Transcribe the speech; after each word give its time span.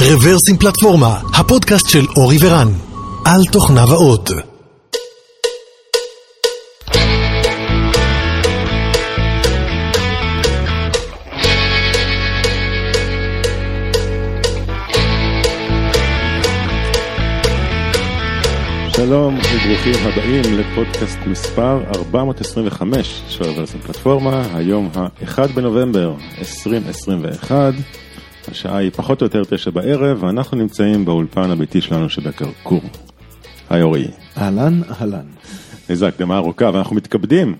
רוורסים 0.00 0.56
פלטפורמה, 0.56 1.20
הפודקאסט 1.34 1.88
של 1.88 2.06
אורי 2.16 2.36
ורן, 2.40 2.68
על 3.24 3.44
תוכניו 3.52 3.92
האות. 3.92 4.30
שלום 18.96 19.34
וברוכים 19.34 19.94
הבאים 20.06 20.58
לפודקאסט 20.58 21.18
מספר 21.26 21.80
425 21.94 23.22
של 23.28 23.44
רוורסים 23.44 23.80
פלטפורמה, 23.80 24.42
היום 24.54 24.90
ה-1 24.94 25.52
בנובמבר 25.54 26.14
2021, 26.38 27.74
השעה 28.50 28.76
היא 28.76 28.90
פחות 28.90 29.20
או 29.20 29.26
יותר 29.26 29.42
תשע 29.50 29.70
בערב, 29.70 30.22
ואנחנו 30.22 30.56
נמצאים 30.56 31.04
באולפן 31.04 31.50
הביתי 31.50 31.80
שלנו 31.80 32.08
שבקרקור. 32.08 32.80
היי 33.70 33.82
אורי. 33.82 34.08
אהלן, 34.38 34.80
אהלן. 35.00 35.26
איזו 35.88 36.06
הקדמה 36.06 36.36
ארוכה, 36.36 36.70
ואנחנו 36.74 36.96
מתכבדים 36.96 37.56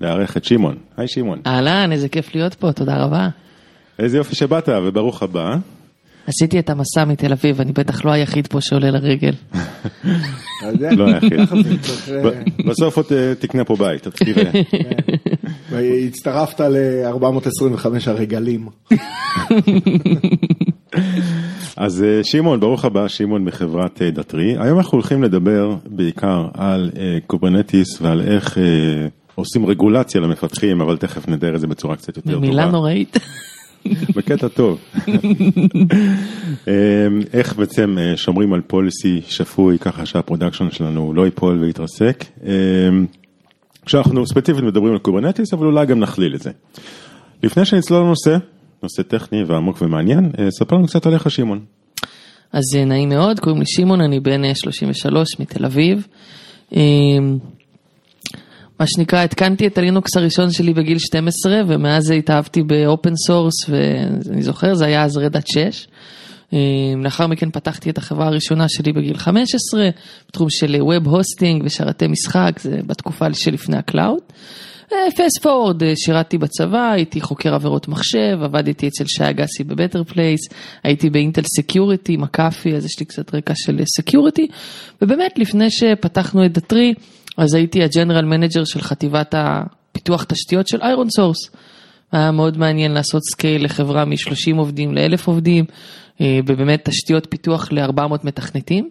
לארח 0.00 0.36
את 0.36 0.44
שמעון. 0.44 0.76
היי 0.96 1.08
שמעון. 1.08 1.38
אהלן, 1.46 1.92
איזה 1.92 2.08
כיף 2.08 2.34
להיות 2.34 2.54
פה, 2.54 2.72
תודה 2.72 3.04
רבה. 3.04 3.28
איזה 3.98 4.16
יופי 4.16 4.34
שבאת 4.34 4.68
וברוך 4.68 5.22
הבא. 5.22 5.56
עשיתי 6.26 6.58
את 6.58 6.70
המסע 6.70 7.04
מתל 7.04 7.32
אביב, 7.32 7.60
אני 7.60 7.72
בטח 7.72 8.04
לא 8.04 8.10
היחיד 8.10 8.46
פה 8.46 8.60
שעולה 8.60 8.90
לרגל. 8.90 9.34
לא 10.96 11.06
היחיד. 11.06 11.40
בסוף 12.66 12.96
עוד 12.96 13.06
אה, 13.12 13.34
תקנה 13.38 13.64
פה 13.64 13.76
בית, 13.76 14.06
אתה 14.06 14.24
תראה. 14.24 14.50
והצטרפת 15.72 16.60
ל-425 16.60 17.86
הרגלים. 18.06 18.68
אז 21.76 22.02
אה, 22.02 22.20
שמעון, 22.24 22.60
ברוך 22.60 22.84
הבא, 22.84 23.08
שמעון 23.08 23.44
מחברת 23.44 24.02
אה, 24.02 24.10
Datree. 24.10 24.56
היום 24.58 24.78
אנחנו 24.78 24.96
הולכים 24.96 25.22
לדבר 25.22 25.74
בעיקר 25.86 26.48
על 26.54 26.90
אה, 26.98 27.18
Kubernetes 27.26 28.02
ועל 28.02 28.20
איך 28.20 28.58
עושים 29.34 29.66
רגולציה 29.66 30.20
למפתחים, 30.20 30.80
אבל 30.80 30.96
תכף 30.96 31.28
נדבר 31.28 31.54
את 31.54 31.60
זה 31.60 31.66
בצורה 31.66 31.96
קצת 31.96 32.16
יותר 32.16 32.32
טובה. 32.32 32.46
מילה 32.46 32.66
נוראית. 32.66 33.16
בקטע 34.16 34.48
טוב. 34.48 34.78
אה, 36.68 37.06
איך 37.32 37.56
בעצם 37.56 37.96
שומרים 38.16 38.52
על 38.52 38.60
policy 38.60 39.20
שפוי 39.28 39.78
ככה 39.78 40.06
שה 40.06 40.21
production 40.21 40.70
שלנו 40.70 41.14
לא 41.14 41.24
ייפול 41.24 41.58
ויתרסק. 41.58 42.24
אה, 43.82 43.86
כשאנחנו 43.86 44.26
ספציפית 44.26 44.64
מדברים 44.64 44.92
על 44.92 44.98
Kubernetes, 44.98 45.52
אבל 45.52 45.66
אולי 45.66 45.86
גם 45.86 46.00
נכליל 46.00 46.34
את 46.34 46.40
זה. 46.42 46.50
לפני 47.42 47.64
שנצלול 47.64 48.00
לנושא, 48.00 48.36
נושא 48.82 49.02
טכני 49.02 49.44
ועמוק 49.44 49.82
ומעניין, 49.82 50.30
אה, 50.38 50.50
ספר 50.50 50.76
לנו 50.76 50.86
קצת 50.86 51.06
עליך 51.06 51.30
שמעון. 51.30 51.64
אז 52.52 52.62
אה, 52.76 52.84
נעים 52.84 53.08
מאוד, 53.08 53.40
קוראים 53.40 53.60
לי 53.60 53.66
שמעון, 53.66 54.00
אני 54.00 54.20
בן 54.20 54.44
אה, 54.44 54.54
33 54.54 55.40
מתל 55.40 55.64
אביב. 55.64 56.06
אה, 56.76 56.82
מה 58.80 58.86
שנקרא, 58.86 59.18
התקנתי 59.18 59.66
את 59.66 59.78
הלינוקס 59.78 60.16
הראשון 60.16 60.50
שלי 60.50 60.74
בגיל 60.74 60.98
12, 60.98 61.60
ומאז 61.66 62.10
התאהבתי 62.10 62.62
ב 62.62 62.73
open 62.73 63.16
source, 63.26 63.68
ואני 63.68 64.42
זוכר, 64.42 64.74
זה 64.74 64.86
היה 64.86 65.04
אז 65.04 65.16
Red 65.16 65.31
Hat 65.31 65.46
6. 65.46 65.86
אה, 66.52 66.58
לאחר 67.02 67.26
מכן 67.26 67.50
פתחתי 67.50 67.90
את 67.90 67.98
החברה 67.98 68.26
הראשונה 68.26 68.68
שלי 68.68 68.92
בגיל 68.92 69.16
15, 69.16 69.88
בתחום 70.28 70.50
של 70.50 70.76
web 70.80 71.08
hosting 71.08 71.62
ושרתי 71.64 72.06
משחק, 72.06 72.58
זה 72.60 72.80
בתקופה 72.86 73.34
שלפני 73.34 73.76
ה 73.76 73.82
cloud. 73.82 74.20
Fast 75.16 75.42
forward, 75.42 75.82
שירתתי 75.94 76.38
בצבא, 76.38 76.90
הייתי 76.90 77.20
חוקר 77.20 77.54
עבירות 77.54 77.88
מחשב, 77.88 78.38
עבדתי 78.42 78.88
אצל 78.88 79.04
שי 79.06 79.30
אגסי 79.30 79.64
ב 79.64 79.70
Better 79.70 80.04
Place, 80.04 80.40
הייתי 80.84 81.10
ב 81.10 81.15
Intel 81.15 81.42
Security, 81.56 82.16
McAfee, 82.16 82.76
אז 82.76 82.84
יש 82.84 83.00
לי 83.00 83.06
קצת 83.06 83.34
רקע 83.34 83.54
של 83.56 83.80
security, 83.96 84.46
ובאמת 85.02 85.38
לפני 85.38 85.70
שפתחנו 85.70 86.46
את 86.46 86.52
Datree, 86.52 86.94
אז 87.36 87.54
הייתי 87.54 87.82
ה 87.82 87.87
general 87.87 88.24
manager 88.24 88.64
של 88.64 88.80
חטיבת 88.80 89.34
הפיתוח 89.36 90.24
תשתיות 90.24 90.68
של 90.68 90.82
ironSource. 90.82 91.50
היה 92.12 92.30
מאוד 92.30 92.58
מעניין 92.58 92.92
לעשות 92.92 93.22
scale 93.22 93.64
לחברה 93.64 94.04
מ-30 94.04 94.56
עובדים 94.56 94.94
ל-1,000 94.94 95.22
עובדים, 95.26 95.64
אה, 96.20 96.40
ובאמת 96.46 96.88
תשתיות 96.88 97.26
פיתוח 97.30 97.72
ל-400 97.72 98.16
מתכנתים, 98.24 98.88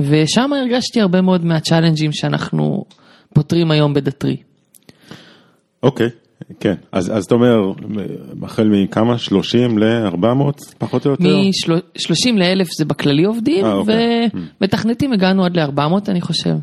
ושם 0.00 0.52
הרגשתי 0.52 1.00
הרבה 1.00 1.20
מאוד 1.20 1.44
מה 1.44 1.54
challenge 1.54 2.01
ים 2.01 2.12
שאנחנו 2.12 2.84
פותרים 3.34 3.70
היום 3.70 3.94
ב 3.94 3.99
Datree. 3.99 4.36
אוקיי, 5.82 6.08
כן. 6.60 6.74
אז, 6.92 7.16
אז 7.16 7.24
אתה 7.24 7.34
אומר, 7.34 7.72
החל 8.42 8.68
מכמה? 8.68 9.18
30 9.18 9.78
ל-400 9.78 10.74
פחות 10.78 11.06
או 11.06 11.10
יותר? 11.10 11.24
מ-30 11.24 12.32
ל-1000 12.34 12.68
זה 12.78 12.84
בכללי 12.84 13.24
עובדים, 13.24 13.64
אה, 13.64 13.72
אוקיי. 13.72 14.28
ומתכנתים 14.60 15.12
הגענו 15.12 15.44
עד 15.44 15.56
ל-400 15.56 16.08
אני 16.08 16.20
חושב. 16.20 16.54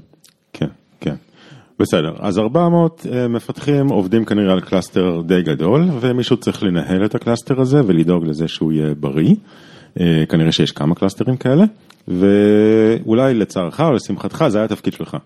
בסדר, 1.79 2.13
אז 2.19 2.39
400 2.39 3.05
אה, 3.11 3.27
מפתחים 3.27 3.87
עובדים 3.87 4.25
כנראה 4.25 4.53
על 4.53 4.61
cluster 4.61 5.21
די 5.25 5.41
גדול, 5.41 5.85
ומישהו 5.99 6.37
צריך 6.37 6.63
לנהל 6.63 7.05
את 7.05 7.15
ה 7.15 7.21
cluster 7.21 7.61
הזה 7.61 7.81
ולדאוג 7.87 8.25
לזה 8.25 8.47
שהוא 8.47 8.71
יהיה 8.73 8.93
בריא. 8.99 9.35
אה, 9.99 10.23
כנראה 10.29 10.51
שיש 10.51 10.71
כמה 10.71 10.95
cluster 10.95 11.28
ים 11.28 11.37
כאלה, 11.37 11.65
ואולי 12.07 13.33
לצערך 13.33 13.79
או 13.79 13.91
לשמחתך 13.91 14.45
זה 14.47 14.57
היה 14.57 14.65
התפקיד 14.65 14.93
שלך, 14.93 15.17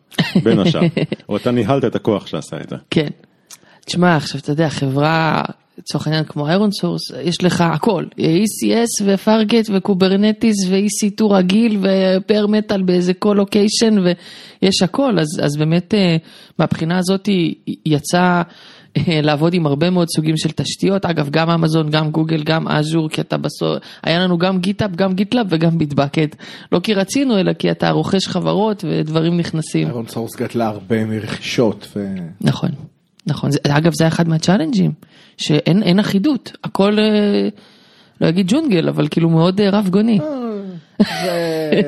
בין 0.43 0.59
השאר. 0.59 0.81
או 1.29 1.37
אתה 1.37 1.51
ניהלת 1.51 1.85
את 1.85 1.95
הכוח 1.95 2.27
שעשה 2.27 2.57
את 2.61 2.69
זה. 2.69 2.75
כן. 2.89 3.07
תשמע, 3.85 4.15
עכשיו 4.15 4.41
אתה 4.41 4.51
יודע, 4.51 4.69
חברה, 4.69 5.41
לצורך 5.77 6.07
העניין 6.07 6.25
כמו 6.25 6.47
ironSource, 6.47 7.01
יש 7.23 7.43
לך 7.43 7.61
הכל, 7.61 8.05
ECS 8.17 9.03
ו 9.05 9.13
Fargate 9.13 9.69
ו 9.73 9.81
Kubernetes 9.81 10.55
ו-EC2 10.69 11.25
רגיל 11.33 11.79
ו 11.81 11.94
bare 11.94 12.47
metal 12.47 12.81
באיזה 12.81 13.13
colocation 13.13 13.97
ויש 13.97 14.81
הכל, 14.81 15.19
אז, 15.19 15.27
אז 15.43 15.57
באמת 15.57 15.93
אה, 15.93 16.17
מהבחינה 16.59 16.97
הזאת 16.97 17.29
יצא 17.85 18.41
אה, 18.97 19.21
לעבוד 19.21 19.53
עם 19.53 19.65
הרבה 19.65 19.89
מאוד 19.89 20.07
סוגים 20.15 20.37
של 20.37 20.51
תשתיות, 20.51 21.05
אגב 21.05 21.29
גם 21.29 21.49
אמזון, 21.49 21.89
גם 21.89 22.11
גוגל, 22.11 22.43
גם 22.43 22.67
אג'ור, 22.67 23.09
כי 23.09 23.21
אתה 23.21 23.37
בסוף, 23.37 23.77
היה 24.03 24.19
לנו 24.19 24.37
גם 24.37 24.59
GitHub, 24.59 24.91
גם 24.91 25.13
GitLab 25.13 25.47
וגם 25.49 25.77
ביטבקט, 25.77 26.35
לא 26.71 26.79
כי 26.79 26.93
רצינו 26.93 27.39
אלא 27.39 27.53
כי 27.53 27.71
אתה 27.71 27.89
רוכש 27.89 28.27
חברות 28.27 28.83
ודברים 28.87 29.37
נכנסים. 29.37 29.87
איירון 29.87 30.07
סורס 30.07 30.35
גדלה 30.35 30.67
הרבה 30.67 31.05
מרכישות. 31.05 31.87
ו- 31.95 32.15
נכון, 32.41 32.69
נכון. 33.27 33.51
זה, 33.51 33.59
אגב, 33.69 33.91
זה 33.93 34.07
אחד 34.07 34.27
מה 34.29 34.38
challenge-ים, 34.38 34.91
שאין 35.37 35.83
אין 35.83 35.99
אחידות, 35.99 36.51
הכל, 36.63 36.99
אה, 36.99 37.49
לא 38.21 38.29
אגיד 38.29 38.47
ג'ונגל, 38.49 38.89
אבל 38.89 39.07
כאילו 39.11 39.29
מאוד 39.29 39.61
אה, 39.61 39.69
רב 39.69 39.87
גוני. 39.89 40.19
זה- 40.99 41.81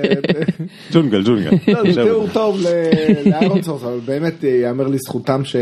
ג'ונגל, 0.93 1.23
ג'ונגל. 1.23 1.49
לא, 1.67 1.91
זה 1.93 2.03
תיאור 2.03 2.27
טוב 2.33 2.59
ל- 2.61 3.29
לאיירון 3.29 3.61
סורס, 3.61 3.83
אבל 3.83 3.99
באמת 4.05 4.43
אה, 4.43 4.49
ייאמר 4.49 4.87
לזכותם 4.87 5.45
ש... 5.45 5.55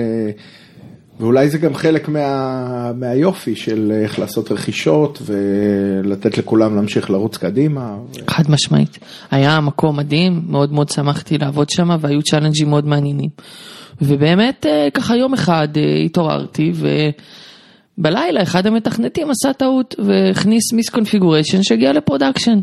ואולי 1.19 1.49
זה 1.49 1.57
גם 1.57 1.75
חלק 1.75 2.09
מה... 2.09 2.91
מהיופי 2.95 3.55
של 3.55 3.91
איך 4.03 4.19
לעשות 4.19 4.51
רכישות 4.51 5.21
ולתת 5.25 6.37
לכולם 6.37 6.75
להמשיך 6.75 7.09
לרוץ 7.09 7.37
קדימה. 7.37 7.95
חד 8.27 8.43
משמעית. 8.49 8.99
היה 9.31 9.59
מקום 9.59 9.97
מדהים, 9.97 10.41
מאוד 10.47 10.73
מאוד 10.73 10.89
שמחתי 10.89 11.37
לעבוד 11.37 11.69
שם, 11.69 11.89
והיו 11.99 12.21
challenge-ים 12.23 12.69
מאוד 12.69 12.85
מעניינים. 12.87 13.29
ובאמת, 14.01 14.65
אה, 14.65 14.87
ככה 14.93 15.15
יום 15.15 15.33
אחד 15.33 15.67
אה, 15.77 15.97
התעוררתי, 16.05 16.71
ובלילה 17.97 18.43
אחד 18.43 18.67
המתכנתים 18.67 19.29
עשה 19.29 19.53
טעות, 19.53 19.95
והכניס 19.99 20.73
misconfiguration 20.73 21.63
שהגיע 21.63 21.93
ל 21.93 21.99
production. 21.99 22.59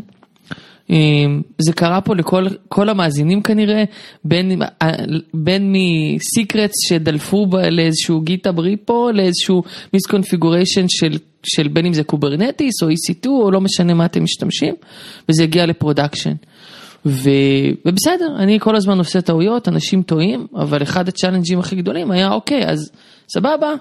זה 1.57 1.73
קרה 1.73 2.01
פה 2.01 2.15
לכל 2.15 2.45
כל 2.67 2.89
המאזינים 2.89 3.41
כנראה, 3.41 3.83
בין, 4.23 4.61
אה, 4.81 4.91
בין 5.33 5.73
מ 5.73 5.86
secrets 5.86 6.75
שדלפו 6.87 7.47
לאיזשהו 7.71 8.21
GitHub 8.21 8.59
repo, 8.59 9.11
לאיזשהו 9.13 9.63
misconfiguration 9.93 10.85
של, 10.87 11.17
של 11.43 11.67
בין 11.67 11.85
אם 11.85 11.93
זה 11.93 12.03
Kubernetes 12.03 12.83
או 12.83 12.87
EC2 12.89 13.27
או 13.27 13.51
לא 13.51 13.61
משנה 13.61 13.93
מה 13.93 14.05
אתם 14.05 14.23
משתמשים, 14.23 14.75
וזה 15.29 15.43
הגיע 15.43 15.65
ל 15.65 15.71
production. 15.71 16.33
ו... 17.05 17.29
ובסדר, 17.85 18.35
אני 18.37 18.59
כל 18.59 18.75
הזמן 18.75 18.97
עושה 18.97 19.21
טעויות, 19.21 19.67
אנשים 19.67 20.03
טועים, 20.03 20.47
אבל 20.55 20.83
אחד 20.83 21.07
ה 21.07 21.11
challenge-ים 21.11 21.59
הכי 21.59 21.75
גדולים 21.75 22.11
היה 22.11 22.31
אוקיי, 22.31 22.65
אז 22.65 22.91
סבבה, 23.33 23.73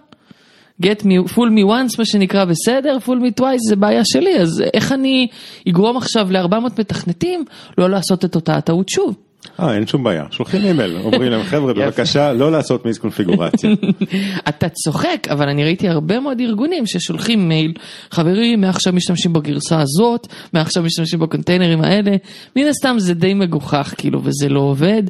get 0.83 1.03
me, 1.03 1.31
fool 1.35 1.51
me 1.51 1.65
once 1.69 1.99
מה 1.99 2.05
שנקרא 2.05 2.45
בסדר, 2.45 2.97
fool 3.07 3.21
me 3.21 3.41
twice 3.41 3.69
זה 3.69 3.77
בעיה 3.77 4.03
שלי, 4.05 4.39
אז 4.41 4.63
איך 4.75 4.93
אני 4.93 5.27
אגרום 5.69 5.97
עכשיו 5.97 6.33
ל-400 6.33 6.81
מתכנתים 6.81 7.45
לא 7.79 7.91
לעשות 7.91 8.25
את 8.25 8.35
אותה 8.35 8.57
הטעות 8.57 8.89
שוב? 8.89 9.28
אה, 9.61 9.75
אין 9.75 9.87
שום 9.87 10.05
בעיה. 10.05 10.25
שולחים 10.31 10.65
אימייל, 10.65 10.97
אומרים 10.97 11.31
להם, 11.31 11.43
חבר'ה, 11.43 11.75
בבקשה, 11.75 12.33
לא 12.33 12.53
לעשות 12.53 12.87
מיסקונפיגורציה. 12.87 13.71
אתה 14.49 14.69
צוחק, 14.69 15.27
אבל 15.31 15.49
אני 15.49 15.65
ראיתי 15.65 15.89
הרבה 15.89 16.21
מאוד 16.21 16.41
ארגונים 16.41 16.87
ששולחים 16.87 17.49
מייל, 17.49 17.73
חברים, 18.11 18.61
מעכשיו 18.61 18.93
משתמשים 18.93 19.33
בגרסה 19.33 19.81
הזאת, 19.81 20.27
מעכשיו 20.53 20.83
משתמשים 20.83 21.21
בקונטיינרים 21.21 21.81
האלה, 21.81 22.17
מן 22.57 22.67
הסתם 22.67 22.97
זה 22.99 23.15
די 23.15 23.35
מגוחך, 23.35 23.95
כאילו, 23.99 24.21
וזה 24.25 24.49
לא 24.49 24.61
עובד. 24.61 25.03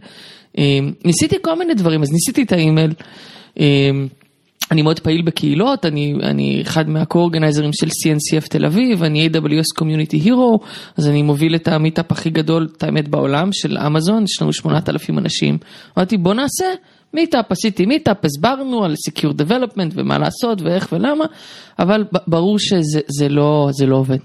אה, 0.59 0.79
ניסיתי 1.05 1.37
כל 1.43 1.59
מיני 1.59 1.75
דברים, 1.75 2.03
אז 2.03 2.13
ניסיתי 2.13 2.43
את 2.43 2.53
האימייל. 2.53 2.93
אני 4.71 4.83
מאוד 4.83 5.01
פעיל 5.01 5.23
בקהילות, 5.23 5.87
אני, 5.87 6.15
אני 6.23 6.63
אחד 6.63 6.89
מהקו-אורגנייזרים 6.89 7.73
של 7.73 7.87
CNCF 7.87 8.49
תל 8.49 8.67
אביב, 8.67 9.03
אני 9.03 9.29
AWS 9.29 9.81
Community 9.83 10.27
Hero, 10.27 10.67
אז 10.97 11.09
אני 11.09 11.23
מוביל 11.23 11.55
את 11.55 11.69
המיטאפ 11.69 12.13
הכי 12.13 12.31
גדול, 12.31 12.69
את 12.77 12.83
האמת 12.83 13.09
בעולם, 13.09 13.53
של 13.53 13.79
אמזון, 13.79 14.25
יש 14.25 14.43
לנו 14.43 14.53
8,000 14.53 15.19
אנשים. 15.19 15.59
אמרתי 15.99 16.17
בוא 16.17 16.35
נעשה 16.35 16.65
meetup, 17.15 17.53
עשיתי 17.53 17.87
meetup, 17.87 18.25
הסברנו 18.25 18.85
על 18.85 18.95
Secure 19.09 19.33
Development 19.33 19.93
ומה 19.95 20.19
לעשות 20.19 20.63
ואיך 20.63 20.89
ולמה, 20.93 21.25
אבל 21.79 22.05
ברור 22.27 22.59
שזה 22.59 23.29
לא, 23.29 23.71
לא 23.87 23.97
עובד. 23.97 24.19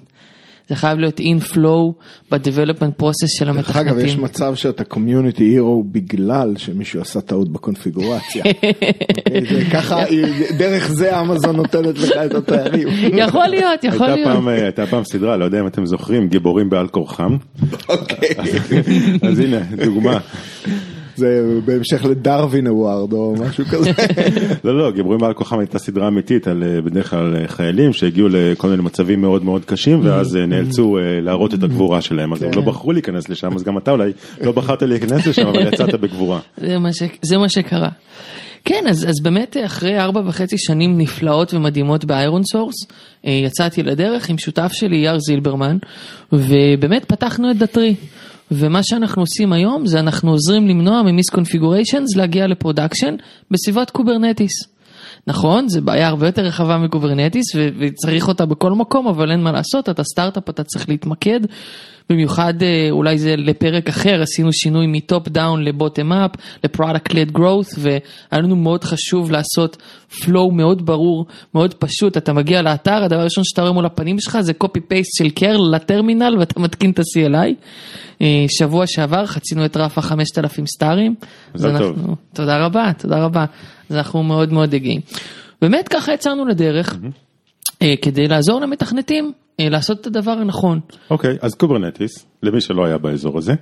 זה 0.69 0.75
חייב 0.75 0.99
להיות 0.99 1.19
inflow 1.19 1.93
ב-development 2.31 3.01
process 3.01 3.37
של 3.37 3.49
המתכנתים. 3.49 3.83
דרך 3.83 3.93
אגב, 3.93 3.97
יש 3.97 4.17
מצב 4.17 4.55
שאתה 4.55 4.83
community 4.93 5.39
hero 5.39 5.83
בגלל 5.91 6.53
שמישהו 6.57 7.01
עשה 7.01 7.21
טעות 7.21 7.51
בקונפיגורציה. 7.51 8.43
ככה, 9.73 10.03
דרך 10.57 10.87
זה 10.87 11.21
אמזון 11.21 11.55
נותנת 11.55 11.99
לך 11.99 12.11
את 12.25 12.33
התארים. 12.35 12.87
יכול 13.13 13.47
להיות, 13.47 13.83
יכול 13.83 14.07
להיות. 14.07 14.47
הייתה 14.47 14.85
פעם 14.85 15.03
סדרה, 15.03 15.37
לא 15.37 15.45
יודע 15.45 15.59
אם 15.59 15.67
אתם 15.67 15.85
זוכרים, 15.85 16.27
גיבורים 16.27 16.69
בעל 16.69 16.87
כורחם. 16.87 17.37
אוקיי. 17.89 18.29
אז 19.21 19.39
הנה, 19.39 19.59
דוגמה. 19.85 20.19
זה 21.15 21.59
בהמשך 21.65 22.05
ל 22.05 22.14
Darwin 22.14 22.67
Award 22.67 23.13
או 23.13 23.35
משהו 23.39 23.65
כזה. 23.65 23.91
לא 24.63 24.77
לא 24.77 24.91
גיבורים 24.91 25.19
בעל 25.19 25.33
כורחם 25.33 25.59
הייתה 25.59 25.79
סדרה 25.79 26.07
אמיתית 26.07 26.47
על 26.47 26.63
אה, 26.63 26.81
בדרך 26.81 27.09
כלל 27.09 27.35
אה, 27.35 27.47
חיילים 27.47 27.93
שהגיעו 27.93 28.27
לכל 28.31 28.69
מיני 28.69 28.81
מצבים 28.81 29.21
מאוד 29.21 29.43
מאוד 29.43 29.65
קשים 29.65 29.99
ואז 30.03 30.35
אה, 30.35 30.45
נאלצו 30.45 30.97
להראות 31.21 31.53
את 31.53 31.63
הגבורה 31.63 32.01
שלהם 32.01 32.33
אז 32.33 32.43
הם 32.43 32.51
לא 32.51 32.61
כן. 32.61 32.65
בחרו 32.65 32.91
להיכנס 32.91 33.29
לשם 33.29 33.55
אז 33.55 33.63
גם 33.63 33.77
אתה 33.77 33.91
אולי 33.91 34.11
לא 34.41 34.51
בחרת 34.51 34.83
להיכנס 34.83 35.27
לשם 35.27 35.47
אבל 35.47 35.67
יצאת 35.67 35.95
בגבורה. 35.95 36.39
זה 37.21 37.37
מה 37.37 37.49
שקרה. 37.49 37.89
כן, 38.65 38.83
אז, 38.89 39.09
אז 39.09 39.15
באמת 39.23 39.57
אחרי 39.65 39.99
ארבע 39.99 40.21
וחצי 40.25 40.57
שנים 40.57 40.97
נפלאות 40.97 41.53
ומדהימות 41.53 42.05
באיירון 42.05 42.41
סורס, 42.43 42.75
יצאתי 43.23 43.83
לדרך 43.83 44.29
עם 44.29 44.37
שותף 44.37 44.71
שלי, 44.73 44.97
יאיר 44.97 45.19
זילברמן, 45.19 45.77
ובאמת 46.33 47.05
פתחנו 47.05 47.51
את 47.51 47.57
Datree. 47.57 47.95
ומה 48.57 48.79
שאנחנו 48.83 49.21
עושים 49.21 49.53
היום 49.53 49.85
זה 49.85 49.99
אנחנו 49.99 50.31
עוזרים 50.31 50.67
למנוע 50.67 51.01
מ 51.01 51.29
misconfigurations 51.29 52.15
להגיע 52.15 52.47
ל 52.47 52.53
production 52.53 53.15
בסביבות 53.51 53.89
Kubernetes. 53.89 54.51
נכון, 55.27 55.67
זה 55.67 55.81
בעיה 55.81 56.07
הרבה 56.07 56.25
יותר 56.25 56.41
רחבה 56.41 56.77
מ 56.77 56.83
Kubernetes 56.83 57.45
וצריך 57.79 58.27
אותה 58.27 58.45
בכל 58.45 58.71
מקום, 58.71 59.07
אבל 59.07 59.31
אין 59.31 59.43
מה 59.43 59.51
לעשות, 59.51 59.89
אתה 59.89 60.03
סטארט-אפ, 60.03 60.49
אתה 60.49 60.63
צריך 60.63 60.89
להתמקד. 60.89 61.39
במיוחד 62.13 62.63
אה, 62.63 62.87
אולי 62.91 63.17
זה 63.17 63.35
לפרק 63.37 63.89
אחר, 63.89 64.21
עשינו 64.21 64.53
שינוי 64.53 64.87
מ 64.87 64.97
top 64.97 65.27
down 65.27 65.63
ל 65.63 65.70
bottom 65.70 66.13
up, 66.13 66.31
ל 66.63 66.69
product 66.69 67.13
led 67.13 67.31
growth, 67.31 67.67
והיה 67.77 67.99
לנו 68.31 68.55
מאוד 68.55 68.83
חשוב 68.83 69.31
לעשות 69.31 69.77
flow 70.11 70.51
מאוד 70.51 70.85
ברור, 70.85 71.25
מאוד 71.55 71.73
פשוט, 71.73 72.17
אתה 72.17 72.33
מגיע 72.33 72.61
לאתר, 72.61 73.03
הדבר 73.03 73.19
הראשון 73.19 73.43
שאתה 73.43 73.61
רואה 73.61 73.73
מול 73.73 73.85
הפנים 73.85 74.19
שלך 74.19 74.39
זה 74.41 74.53
copy 74.63 74.77
paste 74.77 75.17
של 75.17 75.29
curl 75.29 75.75
לטרמינל 75.75 76.35
ואתה 76.39 76.59
מתקין 76.59 76.91
את 76.91 76.99
ה-CLI. 76.99 77.53
אה, 78.21 78.45
שבוע 78.47 78.87
שעבר 78.87 79.25
חצינו 79.25 79.65
את 79.65 79.77
רף 79.77 79.97
החמשת 79.97 80.37
אלפים 80.37 80.65
star-ים. 80.67 81.15
זה 81.53 81.67
טוב. 81.67 81.75
אנחנו, 81.75 82.15
תודה 82.33 82.65
רבה, 82.65 82.91
תודה 82.97 83.23
רבה. 83.23 83.45
אז 83.89 83.95
אנחנו 83.95 84.23
מאוד 84.23 84.53
מאוד 84.53 84.75
גאים. 84.75 85.01
באמת 85.61 85.87
ככה 85.87 86.13
יצאנו 86.13 86.45
לדרך, 86.45 86.93
mm-hmm. 86.93 87.83
כדי 88.01 88.27
לעזור 88.27 88.61
למתכנתים 88.61 89.33
לעשות 89.59 90.01
את 90.01 90.07
הדבר 90.07 90.31
הנכון. 90.31 90.79
אוקיי, 91.09 91.35
okay, 91.35 91.37
אז 91.41 91.55
Kubernetes, 91.55 92.25
למי 92.43 92.61
שלא 92.61 92.85
היה 92.85 92.97
באזור 92.97 93.37
הזה, 93.37 93.53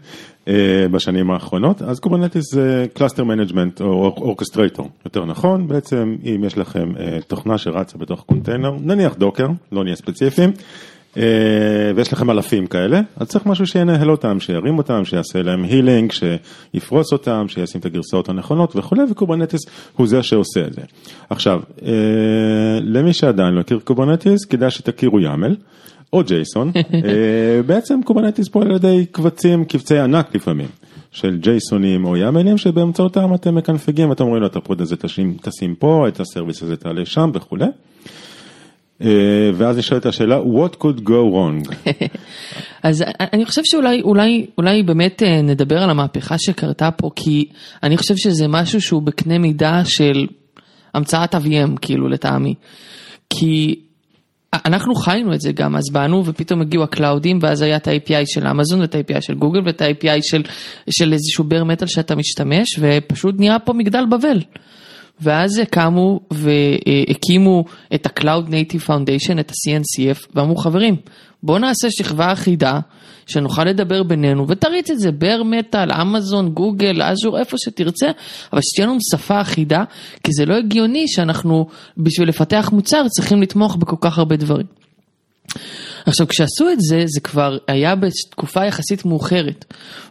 בשנים 0.92 1.32
האחרונות, 1.32 1.82
אז 1.82 2.00
Kubernetes 2.00 2.54
זה 2.54 2.86
cluster 2.94 3.24
management 3.24 3.82
או 3.82 4.14
orchestrator, 4.18 4.90
יותר 5.06 5.26
נכון, 5.26 5.68
בעצם 5.68 6.16
אם 6.24 6.44
יש 6.44 6.58
לכם 6.58 6.92
תוכנה 7.28 7.58
שרצה 7.58 7.98
בתוך 7.98 8.24
קונטיינר, 8.24 8.72
נניח 8.82 9.16
Docker, 9.16 9.48
לא 9.72 9.84
נהיה 9.84 9.96
ספציפיים, 9.96 10.50
אה, 10.50 10.64
ויש 11.96 12.14
לכם 12.14 12.30
אלפים 12.30 12.68
כאלה, 12.68 13.02
אז 13.18 13.28
צריך 13.28 13.46
משהו 13.46 13.68
שינהל 13.68 14.12
אותם, 14.12 14.40
שירים 14.40 14.78
אותם, 14.78 15.06
שיעשה 15.06 15.42
להם 15.42 15.64
healing, 15.64 16.12
שיפרוס 16.12 17.12
אותם, 17.12 17.46
שישים 17.48 17.82
את 17.82 17.86
הגרסאות 17.86 18.30
הנכונות 18.30 18.76
וכולי, 18.76 19.02
ו 19.12 19.16
Kubernetes 19.16 19.62
הוא 19.96 20.08
זה 20.08 20.24
שעושה 20.24 20.62
את 20.68 20.74
זה. 20.74 20.82
עכשיו, 21.30 21.62
אה, 21.86 21.92
למי 22.82 23.14
שעדיין 23.14 23.54
לא 23.54 23.60
הכיר 23.60 23.80
Kubernetes, 23.84 24.46
כדאי 24.46 24.72
שתכירו 24.72 25.20
YAML. 25.20 25.56
או 26.14 26.24
JSON, 26.24 26.72
אה, 26.76 27.62
בעצם 27.66 28.00
Kubernetes 28.06 28.48
פועל 28.48 28.68
על 28.68 28.76
ידי 28.76 29.06
קבצים, 29.12 29.66
קבצי 29.66 30.00
ענק 30.00 30.36
לפעמים, 30.36 30.68
של 31.12 31.38
JSON-ים 31.42 32.06
או 32.06 32.18
YAML-ים 32.18 32.58
שבאמצעותם 32.58 33.34
אתם 33.34 33.56
מקנפגים, 33.56 34.10
ואתם 34.10 34.24
אומרים 34.24 34.42
לו 34.42 34.48
את 34.48 34.56
ה 34.56 34.62
pod 34.62 34.82
הזה 34.82 34.96
תשים 35.42 35.76
פה, 35.80 36.08
את 36.08 36.20
ה 36.20 36.25
service 36.25 36.64
הזה 36.64 36.76
תעלה 36.76 37.06
שם 37.06 37.32
וכולי. 37.34 37.66
אה, 39.04 39.52
ואז 39.54 39.78
נשאלת 39.78 40.06
השאלה, 40.06 40.40
what 40.40 40.76
could 40.76 41.00
go 41.00 41.10
wrong? 41.10 41.76
אז 42.84 43.04
אני 43.34 43.46
חושב 43.46 43.62
שאולי 43.66 44.02
אולי, 44.02 44.46
אולי 44.58 44.84
באמת 44.84 45.24
אה, 45.24 45.42
נדבר 45.42 45.84
על 45.84 45.90
המהפכה 45.90 46.36
שקרתה 46.38 46.92
פה, 46.92 47.10
כי 47.16 47.46
אני 47.84 47.98
חושב 47.98 48.16
שזה 48.18 48.48
משהו 48.48 48.82
שהוא 48.82 49.02
בקנה 49.02 49.38
מידה 49.38 49.86
של 49.86 50.28
המצאת 50.94 51.36
ה-VM, 51.36 51.76
כאילו, 51.82 52.10
לטעמי. 52.10 52.56
כי 53.30 53.80
אנחנו 54.54 54.96
חיינו 54.96 55.34
את 55.34 55.42
זה 55.42 55.52
גם, 55.52 55.76
אז 55.76 55.84
באנו 55.92 56.26
ופתאום 56.26 56.62
הגיעו 56.62 56.84
ה 56.84 56.90
cloud-ים 56.90 57.40
ואז 57.42 57.62
היה 57.62 57.78
את 57.78 57.88
ה-API 57.88 58.26
של 58.26 58.48
אמזון 58.48 58.82
ואת 58.82 58.96
ה-API 58.96 59.22
של 59.22 59.34
גוגל 59.34 59.60
ואת 59.66 59.82
ה-API 59.82 60.20
של, 60.22 60.44
של 60.90 61.14
איזשהו 61.14 61.44
bare 61.44 61.64
metal 61.64 61.88
שאתה 61.88 62.16
משתמש 62.16 62.80
ופשוט 62.80 63.36
נהיה 63.38 63.60
פה 63.60 63.74
מגדל 63.74 64.06
בבל. 64.12 64.40
ואז 65.22 65.62
קמו 65.70 66.20
והקימו 66.32 67.64
את 67.96 68.06
ה-Cloud 68.06 68.48
Native 68.50 68.88
Foundation, 68.88 69.40
את 69.40 69.52
ה-CNCF, 69.52 70.28
ואמרו 70.36 70.56
חברים, 70.56 70.96
בואו 71.44 71.60
נעשה 71.60 71.92
שכבה 71.92 72.34
אחידה, 72.34 72.80
שנוכל 73.28 73.64
לדבר 73.64 74.04
בינינו, 74.04 74.48
ותריץ 74.48 74.90
את 74.90 75.00
זה, 75.00 75.12
bare 75.12 75.44
metal, 75.44 75.92
אמזון, 75.92 76.50
גוגל, 76.50 77.02
Azure, 77.02 77.40
איפה 77.40 77.58
שתרצה, 77.58 78.12
אבל 78.54 78.62
שתהיה 78.62 78.88
לנו 78.88 78.98
שפה 79.12 79.42
אחידה, 79.42 79.84
כי 80.24 80.32
זה 80.34 80.46
לא 80.46 80.56
הגיוני 80.56 81.08
שאנחנו, 81.08 81.68
בשביל 81.98 82.30
לפתח 82.30 82.70
מוצר, 82.74 83.08
צריכים 83.08 83.42
לתמוך 83.42 83.76
בכל 83.76 83.96
כך 84.02 84.18
הרבה 84.18 84.36
דברים. 84.36 84.66
עכשיו 86.06 86.28
כשעשו 86.28 86.70
את 86.70 86.78
זה, 86.80 87.04
זה 87.06 87.20
כבר 87.20 87.58
היה 87.68 87.96
בתקופה 87.96 88.66
יחסית 88.66 89.06
מאוחרת, 89.06 89.66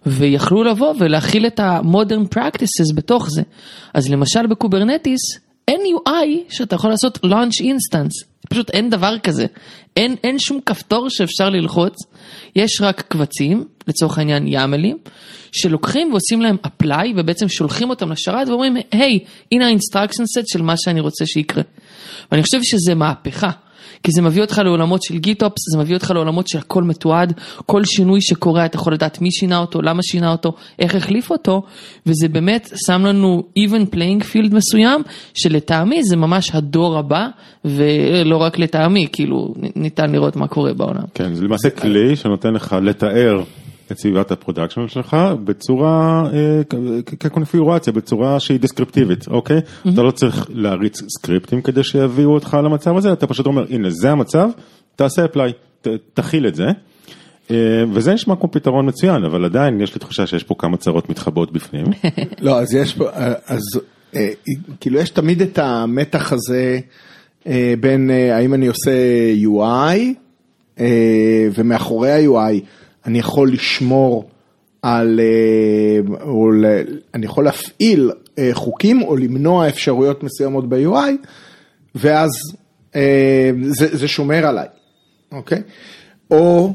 ויכלו 0.07 0.65
לבוא 0.65 0.95
ולהחיל 0.99 1.47
את 1.47 1.61
ה-modern 1.61 2.35
practices 2.35 2.95
בתוך 2.95 3.31
זה. 3.31 3.43
אז 3.95 4.09
למשל 4.09 4.47
ב 4.47 4.53
Kubernetes, 4.53 5.21
אין 5.69 5.81
UI 5.81 6.55
שאתה 6.55 6.75
יכול 6.75 6.91
לעשות 6.91 7.19
launch 7.25 7.63
instance, 7.63 8.25
פשוט 8.49 8.71
אין 8.71 8.91
דבר 8.91 9.19
כזה, 9.19 9.47
אין, 9.97 10.17
אין 10.25 10.39
שום 10.39 10.61
כפתור 10.67 11.09
שאפשר 11.11 11.51
ללחוץ, 11.51 11.95
יש 12.57 12.81
רק 12.81 13.01
קבצים, 13.09 13.65
לצורך 13.87 14.19
העניין 14.19 14.47
YAML-ים, 14.49 14.99
שלוקחים 15.53 16.13
ועושים 16.13 16.43
להם 16.43 16.57
apply 16.67 17.07
ובעצם 17.17 17.49
שולחים 17.49 17.91
אותם 17.91 18.13
לשרת 18.13 18.49
ואומרים, 18.49 18.77
היי, 18.93 19.19
hey, 19.23 19.29
הנה 19.53 19.69
ה-instruction 19.69 20.23
set 20.39 20.45
של 20.47 20.63
מה 20.63 20.75
שאני 20.77 21.01
רוצה 21.01 21.27
שיקרה. 21.27 21.63
ואני 22.33 22.43
חושב 22.43 22.63
שזה 22.63 22.95
מהפכה. 22.95 23.51
כי 24.03 24.13
זה 24.13 24.23
מביא 24.23 24.43
אותך 24.43 24.61
לעולמות 24.65 25.03
של 25.03 25.19
גיטופס, 25.19 25.61
זה 25.73 25.79
מביא 25.79 25.95
אותך 25.95 26.11
לעולמות 26.11 26.49
של 26.49 26.59
הכל 26.59 26.83
מתועד, 26.83 27.33
כל 27.67 27.85
שינוי 27.85 28.21
שקורה 28.21 28.65
אתה 28.65 28.77
יכול 28.77 28.93
לדעת 28.93 29.21
מי 29.21 29.31
שינה 29.31 29.59
אותו, 29.59 29.83
למה 29.83 30.03
שינה 30.03 30.33
אותו, 30.33 30.53
איך 30.79 30.95
החליף 30.95 31.31
אותו, 31.31 31.63
וזה 32.07 32.29
באמת 32.29 32.73
שם 32.87 33.07
לנו 33.07 33.43
even 33.59 33.95
playing 33.95 34.23
field 34.23 34.55
מסוים, 34.55 35.03
שלטעמי 35.35 36.05
זה 36.05 36.17
ממש 36.17 36.51
הדור 36.55 36.99
הבא, 36.99 37.27
ולא 37.65 38.37
רק 38.37 38.59
לטעמי, 38.59 39.07
כאילו 39.13 39.55
ניתן 39.77 40.13
לראות 40.13 40.37
מה 40.37 40.49
קורה 40.49 40.75
בעולם. 40.75 41.05
כן, 41.15 41.35
זה 41.35 41.45
למעשה 41.45 41.71
כלי 41.71 42.17
שנותן 42.17 42.55
לך 42.55 42.77
לתאר 42.83 43.43
את 43.93 43.99
סביבת 43.99 44.31
ה 44.31 44.36
production 44.36 44.89
שלך 44.89 45.17
בצורה, 45.45 46.25
אה, 46.33 46.61
כקונפיגורציה, 47.21 47.93
בצורה 47.93 48.41
שהיא 48.41 48.61
descriptive-ית, 48.61 49.29
אוקיי? 49.29 49.59
Mm-hmm. 49.59 49.89
אתה 49.95 50.03
לא 50.03 50.11
צריך 50.11 50.47
להריץ 50.49 51.03
script-ים 51.19 51.63
כדי 51.63 51.85
שיביאו 51.85 52.35
אותך 52.35 52.57
למצב 52.65 52.97
הזה, 52.97 53.13
אתה 53.13 53.27
פשוט 53.27 53.47
אומר, 53.47 53.65
הנה 53.71 53.91
זה 53.91 54.11
המצב, 54.11 54.49
תעשה 54.97 55.25
apply, 55.25 55.53
תחיל 56.15 56.47
את 56.47 56.55
זה. 56.55 56.67
אה, 57.51 57.57
וזה 57.93 58.15
נשמע 58.15 58.37
כמו 58.37 58.51
פתרון 58.51 58.89
מצוין, 58.89 59.25
אבל 59.25 59.45
עדיין 59.45 59.81
יש 59.81 59.95
לי 59.95 60.01
תחושה 60.01 60.27
שיש 60.27 60.45
פה 60.45 60.55
כמה 60.59 60.77
צרות 60.77 61.11
מתחבאות 61.11 61.53
בפנים. 61.53 61.85
לא, 62.47 62.61
אז 62.61 62.75
יש 62.75 62.95
פה, 62.95 63.09
אז 63.47 63.63
כאילו 64.81 64.99
יש 64.99 65.11
תמיד 65.11 65.43
את 65.43 65.59
המתח 65.59 66.33
הזה 66.33 66.79
בין 67.81 68.11
האם 68.11 68.55
אני 68.55 68.67
עושה 68.67 68.91
UI 69.45 69.99
ומאחורי 71.55 72.11
ה-UI. 72.11 72.61
אני 73.07 73.19
יכול 73.19 73.53
לשמור 73.53 74.31
על, 74.83 75.21
אה, 75.21 76.23
או 76.23 76.51
אני 77.15 77.27
יכול 77.27 77.45
להפעיל 77.45 78.11
אה, 78.39 78.51
חוקים 78.53 79.03
או 79.03 79.17
למנוע 79.17 79.69
אפשרויות 79.69 80.23
מסוימות 80.23 80.69
ב-UI, 80.69 81.27
ואז 81.95 82.31
אה, 82.97 83.51
זה, 83.69 83.97
זה 83.97 84.09
שומר 84.09 84.47
עליי, 84.47 84.67
אוקיי? 85.33 85.63
או 86.31 86.73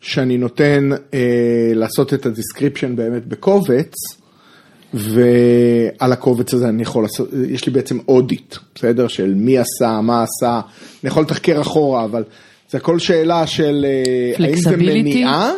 שאני 0.00 0.38
נותן 0.38 0.90
לעשות 1.74 2.14
את 2.14 2.26
ה 2.26 2.32
description 2.32 2.96
באמת 2.96 3.26
בקובץ, 3.26 3.94
ועל 4.94 6.12
הקובץ 6.12 6.54
הזה 6.54 6.68
אני 6.68 6.82
יכול 6.82 7.04
לעשות, 7.04 7.28
יש 7.48 7.66
לי 7.66 7.72
בעצם 7.72 7.98
audit, 8.08 8.56
בסדר? 8.74 9.08
של 9.08 9.34
מי 9.34 9.58
עשה, 9.58 10.00
מה 10.00 10.22
עשה, 10.22 10.60
אני 11.02 11.10
יכול 11.10 11.22
לתחקר 11.22 11.60
אחורה, 11.60 12.04
אבל 12.04 12.24
זה 12.70 12.78
הכל 12.78 12.98
שאלה 12.98 13.46
של 13.46 13.86
אה, 14.38 14.46
האם 14.46 14.56
זה? 14.56 14.76
מניעה, 14.76 15.52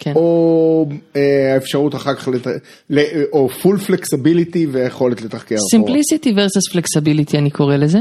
כן. 0.00 0.12
או 0.16 0.86
אה, 1.16 1.54
האפשרות 1.54 1.94
אחר 1.94 2.14
כך, 2.14 2.28
לת... 2.28 2.46
או 3.32 3.48
full 3.62 3.90
flexibility 3.90 4.58
ויכולת 4.72 5.22
לתחקר 5.22 5.54
אחורה. 5.54 5.92
simplicity 5.92 6.28
versus 6.28 6.72
flexibility 6.72 7.38
אני 7.38 7.50
קורא 7.50 7.76
לזה. 7.76 8.00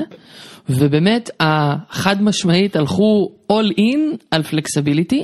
ובאמת 0.70 1.30
החד 1.40 2.24
משמעית 2.24 2.76
הלכו 2.76 3.32
all 3.52 3.80
in 3.80 4.18
על 4.32 4.42
flexibility. 4.42 5.24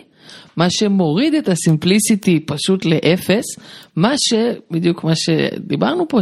מה 0.57 0.69
שמוריד 0.69 1.33
את 1.33 1.49
הסימפליסיטי 1.49 2.39
פשוט 2.39 2.85
לאפס, 2.85 3.43
מה 3.95 4.13
שבדיוק 4.17 5.03
מה 5.03 5.15
שדיברנו 5.15 6.07
פה, 6.07 6.19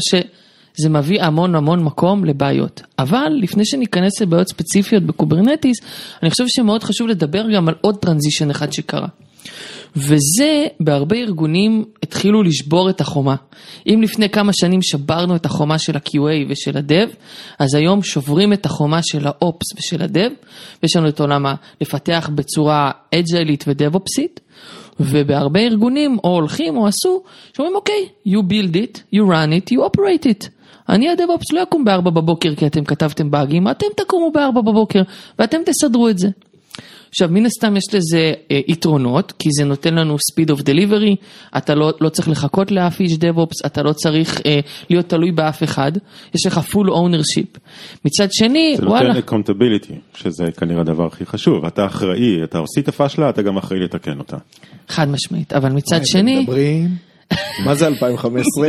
שזה 0.79 0.89
מביא 0.89 1.24
המון 1.24 1.55
המון 1.55 1.83
מקום 1.83 2.25
לבעיות. 2.25 2.81
אבל 3.00 3.31
לפני 3.41 3.65
שניכנס 3.65 4.21
לבעיות 4.21 4.48
ספציפיות 4.48 5.03
ב 5.03 5.10
Kubernetes, 5.10 5.77
אני 6.24 6.29
חושב 6.29 6.43
שמאוד 6.48 6.83
חשוב 6.83 7.07
לדבר 7.07 7.43
גם 7.55 7.67
על 7.67 7.75
עוד 7.81 7.95
transition 7.96 8.50
אחד 8.50 8.74
שקרה. 8.74 9.07
וזה 9.95 10.67
בהרבה 10.79 11.15
ארגונים 11.15 11.86
התחילו 12.03 12.43
לשבור 12.43 12.89
את 12.89 13.01
החומה. 13.01 13.36
אם 13.88 14.01
לפני 14.01 14.29
כמה 14.29 14.51
שנים 14.53 14.81
שברנו 14.81 15.36
את 15.36 15.45
החומה 15.45 15.79
של 15.79 15.95
ה-QA 15.95 16.45
ושל 16.50 16.77
ה-Dev, 16.77 17.15
אז 17.59 17.75
היום 17.75 18.03
שוברים 18.03 18.53
את 18.53 18.65
החומה 18.65 19.00
של 19.03 19.27
ה-Ops 19.27 19.77
ושל 19.77 20.01
ה-Dev, 20.01 20.45
ויש 20.83 20.95
לנו 20.95 21.09
את 21.09 21.19
עולם 21.19 21.45
הלפתח 21.45 22.29
בצורה 22.36 22.91
אג'יילית 23.15 23.65
ודב-אופסית, 23.67 24.39
ובהרבה 25.00 25.59
ארגונים 25.59 26.17
או 26.24 26.29
הולכים 26.29 26.77
או 26.77 26.88
עשו, 26.88 27.21
שאומרים 27.53 27.75
אוקיי, 27.75 28.07
you 28.27 28.39
build 28.51 28.75
it, 28.75 29.15
you 29.15 29.19
run 29.19 29.51
it, 29.51 29.74
you 29.74 29.79
operate 29.79 30.25
it. 30.25 30.59
אני 30.89 31.09
הדב-אופס 31.09 31.51
לא 31.51 31.59
יקום 31.59 31.85
ב-4 31.85 32.01
בבוקר 32.01 32.55
כי 32.55 32.67
אתם 32.67 32.83
כתבתם 32.83 33.31
באגים, 33.31 33.67
אתם 33.67 33.85
תקומו 33.97 34.31
ב-4 34.31 34.61
בבוקר 34.61 35.01
ואתם 35.39 35.57
תסדרו 35.65 36.09
את 36.09 36.17
זה. 36.17 36.29
עכשיו 37.09 37.29
מן 37.31 37.45
הסתם 37.45 37.77
יש 37.77 37.93
לזה 37.93 38.33
אה, 38.51 38.59
יתרונות, 38.67 39.31
כי 39.31 39.49
זה 39.57 39.65
נותן 39.65 39.95
לנו 39.95 40.15
speed 40.15 40.53
of 40.53 40.61
delivery, 40.61 41.15
אתה 41.57 41.75
לא, 41.75 41.93
לא 42.01 42.09
צריך 42.09 42.29
לחכות 42.29 42.71
לאף 42.71 42.99
איש 42.99 43.13
DevOps, 43.13 43.65
אתה 43.65 43.83
לא 43.83 43.93
צריך 43.93 44.41
אה, 44.45 44.59
להיות 44.89 45.09
תלוי 45.09 45.31
באף 45.31 45.63
אחד, 45.63 45.91
יש 46.35 46.45
לך 46.45 46.57
full 46.57 46.88
ownership. 46.88 47.59
מצד 48.05 48.27
שני, 48.31 48.75
זה 48.77 48.88
וואלה, 48.88 49.13
נותן 49.13 49.35
accountability, 49.35 50.17
שזה 50.17 50.43
כנראה 50.57 50.81
הדבר 50.81 51.05
הכי 51.05 51.25
חשוב, 51.25 51.65
אתה 51.65 51.85
אחראי, 51.85 52.43
אתה 52.43 52.59
עשית 52.59 52.89
פשלה, 52.89 53.29
אתה 53.29 53.41
גם 53.41 53.57
אחראי 53.57 53.79
לתקן 53.79 54.19
אותה. 54.19 54.38
חד 54.88 55.09
משמעית, 55.09 55.53
אבל 55.53 55.71
מצד 55.71 55.99
שני, 56.05 56.39
מדברים? 56.39 57.09
מה 57.65 57.75
זה 57.75 57.88
2015? 57.88 58.67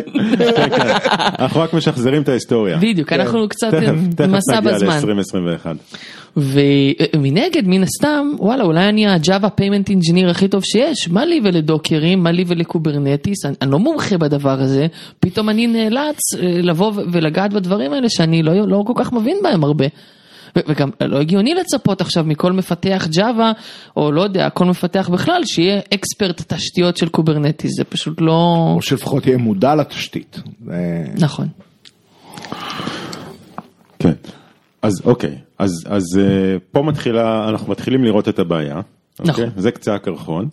אנחנו 1.39 1.61
רק 1.61 1.75
משחזרים 1.75 2.23
את 2.23 2.29
ההיסטוריה. 2.29 2.77
בדיוק, 2.77 3.13
אנחנו 3.13 3.49
קצת 3.49 3.71
תכף, 3.71 3.89
עם 3.89 4.11
תכף 4.17 4.29
מסע 4.29 4.61
נגיע 4.61 4.75
בזמן. 4.75 4.99
ל-2021. 5.09 5.67
ומנגד, 6.37 7.63
מן 7.67 7.83
הסתם, 7.83 8.33
וואלה, 8.39 8.65
אולי 8.65 8.89
אני 8.89 9.07
ה-Java 9.07 9.61
Payment 9.61 9.91
Engineer 9.91 10.31
הכי 10.31 10.49
טוב 10.49 10.65
שיש, 10.65 11.09
מה 11.09 11.25
לי 11.25 11.41
ול 11.45 11.59
Docker 11.59 12.02
ים, 12.02 12.23
מה 12.23 12.31
לי 12.31 12.45
ול 12.47 12.62
Kubernetes, 12.62 13.45
אני, 13.45 13.55
אני 13.63 13.71
לא 13.71 13.79
מומחה 13.79 14.19
בדבר 14.19 14.61
הזה, 14.61 14.87
פתאום 15.21 15.49
אני 15.49 15.67
נאלץ 15.67 16.19
אה, 16.39 16.61
לבוא 16.63 16.93
ולגעת 17.13 17.53
בדברים 17.53 17.93
האלה 17.93 18.09
שאני 18.09 18.43
לא, 18.43 18.69
לא 18.69 18.83
כל 18.87 18.93
כך 18.97 19.13
מבין 19.13 19.37
בהם 19.43 19.65
הרבה. 19.65 19.87
וגם 20.57 20.91
לא 21.01 21.21
הגיוני 21.21 21.55
לצפות 21.55 22.01
עכשיו 22.01 22.25
מכל 22.25 22.53
מפתח 22.53 23.09
Java, 23.13 23.61
או 23.97 24.13
לא 24.13 24.23
יודע, 24.23 24.51
כל 24.51 24.65
מפתח 24.65 25.09
בכלל, 25.13 25.45
שיהיה 25.45 25.81
expert 25.95 26.53
תשתיות 26.53 26.97
של 26.97 27.09
Kubernetes, 27.09 27.77
זה 27.77 27.85
פשוט 27.85 28.21
לא... 28.21 28.73
או 28.77 28.83
שלפחות 28.83 29.27
יהיה 29.27 29.39
מודע 29.39 29.75
לתשתית. 29.75 30.43
נכון. 31.19 31.49
כן. 33.99 34.13
אז 34.83 35.03
אוקיי, 35.05 35.37
אז, 35.59 35.71
אז 35.87 36.03
אה, 36.19 36.57
פה 36.73 36.83
מתחילה, 36.83 37.49
אנחנו 37.49 37.73
מתחילים 37.73 38.05
לראות 38.05 38.29
את 38.29 38.39
הבעיה. 38.39 38.81
נכון. 39.21 39.45
אוקיי? 39.45 39.51
זה 39.57 39.71
קצה 39.71 39.95
הקרחון. 39.95 40.49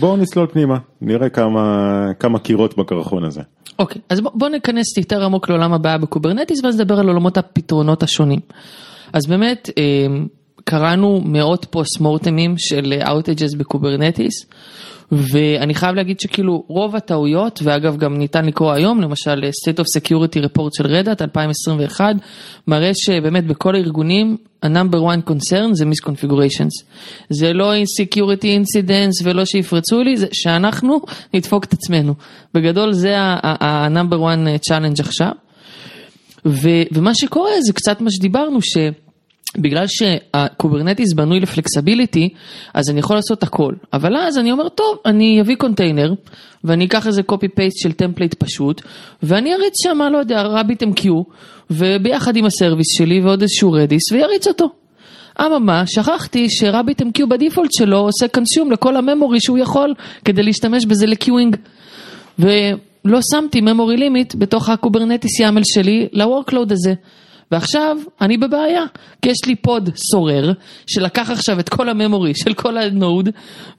בואו 0.00 0.16
נצלול 0.16 0.46
פנימה, 0.46 0.78
נראה 1.00 1.28
כמה, 1.28 2.06
כמה 2.18 2.38
קירות 2.38 2.76
בקרחון 2.76 3.24
הזה. 3.24 3.40
אוקיי, 3.78 4.02
אז 4.08 4.20
בוא, 4.20 4.30
בוא 4.34 4.48
ניכנס 4.48 4.96
יותר 4.96 5.24
עמוק 5.24 5.48
לעולם 5.48 5.72
הבעיה 5.72 5.98
ב 5.98 6.04
Kubernetes 6.04 6.64
ואז 6.64 6.80
נדבר 6.80 6.98
על 6.98 7.08
עולמות 7.08 7.38
הפתרונות 7.38 8.02
השונים. 8.02 8.40
אז 9.12 9.26
באמת, 9.26 9.70
אה, 9.78 10.06
קראנו 10.64 11.20
מאות 11.24 11.66
post 11.70 12.00
mortem 12.00 12.41
ים 12.41 12.54
של 12.58 12.94
outages 13.08 13.54
ב 13.54 13.62
Kubernetes, 13.62 14.46
ואני 15.12 15.74
חייב 15.74 15.94
להגיד 15.94 16.20
שכאילו 16.20 16.64
רוב 16.68 16.96
הטעויות, 16.96 17.60
ואגב 17.62 17.96
גם 17.96 18.18
ניתן 18.18 18.44
לקרוא 18.44 18.72
היום, 18.72 19.00
למשל 19.00 19.44
State 19.44 19.76
of 19.76 20.00
Security 20.00 20.44
Report 20.44 20.70
של 20.76 20.86
Red 20.86 21.04
Hat 21.04 21.22
2021, 21.22 22.14
מראה 22.66 22.90
שבאמת 22.94 23.46
בכל 23.46 23.74
הארגונים 23.74 24.36
ה-number 24.62 24.96
one 24.96 25.30
concern 25.30 25.72
זה 25.72 25.84
misconfigurations. 25.84 26.84
זה 27.30 27.52
לא 27.52 27.72
insecurity 27.74 28.44
incidents 28.44 29.24
ולא 29.24 29.44
שיפרצו 29.44 30.02
לי, 30.02 30.16
זה 30.16 30.26
שאנחנו 30.32 31.00
נדפוק 31.34 31.64
את 31.64 31.72
עצמנו. 31.72 32.14
בגדול 32.54 32.92
זה 32.92 33.14
ה-number 33.18 34.16
one 34.16 34.70
challenge 34.70 35.00
עכשיו. 35.00 35.30
ו- 36.46 36.82
ומה 36.92 37.14
שקורה 37.14 37.50
זה 37.66 37.72
קצת 37.72 38.00
מה 38.00 38.10
שדיברנו, 38.10 38.58
שבגלל 38.62 39.84
שה 39.86 40.15
Kubernetes 40.15 41.12
בנוי 41.12 41.40
ל 41.40 41.47
flexibility, 41.47 42.28
אז 42.74 42.90
אני 42.90 42.98
יכול 42.98 43.16
לעשות 43.16 43.42
הכל. 43.42 43.74
אבל 43.92 44.16
אז 44.16 44.38
אני 44.38 44.52
אומר, 44.52 44.68
טוב, 44.68 44.98
אני 45.06 45.40
אביא 45.40 45.56
קונטיינר, 45.56 46.14
ואני 46.64 46.84
אקח 46.84 47.06
איזה 47.06 47.22
copy 47.22 47.48
paste 47.48 47.78
של 47.78 47.92
template 47.92 48.34
פשוט, 48.34 48.82
ואני 49.22 49.54
אריץ 49.54 49.74
שם, 49.82 49.98
לא 50.12 50.18
יודע, 50.18 50.42
RabbitMQ, 50.42 51.08
וביחד 51.70 52.36
עם 52.36 52.44
ה 52.44 52.49
service 52.49 52.86
שלי 52.96 53.20
ועוד 53.20 53.42
איזשהו 53.42 53.72
Redis, 53.72 54.12
ויריץ 54.12 54.46
אותו. 54.46 54.70
אממה, 55.40 55.86
שכחתי 55.86 56.46
ש 56.50 56.60
RabbitMQ 56.60 57.02
ב 57.02 57.26
default 57.26 57.70
שלו 57.72 57.98
עושה 57.98 58.28
consume 58.28 58.72
לכל 58.72 58.96
ה 58.96 59.02
memory 59.02 59.40
שהוא 59.40 59.58
יכול 59.58 59.94
כדי 60.24 60.42
להשתמש 60.42 60.86
בזה 60.86 61.06
ל 61.06 61.12
queuing. 61.12 61.56
ולא 63.04 63.18
שמתי 63.32 63.58
memory 63.58 63.98
limit 63.98 64.36
בתוך 64.38 64.68
ה 64.68 64.75
Kubernetes 64.75 65.40
YAML 65.40 65.62
שלי 65.64 66.08
ל-workload 66.12 66.72
הזה. 66.72 66.94
ועכשיו 67.50 67.96
אני 68.20 68.36
בבעיה, 68.36 68.84
כי 69.22 69.30
יש 69.30 69.44
לי 69.46 69.56
pod 69.56 69.90
סורר 69.96 70.52
שלקח 70.86 71.30
עכשיו 71.30 71.60
את 71.60 71.68
כל 71.68 71.88
ה 71.88 71.94
memory 71.94 72.32
של 72.34 72.54
כל 72.54 72.78
ה 72.78 72.86
node, 72.86 73.28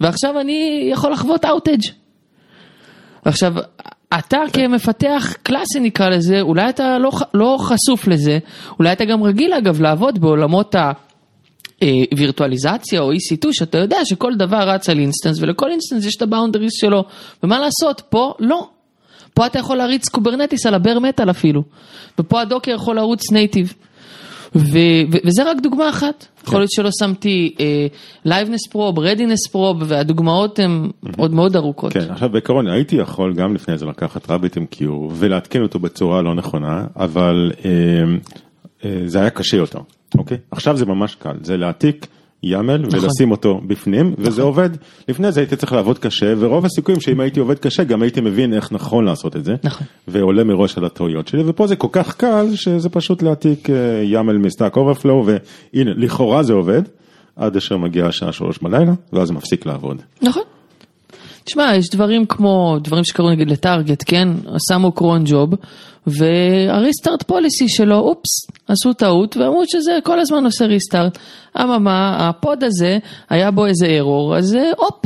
ועכשיו 0.01 0.39
אני 0.39 0.89
יכול 0.91 1.11
לחוות 1.11 1.45
outage. 1.45 1.81
עכשיו, 3.25 3.53
אתה 4.19 4.37
כמפתח 4.53 5.33
קלאסי 5.43 5.79
נקרא 5.79 6.09
לזה, 6.09 6.41
אולי 6.41 6.69
אתה 6.69 6.97
לא, 6.97 7.11
לא 7.33 7.57
חשוף 7.59 8.07
לזה, 8.07 8.39
אולי 8.79 8.91
אתה 8.91 9.05
גם 9.05 9.23
רגיל 9.23 9.53
אגב 9.53 9.81
לעבוד 9.81 10.19
בעולמות 10.19 10.75
ה... 10.75 10.91
אה, 11.83 11.87
וירטואליזציה 12.17 13.01
או 13.01 13.11
EC2 13.11 13.47
שאתה 13.51 13.77
יודע 13.77 13.97
שכל 14.05 14.35
דבר 14.35 14.69
רץ 14.69 14.89
על 14.89 14.99
instance 15.00 15.41
ולכל 15.41 15.71
instance 15.71 16.05
יש 16.05 16.15
את 16.15 16.21
ה 16.21 16.26
boundaries 16.26 16.74
שלו 16.73 17.03
ומה 17.43 17.59
לעשות 17.59 18.01
פה 18.09 18.33
לא. 18.39 18.69
פה 19.41 19.45
אתה 19.45 19.60
יכול 19.60 19.77
להריץ 19.77 20.10
Kubernetes 20.10 20.65
על 20.65 20.74
ה 20.74 20.79
bare 20.79 21.00
metal 21.00 21.29
אפילו 21.29 21.63
ופה 22.19 22.41
ה 22.41 22.46
Docker 22.46 22.71
יכול 22.71 22.95
לרוץ 22.95 23.31
native. 23.31 23.74
ו- 24.55 24.77
ו- 25.12 25.17
וזה 25.25 25.43
רק 25.51 25.57
דוגמה 25.63 25.89
אחת, 25.89 26.25
יכול 26.43 26.60
להיות 26.60 26.71
שלא 26.71 26.89
שמתי 27.00 27.55
liveness 28.25 28.67
probe, 28.67 29.00
readiness 29.00 29.48
probe 29.48 29.83
והדוגמאות 29.88 30.60
הן 30.60 30.89
עוד 31.17 31.33
מאוד 31.33 31.55
ארוכות. 31.55 31.93
כן, 31.93 32.12
עכשיו 32.12 32.29
בעיקרון 32.29 32.67
הייתי 32.67 32.95
יכול 32.95 33.33
גם 33.33 33.55
לפני 33.55 33.77
זה 33.77 33.86
לקחת 33.86 34.31
RabbitMQ 34.31 34.83
ולעדכן 35.12 35.62
אותו 35.62 35.79
בצורה 35.79 36.21
לא 36.21 36.36
נכונה, 36.36 36.86
אבל 36.95 37.51
אה, 37.65 37.71
אה, 38.86 39.01
זה 39.05 39.19
היה 39.19 39.29
קשה 39.29 39.57
יותר, 39.57 39.79
אוקיי? 40.17 40.38
עכשיו 40.51 40.77
זה 40.77 40.86
ממש 40.86 41.15
קל, 41.15 41.36
זה 41.41 41.57
להעתיק 41.57 42.07
YAML 42.45 42.88
ולשים 42.91 43.31
אותו 43.31 43.62
בפנים, 43.67 44.13
וזה 44.17 44.41
עובד. 44.41 44.69
לפני 45.07 45.31
זה 45.31 45.39
הייתי 45.39 45.55
צריך 45.55 45.74
לעבוד 45.74 46.00
קשה, 46.00 46.33
ורוב 46.38 46.65
הסיכויים 46.65 47.01
שאם 47.01 47.19
הייתי 47.19 47.39
עובד 47.39 47.60
קשה 47.60 47.83
גם 47.83 48.01
הייתי 48.01 48.21
מבין 48.21 48.53
איך 48.53 48.71
נכון 48.71 49.05
לעשות 49.05 49.36
את 49.36 49.45
זה, 49.45 49.55
נכון. 49.63 49.88
ועולה 50.07 50.43
מראש 50.43 50.77
על 50.77 50.86
הטעויות 50.86 51.27
שלי, 51.27 51.43
ופה 51.45 51.67
זה 51.67 51.75
כל 51.75 51.88
כך 51.91 52.15
קל 52.15 52.45
שזה 52.55 52.89
פשוט 52.89 53.24
להעתיק 53.24 53.69
אה, 53.69 54.03
YAML 54.21 54.38
מ 54.38 54.44
Stack 54.44 54.77
Overflow, 54.77 55.25
והנה, 55.25 55.91
לכאורה 55.98 56.43
זה 56.43 56.53
עובד, 56.53 56.81
עד 57.36 57.55
אשר 57.55 57.77
מגיעה 57.77 58.07
השעה 58.07 58.31
שלוש 58.31 58.60
בלילה, 58.62 58.93
ואז 59.13 59.27
זה 59.27 59.33
מפסיק 59.33 59.65
לעבוד. 59.65 60.01
נכון. 60.21 60.43
תשמע, 61.43 61.75
יש 61.75 61.89
דברים 61.89 62.25
כמו, 62.25 62.77
דברים 62.81 63.03
שקרו 63.03 63.29
נגיד 63.29 63.50
ל 63.51 63.58
Target, 63.58 64.03
כן? 64.05 64.27
שמו 64.69 64.91
cron 64.91 65.24
job, 65.25 65.50
וה 66.07 66.33
restart 66.33 67.24
policy 67.24 67.69
שלו, 67.69 68.00
אופס, 68.00 68.29
עשו 68.67 68.93
טעות, 68.93 69.38
ואמרו 69.38 69.63
שזה 69.67 70.00
כל 70.03 70.19
הזמן 70.19 70.45
עושה 70.45 70.65
restart. 70.65 71.17
אממה, 71.62 72.29
ה 72.29 72.38
pod 72.38 72.63
הזה, 72.63 72.98
היה 73.29 73.51
בו 73.51 73.65
איזה 73.65 73.88
ארור, 73.88 74.38
אז 74.38 74.55
אה, 74.55 74.71
הופ. 74.77 75.05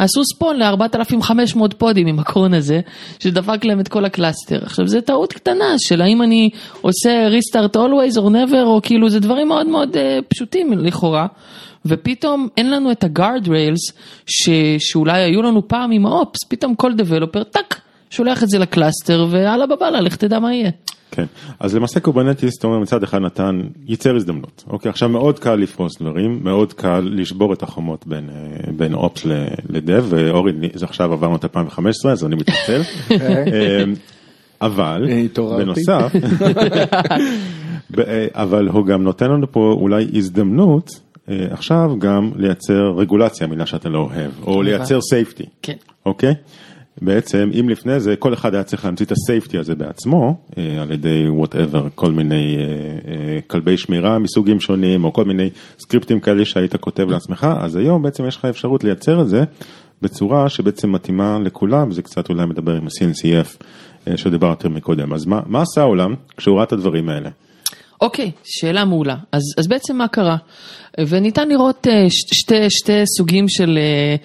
עשו 0.00 0.24
spawn 0.24 0.56
ל-4500 0.56 1.74
pod 1.78 1.95
ים 1.95 2.06
עם 2.06 2.18
ה 2.18 2.25
cron 2.25 2.54
הזה, 2.54 2.80
שדפק 3.18 3.64
להם 3.64 3.80
את 3.80 3.88
כל 3.88 4.04
ה 4.04 4.10
cluster. 4.10 4.58
עכשיו, 4.62 4.86
זו 4.86 5.00
טעות 5.00 5.32
קטנה 5.32 5.74
של 5.78 6.02
האם 6.02 6.22
אני 6.22 6.50
עושה 6.80 7.28
restart 7.28 7.76
always 7.76 8.16
or 8.16 8.30
never, 8.30 8.64
או 8.64 8.80
כאילו, 8.82 9.10
זה 9.10 9.20
דברים 9.20 9.48
מאוד 9.48 9.66
מאוד 9.66 9.96
uh, 9.96 9.98
פשוטים 10.28 10.72
לכאורה. 10.72 11.26
ופתאום 11.86 12.48
אין 12.56 12.70
לנו 12.70 12.92
את 12.92 13.04
ה 13.04 13.11
guard 13.11 13.48
rails 13.48 13.92
שאולי 14.78 15.22
היו 15.22 15.42
לנו 15.42 15.68
פעם 15.68 15.90
עם 15.90 16.06
ה 16.06 16.12
ops, 16.12 16.38
פתאום 16.48 16.74
כל 16.74 16.94
developer, 16.94 17.42
טאק, 17.42 17.80
שולח 18.10 18.42
את 18.42 18.48
זה 18.48 18.58
ל 18.58 18.66
cluster, 18.66 19.26
והלאה 19.30 19.66
בבאללה, 19.66 20.00
לך 20.00 20.16
תדע 20.16 20.38
מה 20.38 20.54
יהיה. 20.54 20.70
כן, 21.10 21.24
אז 21.60 21.74
למעשה 21.74 22.00
Kubernetes, 22.00 22.58
אתה 22.58 22.66
אומר 22.66 22.78
מצד 22.78 23.02
אחד 23.02 23.18
נתן, 23.18 23.60
ייצר 23.86 24.16
הזדמנות, 24.16 24.64
אוקיי, 24.68 24.88
עכשיו 24.88 25.08
מאוד 25.08 25.38
קל 25.38 25.54
לפרוס 25.54 26.00
דברים, 26.00 26.40
מאוד 26.42 26.72
קל 26.72 27.08
לשבור 27.12 27.52
את 27.52 27.62
החומות 27.62 28.06
בין, 28.06 28.30
אה, 28.30 28.72
בין 28.72 28.94
ops 28.94 29.26
ל 29.68 29.75
dev, 29.75 30.04
ואורי, 30.08 30.52
זה 30.74 30.84
עכשיו 30.84 31.12
עברנו 31.12 31.36
את 31.36 31.44
2015, 31.44 32.12
אז 32.12 32.24
אני 32.24 32.36
מתנצל, 32.36 32.80
אה, 33.10 33.84
אבל. 34.60 35.08
בנוסף, 35.36 36.12
אה, 37.98 38.26
אבל 38.34 38.68
הוא 38.68 38.86
גם 38.86 39.02
נותן 39.02 39.30
לנו 39.30 39.52
פה 39.52 39.76
אולי 39.80 40.06
הזדמנות 40.14 40.90
עכשיו 41.50 41.90
גם 41.98 42.30
לייצר 42.36 42.92
רגולציה, 42.96 43.46
מילה 43.46 43.66
שאתה 43.66 43.88
לא 43.88 43.98
אוהב, 43.98 44.30
או 44.46 44.62
לייצר 44.62 45.00
safety. 45.00 45.44
כן. 45.62 45.76
אוקיי? 46.06 46.34
בעצם 47.02 47.50
אם 47.60 47.68
לפני 47.68 48.00
זה 48.00 48.16
כל 48.16 48.34
אחד 48.34 48.54
היה 48.54 48.64
צריך 48.64 48.84
להמציא 48.84 49.06
את 49.06 49.12
ה 49.12 49.19
safety 49.19 49.58
הזה 49.58 49.74
בעצמו 49.74 50.36
אה, 50.58 50.82
על 50.82 50.90
ידי 50.90 51.28
whatever 51.28 51.88
כל 51.94 52.12
מיני 52.12 52.56
אה, 52.56 52.62
אה, 53.12 53.38
כלבי 53.46 53.76
שמירה 53.76 54.18
מסוגים 54.18 54.60
שונים 54.60 55.04
או 55.04 55.12
כל 55.12 55.24
מיני 55.24 55.50
סקריפטים 55.78 56.20
כאלה 56.20 56.44
שהיית 56.44 56.76
כותב 56.76 57.10
לעצמך 57.10 57.46
אז 57.60 57.76
היום 57.76 58.02
בעצם 58.02 58.26
יש 58.26 58.36
לך 58.36 58.44
אפשרות 58.44 58.84
לייצר 58.84 59.20
את 59.20 59.28
זה 59.28 59.44
בצורה 60.02 60.48
שבעצם 60.48 60.92
מתאימה 60.92 61.38
לכולם 61.44 61.92
זה 61.92 62.02
קצת 62.02 62.28
אולי 62.28 62.46
מדבר 62.46 62.74
עם 62.74 62.86
ה-CNCF 62.86 63.64
אה, 64.08 64.16
שדיברתי 64.16 64.68
מקודם 64.68 65.12
אז 65.12 65.26
מה, 65.26 65.40
מה 65.46 65.62
עשה 65.62 65.80
העולם 65.80 66.14
כשהוא 66.36 66.56
ראה 66.56 66.64
את 66.64 66.72
הדברים 66.72 67.08
האלה? 67.08 67.30
אוקיי, 68.00 68.30
שאלה 68.44 68.84
מעולה. 68.84 69.16
אז, 69.32 69.42
אז 69.58 69.68
בעצם 69.68 69.96
מה 69.96 70.08
קרה? 70.08 70.36
וניתן 71.08 71.48
לראות 71.48 71.86
אה, 71.86 72.06
שתי, 72.10 72.70
שתי 72.70 73.02
סוגים 73.16 73.48
של 73.48 73.78
אה, 73.78 74.16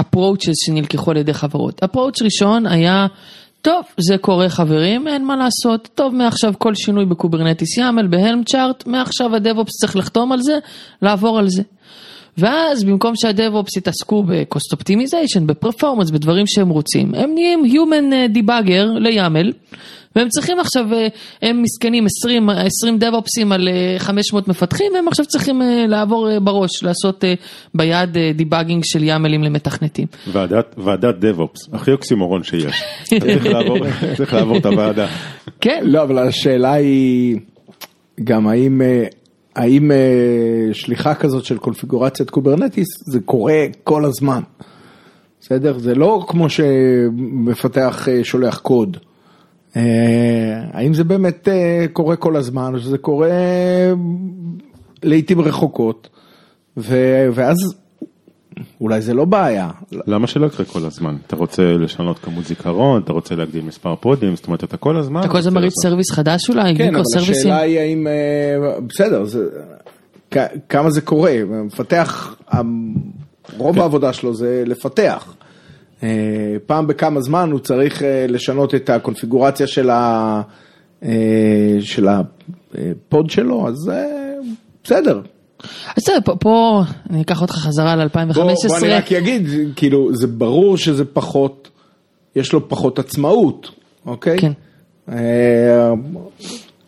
approaches 0.00 0.54
שנלקחו 0.66 1.10
על 1.10 1.16
ידי 1.16 1.34
חברות. 1.34 1.84
approach 1.84 2.24
ראשון 2.24 2.66
היה, 2.66 3.06
טוב, 3.62 3.84
זה 4.08 4.18
קורה 4.18 4.48
חברים, 4.48 5.08
אין 5.08 5.24
מה 5.24 5.36
לעשות, 5.36 5.88
טוב, 5.94 6.14
מעכשיו 6.14 6.54
כל 6.58 6.74
שינוי 6.74 7.04
ב 7.04 7.11
Kubernetes 7.11 7.76
YAML, 7.78 8.06
ב 8.06 8.14
Helm 8.14 8.44
chart, 8.44 8.86
מעכשיו 8.86 9.36
ה 9.36 9.41
DevOps 9.41 9.72
צריך 9.80 9.96
לחתום 9.96 10.32
על 10.32 10.42
זה, 10.42 10.58
לעבור 11.02 11.38
על 11.38 11.48
זה. 11.48 11.62
ואז 12.38 12.84
במקום 12.84 13.16
שה 13.16 13.36
DevOps 13.36 13.76
יתעסקו 13.76 14.22
ב-cost 14.22 14.76
optimization, 14.76 15.40
ב 15.46 15.51
performance, 15.51 16.10
בדברים 16.10 16.46
שהם 16.46 16.68
רוצים, 16.68 17.14
הם 17.14 17.30
נהיים 17.34 17.64
human 17.64 18.12
אה, 18.12 18.26
debugger 18.34 18.98
ל 18.98 19.07
YAML, 19.07 19.52
והם 20.16 20.28
צריכים 20.28 20.60
עכשיו, 20.60 20.94
אה, 20.94 21.06
הם 21.42 21.62
מסכנים 21.62 22.06
20, 22.06 22.50
20 22.50 22.98
דב-אופסים 22.98 23.52
על 23.52 23.68
אה, 23.68 23.98
500 23.98 24.48
מפתחים, 24.48 24.92
והם 24.94 25.08
עכשיו 25.08 25.26
צריכים 25.26 25.62
אה, 25.62 25.84
לעבור 25.88 26.30
אה, 26.30 26.40
בראש, 26.40 26.82
לעשות 26.82 27.24
אה, 27.24 27.34
ביד 27.74 28.16
debugging 28.34 28.82
של 28.84 29.02
יאמלים 29.02 29.44
למתכנתים. 29.44 30.06
ועדת, 30.32 30.74
ועדת 30.78 31.14
DevOps, 31.14 31.68
הכי 31.72 31.92
אוקסימורון 31.92 32.42
שיש, 32.42 32.82
צריך 33.20 33.46
לעבור, 33.46 33.78
צריך 34.16 34.34
לעבור 34.34 34.56
את 34.56 34.66
הוועדה. 34.66 35.06
כן, 35.60 35.80
לא, 35.84 36.02
אבל 36.02 36.18
השאלה 36.28 36.72
היא 36.72 37.36
גם 38.24 38.48
האם, 38.48 38.82
אה, 38.82 39.04
האם 39.56 39.92
אה, 39.92 39.96
שליחה 40.72 41.14
כזאת 41.14 41.44
של 41.44 41.58
קונפיגורציית 41.58 42.30
Kubernetes 42.30 42.88
זה 43.06 43.20
קורה 43.20 43.64
כל 43.84 44.04
הזמן. 44.04 44.40
בסדר? 45.40 45.78
זה 45.78 45.94
לא 45.94 46.24
כמו 46.28 46.46
שמפתח 46.50 48.08
אה, 48.08 48.24
שולח 48.24 48.58
קוד. 48.58 48.96
אה, 49.76 50.62
האם 50.72 50.94
זה 50.94 51.04
באמת 51.04 51.48
אה, 51.48 51.86
קורה 51.92 52.16
כל 52.16 52.36
הזמן 52.36 52.74
או 52.74 52.80
שזה 52.80 52.98
קורה 52.98 53.30
לעיתים 55.02 55.40
רחוקות 55.40 56.08
ו- 56.76 57.28
ואז 57.34 57.56
אולי 58.80 59.00
זה 59.00 59.14
לא 59.14 59.24
בעיה. 59.24 59.70
למה 59.92 60.26
שלא 60.26 60.46
יקרה 60.46 60.66
כל 60.66 60.86
הזמן? 60.86 61.16
אתה 61.26 61.36
רוצה 61.36 61.62
לשנות 61.62 62.18
כמות 62.18 62.44
זיכרון, 62.44 63.02
אתה 63.02 63.12
רוצה 63.12 63.34
להגדיל 63.34 63.64
מספר 63.64 63.94
פודים, 63.96 64.36
זאת 64.36 64.46
אומרת 64.46 64.64
אתה 64.64 64.76
כל 64.76 64.96
הזמן... 64.96 65.20
אתה 65.20 65.28
כל 65.28 65.38
הזמן 65.38 65.54
מריץ 65.54 65.72
service 65.82 66.10
חדש 66.10 66.50
אולי, 66.50 66.76
כן, 66.76 66.94
אבל. 66.94 67.04
השאלה 67.16 67.58
היא 67.58 67.78
האם, 67.78 68.06
אה, 68.06 68.80
בסדר, 68.80 69.24
זה, 69.24 69.48
כמה 70.68 70.90
זה 70.90 71.00
קורה, 71.00 71.34
מפתח, 71.64 72.36
רוב 73.56 73.78
העבודה 73.78 74.12
שלו 74.12 74.34
זה 74.34 74.62
לפתח. 74.66 75.34
אה, 76.02 76.08
פעם 76.66 76.86
בכמה 76.86 77.20
זמן 77.20 77.50
הוא 77.50 77.60
צריך 77.60 78.02
אה, 78.02 78.26
לשנות 78.28 78.74
את 78.74 78.90
הקונפיגורציה 78.90 79.66
של, 79.66 79.90
ה, 79.90 80.42
אה, 81.04 81.10
של 81.80 82.08
הפוד 82.08 83.30
שלו, 83.30 83.68
אז 83.68 83.90
בסדר. 84.84 85.20
אז 85.62 85.94
בסדר, 85.96 86.18
פה- 86.24 86.36
פה 86.40 86.82
אני 87.10 87.22
אקח 87.22 87.42
אותך 87.42 87.54
חזרה 87.54 87.96
ל-2015. 87.96 88.34
בוא, 88.34 88.52
בוא 88.68 88.76
אני 88.78 88.88
רק 88.88 89.12
אגיד, 89.12 89.46
כאילו, 89.76 90.08
זה 90.16 90.26
ברור 90.26 90.76
שזה 90.76 91.04
פחות, 91.04 91.68
יש 92.36 92.52
לו 92.52 92.68
פחות 92.68 92.98
עצמאות, 92.98 93.70
אוקיי? 94.06 94.38
כן. 94.38 94.52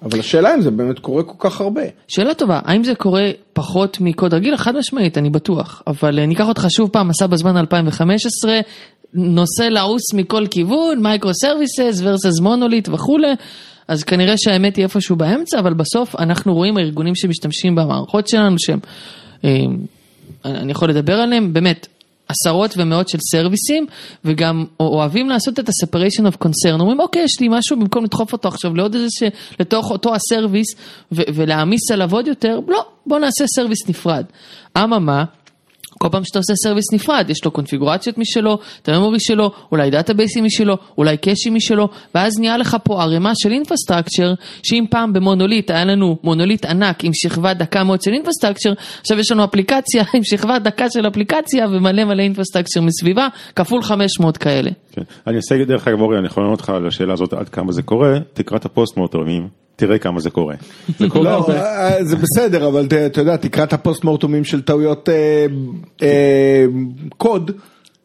אבל 0.03 0.21
השאלה 0.21 0.55
אם 0.55 0.61
זה 0.61 0.71
באמת 0.71 0.99
קורה 0.99 1.23
כל 1.23 1.49
כך 1.49 1.61
הרבה. 1.61 1.83
שאלה 2.09 2.35
טובה, 2.35 2.61
האם 2.65 2.85
זה 2.85 2.95
קורה 2.95 3.23
פחות 3.53 3.99
מקוד 4.01 4.35
רגיל? 4.35 4.57
חד 4.57 4.77
משמעית, 4.77 5.19
אני 5.19 5.31
בטוח. 5.31 5.83
אבל 5.87 6.27
ניקח 6.27 6.49
אותך 6.49 6.67
שוב 6.69 6.91
פעם, 6.91 7.09
מסע 7.09 7.27
בזמן 7.27 7.57
2015, 7.57 8.61
נושא 9.15 9.63
לעוס 9.63 10.15
מכל 10.15 10.47
כיוון, 10.47 11.03
microservices 11.03 12.03
versus 12.03 12.43
מונוליט 12.43 12.89
וכולי. 12.89 13.33
אז 13.89 14.05
כנראה 14.05 14.35
שהאמת 14.37 14.77
היא 14.77 14.85
איפשהו 14.85 15.17
באמצע, 15.17 15.59
אבל 15.59 15.75
בסוף 15.75 16.17
אנחנו 16.17 16.55
רואים 16.55 16.77
הארגונים 16.77 17.15
שמשתמשים 17.15 17.75
במערכות 17.75 18.29
שלנו, 18.29 18.57
שהם, 18.59 18.79
אה, 19.45 19.51
אני 20.45 20.73
יכול 20.73 20.91
לדבר 20.91 21.15
עליהם, 21.15 21.53
באמת, 21.53 21.87
עשרות 22.29 22.75
ומאות 22.77 23.09
של 23.09 23.19
סרוויסים, 23.31 23.87
וגם 24.25 24.65
אוהבים 24.81 25.29
לעשות 25.29 25.59
את 25.59 25.69
ה-separation 25.69 26.23
of 26.33 26.45
concern, 26.45 26.81
אומרים 26.81 27.01
אוקיי, 27.01 27.23
יש 27.23 27.41
לי 27.41 27.49
משהו, 27.51 27.77
במקום 27.81 28.05
לדחוף 28.05 28.33
אותו 28.33 28.49
עכשיו 28.49 28.75
לעוד 28.75 28.95
איזה 28.95 29.07
ש... 29.11 29.23
לתוך 29.61 29.91
אותו 29.91 30.15
ה 30.15 30.20
service, 30.20 30.67
ו- 31.13 31.23
ולהעמיס 31.35 31.91
עליו 31.91 32.13
עוד 32.13 32.27
יותר, 32.27 32.61
לא, 32.69 32.85
בוא 33.07 33.19
נעשה 33.19 33.45
service 33.47 33.89
נפרד. 33.89 34.25
אממה, 34.79 35.25
כל 36.03 36.09
פעם 36.09 36.25
שאתה 36.25 36.39
עושה 36.39 36.53
service 36.55 36.93
נפרד, 36.93 37.31
יש 37.31 37.45
לו 37.45 37.51
קונפיגורציות 37.51 38.19
משלו, 38.19 38.59
את 38.83 38.89
ה 38.89 38.93
memory 38.93 39.21
שלו, 39.21 39.51
אולי 39.73 39.91
דאטאבייסים 39.91 40.45
משלו, 40.45 40.77
אולי 40.99 41.17
קאשים 41.17 41.55
משלו, 41.55 41.89
ואז 42.15 42.39
נהיה 42.41 42.57
לך 42.57 42.77
פה 42.85 43.03
ערימה 43.03 43.33
של 43.35 43.53
infrastructure, 43.53 44.35
שאם 44.63 44.85
פעם 44.91 45.13
במונוליט 45.13 45.71
היה 45.71 45.85
לנו 45.85 46.17
מונוליט 46.23 46.65
ענק 46.65 47.05
עם 47.05 47.11
שכבה 47.15 47.55
דקה 47.55 47.85
מאוד 47.85 48.03
של 48.03 48.13
infrastructure, 48.13 48.73
עכשיו 49.01 49.19
יש 49.19 49.33
לנו 49.33 49.45
אפליקציה 49.45 50.05
עם 50.15 50.25
שכבה 50.25 50.59
דקה 50.59 50.91
של 50.91 51.09
אפליקציה 51.09 51.67
ומלא 51.67 52.05
מלא 52.05 52.23
infrastructure 52.23 52.81
מסביבה, 52.81 53.29
כפול 53.57 53.83
500 53.83 54.37
כאלה. 54.37 54.71
כן. 54.93 55.03
אני 55.27 55.37
אעשה 55.37 55.65
דרך 55.65 55.89
אגב 55.89 56.01
אורי, 56.01 56.19
אני 56.19 56.27
יכול 56.27 56.43
לענות 56.43 56.61
לך 56.61 56.71
על 56.71 56.87
השאלה 56.87 57.13
הזאת 57.13 57.33
עד 57.33 57.49
כמה 57.49 57.73
זה 57.73 57.83
קורה, 57.83 58.19
תקרא 58.33 58.57
את 58.57 58.65
הפוסט 58.65 58.97
מורטומים, 58.97 59.62
תראה 59.77 59.99
כמה 59.99 60.21
זה 60.21 60.31
קורה. 60.31 60.55
זה 60.99 61.09
קורה 61.09 61.25
לא, 61.25 61.31
הרבה. 61.31 61.61
אה, 61.63 62.05
זה 62.05 62.17
בסדר, 62.17 62.69
אבל 62.69 62.87
אתה- 63.07 63.21
יודע, 63.21 63.37
תקרא 63.37 63.65
את 63.65 63.73
הפוסט 63.73 64.05
מורטומים 64.05 64.45
של 64.45 64.63
טעויות 64.63 65.09
אה, 65.09 65.47
אה, 66.03 66.65
קוד. 67.19 67.51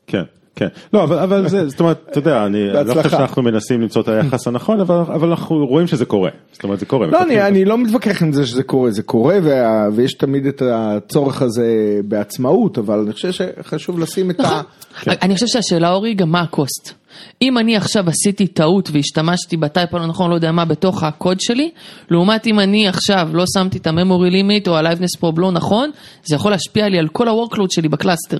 כן, 0.07 0.23
כן. 0.55 0.67
לא, 0.93 1.03
אבל, 1.03 1.19
אבל 1.19 1.47
זה, 1.47 1.69
זאת 1.69 1.79
אומרת, 1.79 2.07
אתה 2.11 2.19
יודע, 2.19 2.45
אני 2.45 2.67
לא 2.73 2.93
חושב. 2.93 3.09
שאנחנו 3.09 3.43
מנסים 3.43 3.81
למצוא 3.81 4.01
את 4.01 4.07
היחס 4.07 4.47
הנכון, 4.47 4.79
אבל, 4.79 4.95
אבל 4.95 5.29
אנחנו 5.29 5.65
רואים 5.65 5.87
שזה 5.87 6.05
קורה. 6.05 6.29
זאת 6.51 6.63
אומרת, 6.63 6.79
זה 6.79 6.85
קורה. 6.85 7.07
לא, 7.07 7.23
אני. 7.23 7.41
אני 7.41 7.65
לא 7.65 7.77
מתווכח 7.77 8.21
עם 8.23 8.33
זה 8.33 8.45
שזה 8.45 8.63
קורה, 8.63 8.91
זה 8.91 9.03
קורה 9.03 9.37
וה, 9.43 9.87
ויש 9.95 10.13
תמיד 10.13 10.45
את 10.45 10.61
הצורך 10.73 11.41
הזה 11.41 11.65
בעצמאות, 12.05 12.77
אבל 12.77 12.99
אני 12.99 13.13
חושב 13.13 13.31
שחשוב 13.31 13.99
לשים 13.99 14.29
את 14.29 14.39
ה... 14.39 14.43
נכון. 14.43 15.13
אני 15.21 15.33
חושב 15.33 15.47
שהשאלה 15.47 15.91
אורי 15.91 16.13
גם 16.13 16.29
מה 16.31 16.41
הקוסט. 16.41 16.93
אם 17.41 17.57
אני 17.57 17.75
עכשיו 17.75 18.09
עשיתי 18.09 18.47
טעות 18.47 18.89
והשתמשתי 18.91 19.57
בטייפ 19.57 19.93
הלא 19.93 20.05
נכון, 20.07 20.29
לא 20.29 20.35
יודע 20.35 20.51
מה, 20.51 20.65
בתוך 20.65 21.03
הקוד 21.03 21.39
שלי, 21.39 21.71
לעומת 22.09 22.47
אם 22.47 22.59
אני 22.59 22.87
עכשיו 22.87 23.29
לא 23.33 23.43
שמתי 23.53 23.77
את 23.77 23.87
ה 23.87 23.93
memory 23.93 24.29
limit 24.29 24.67
או 24.67 24.77
ה-liveness 24.77 25.19
probe 25.21 25.39
לא 25.39 25.51
נכון, 25.51 25.91
זה 26.23 26.35
יכול 26.35 26.51
להשפיע 26.51 26.89
לי 26.89 26.99
על 26.99 27.07
כל 27.07 27.27
ה-workload 27.27 27.67
שלי 27.69 27.89
ב 27.89 27.94
cluster. 27.94 28.37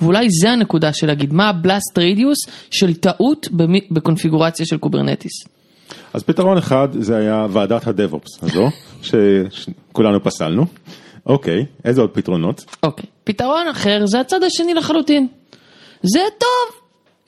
ואולי 0.00 0.30
זה 0.30 0.50
הנקודה 0.50 0.92
של 0.92 1.06
להגיד 1.06 1.32
מה 1.32 1.48
ה-blast 1.48 1.98
radius 1.98 2.50
של 2.70 2.94
טעות 2.94 3.48
בקונפיגורציה 3.90 4.66
של 4.66 4.78
Kubernetes. 4.78 5.32
אז 6.14 6.22
פתרון 6.22 6.58
אחד 6.58 6.88
זה 6.92 7.16
היה 7.16 7.46
ועדת 7.50 7.86
ה 7.86 7.94
DevOps 7.94 8.42
הזו, 8.42 8.70
שכולנו 9.02 10.24
פסלנו. 10.24 10.64
אוקיי, 11.26 11.66
איזה 11.84 12.00
עוד 12.00 12.10
פתרונות? 12.10 12.64
אוקיי, 12.82 13.04
פתרון 13.24 13.68
אחר 13.70 14.06
זה 14.06 14.20
הצד 14.20 14.42
השני 14.42 14.74
לחלוטין. 14.74 15.28
זה 16.02 16.20
טוב, 16.38 16.77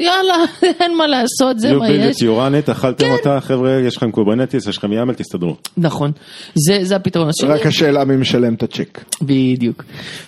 יאללה, 0.01 0.35
אין 0.81 0.97
מה 0.97 1.07
לעשות, 1.07 1.59
זה 1.59 1.73
מה 1.73 1.91
יש. 1.91 2.17
run 2.23 2.69
it, 2.69 2.73
אכלתם 2.73 3.05
כן. 3.05 3.13
אותה, 3.13 3.41
חבר'ה, 3.41 3.73
יש 3.87 3.97
לכם 3.97 4.11
Kubernetes, 4.11 4.67
יש 4.67 4.79
לכם 4.79 4.93
YAML, 4.93 5.15
תסתדרו. 5.15 5.57
נכון, 5.77 6.13
זה, 6.55 6.79
זה 6.83 6.97
הפתרון 6.97 7.29
השני. 7.29 7.49
רק 7.49 7.67
השאלה 7.67 8.05
מי 8.05 8.17
משלם 8.17 8.55
את 8.55 8.63
הצ'ק. 8.63 9.05
בדיוק. 9.23 9.85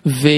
ו, 0.06 0.28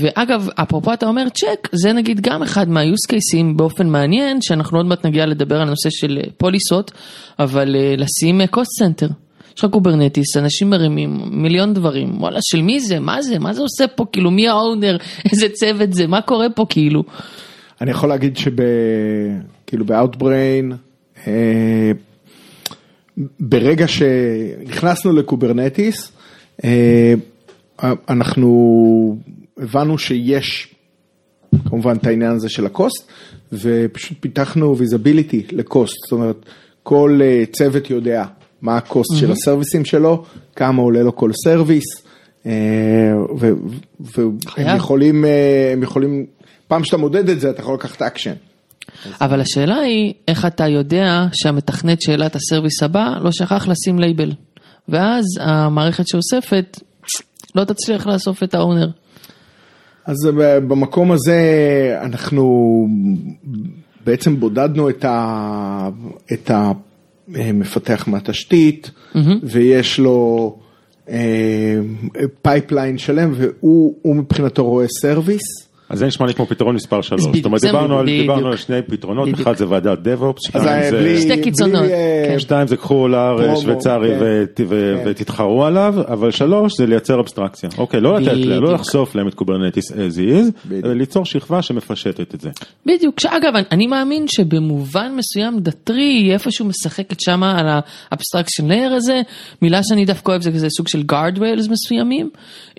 ואגב, 0.00 0.48
אפרופו 0.54 0.92
אתה 0.92 1.06
אומר 1.06 1.28
צ'ק, 1.28 1.68
זה 1.72 1.92
נגיד 1.92 2.20
גם 2.20 2.42
אחד 2.42 2.68
מה-use 2.68 3.12
cases 3.12 3.56
באופן 3.56 3.88
מעניין, 3.88 4.40
שאנחנו 4.40 4.78
עוד 4.78 4.86
מעט 4.86 5.06
נגיע 5.06 5.26
לדבר 5.26 5.56
על 5.56 5.62
הנושא 5.62 5.90
של 5.90 6.18
אה, 6.24 6.30
פוליסות, 6.36 6.92
אבל 7.38 7.76
אה, 7.76 7.94
לשים 7.96 8.40
אה, 8.40 8.46
cost 8.46 8.84
center. 8.84 9.12
יש 9.56 9.64
לך 9.64 9.70
Kubernetes, 9.70 10.36
אנשים 10.36 10.70
מרימים 10.70 11.20
מיליון 11.30 11.74
דברים, 11.74 12.20
וואלה, 12.20 12.38
של 12.42 12.62
מי 12.62 12.80
זה, 12.80 13.00
מה 13.00 13.22
זה, 13.22 13.38
מה 13.38 13.52
זה 13.52 13.62
עושה 13.62 13.86
פה, 13.86 14.04
כאילו, 14.12 14.30
מי 14.30 14.48
ה 14.48 14.55
owner, 14.55 14.96
איזה 15.32 15.48
צוות 15.48 15.92
זה, 15.92 16.06
מה 16.06 16.20
קורה 16.20 16.50
פה, 16.50 16.66
כאילו. 16.68 17.02
אני 17.80 17.90
יכול 17.90 18.08
להגיד 18.08 18.36
שב... 18.36 18.52
כאילו 19.74 19.86
ב 19.86 19.95
Outbrain, 19.95 20.72
אה, 21.26 21.92
ברגע 23.40 23.88
שנכנסנו 23.88 25.12
ל 25.12 25.20
Kubernetes, 25.20 26.12
אה, 26.64 27.14
אנחנו 28.08 29.16
הבנו 29.58 29.98
שיש 29.98 30.74
כמובן 31.68 31.96
את 31.96 32.06
העניין 32.06 32.32
הזה 32.32 32.48
של 32.48 32.66
ה 32.66 32.73
cost, 32.73 33.08
ופשוט 33.52 34.16
פיתחנו 34.20 34.78
visibility 34.78 35.46
ל 35.52 35.59
cost, 35.59 35.94
זאת 36.04 36.12
אומרת, 36.12 36.36
כל 36.82 37.20
אה, 37.22 37.44
צוות 37.52 37.90
יודע 37.90 38.24
מה 38.62 38.76
ה 38.76 38.83
cost 38.83 39.10
mm-hmm. 39.12 39.16
של 39.16 39.32
הסרוויסים 39.32 39.84
שלו, 39.84 40.24
כמה 40.56 40.82
עולה 40.82 41.02
לו 41.02 41.16
כל 41.16 41.30
service, 41.44 41.84
והם 44.00 44.76
יכולים, 44.76 45.24
יכולים, 45.82 46.26
פעם 46.68 46.84
שאתה 46.84 46.96
מודד 46.96 47.28
את 47.28 47.40
זה 47.40 47.50
אתה 47.50 47.60
יכול 47.60 47.74
לקחת 47.74 48.02
אקשן. 48.02 48.34
אבל 49.20 49.40
השאלה 49.40 49.76
היא, 49.76 50.14
איך 50.28 50.46
אתה 50.46 50.68
יודע 50.68 51.26
שהמתכנת 51.32 52.02
שהעלה 52.02 52.26
את 52.26 52.36
ה 52.36 52.42
service 52.42 52.82
הבא 52.82 53.14
לא 53.20 53.32
שכח 53.32 53.68
לשים 53.68 53.98
לייבל, 53.98 54.32
ואז 54.88 55.24
המערכת 55.40 56.08
שאוספת 56.08 56.80
לא 57.54 57.64
תצליח 57.64 58.06
לאסוף 58.06 58.42
את 58.42 58.54
ה 58.54 58.59
owner. 58.59 58.88
אז 60.06 60.16
במקום 60.68 61.12
הזה 61.12 61.40
אנחנו 62.02 62.44
בעצם 64.06 64.40
בודדנו 64.40 64.90
את, 64.90 65.04
ה, 65.04 65.88
את 66.32 66.50
המפתח 67.34 68.04
מהתשתית 68.06 68.90
mm-hmm. 69.14 69.18
ויש 69.42 69.98
לו 69.98 70.58
pipeline 72.42 72.94
אה, 72.94 72.98
שלם 72.98 73.32
והוא 73.34 74.16
מבחינתו 74.16 74.64
רואה 74.64 74.86
service. 75.00 75.42
אז 75.94 75.98
זה 75.98 76.06
נשמע 76.06 76.26
לי 76.26 76.34
כמו 76.34 76.46
פתרון 76.46 76.74
מספר 76.74 77.02
3, 77.02 77.22
זאת 77.22 77.44
אומרת 77.44 77.60
דיברנו 77.60 77.98
על, 78.48 78.56
שני 78.56 78.82
פתרונות, 78.82 79.28
אחד 79.34 79.56
זה 79.56 79.68
ועדת 79.68 79.98
DevOps, 79.98 80.42
שתיים 80.42 80.90
זה, 80.90 81.20
שתי 81.20 81.42
קיצונות, 81.42 81.82
כן. 82.28 82.38
שתיים 82.38 82.66
זה 82.66 82.76
קחו 82.76 83.08
אולר 83.08 83.56
שוויצרי 83.56 84.10
כן. 84.18 84.44
כן. 84.56 84.64
ותתחרו 85.06 85.64
עליו, 85.64 85.94
אבל 86.08 86.30
שלוש 86.30 86.72
זה 86.76 86.86
לייצר 86.86 87.20
אבסטרקציה, 87.20 87.70
אוקיי, 87.78 88.00
לא 88.00 88.18
לתת 88.18 88.36
להם, 88.36 88.62
לא 88.62 88.72
לחשוף 88.72 89.14
להם 89.14 89.28
את 89.28 89.34
Kubernetes 89.34 89.92
as 89.92 89.94
is, 90.16 90.72
אלא 90.84 90.92
ליצור 90.92 91.24
שכבה 91.24 91.62
שמפשטת 91.62 92.34
את 92.34 92.40
זה. 92.40 92.50
בדיוק, 92.86 93.20
שאגב 93.20 93.52
אני 93.72 93.86
מאמין 93.86 94.24
שבמובן 94.28 95.12
מסוים 95.16 95.58
Datree 95.58 96.30
איפשהו 96.32 96.64
משחקת 96.64 97.20
שם 97.20 97.42
על 97.42 97.66
ה 98.10 98.15
abstraction 98.15 98.68
layer 98.68 98.94
הזה, 98.94 99.20
מילה 99.62 99.80
שאני 99.82 100.04
דווקא 100.04 100.30
אוהב 100.30 100.42
זה 100.42 100.52
כזה 100.52 100.66
סוג 100.76 100.88
של 100.88 101.02
guard 101.12 101.38
rails 101.38 101.70
מסוימים, 101.70 102.30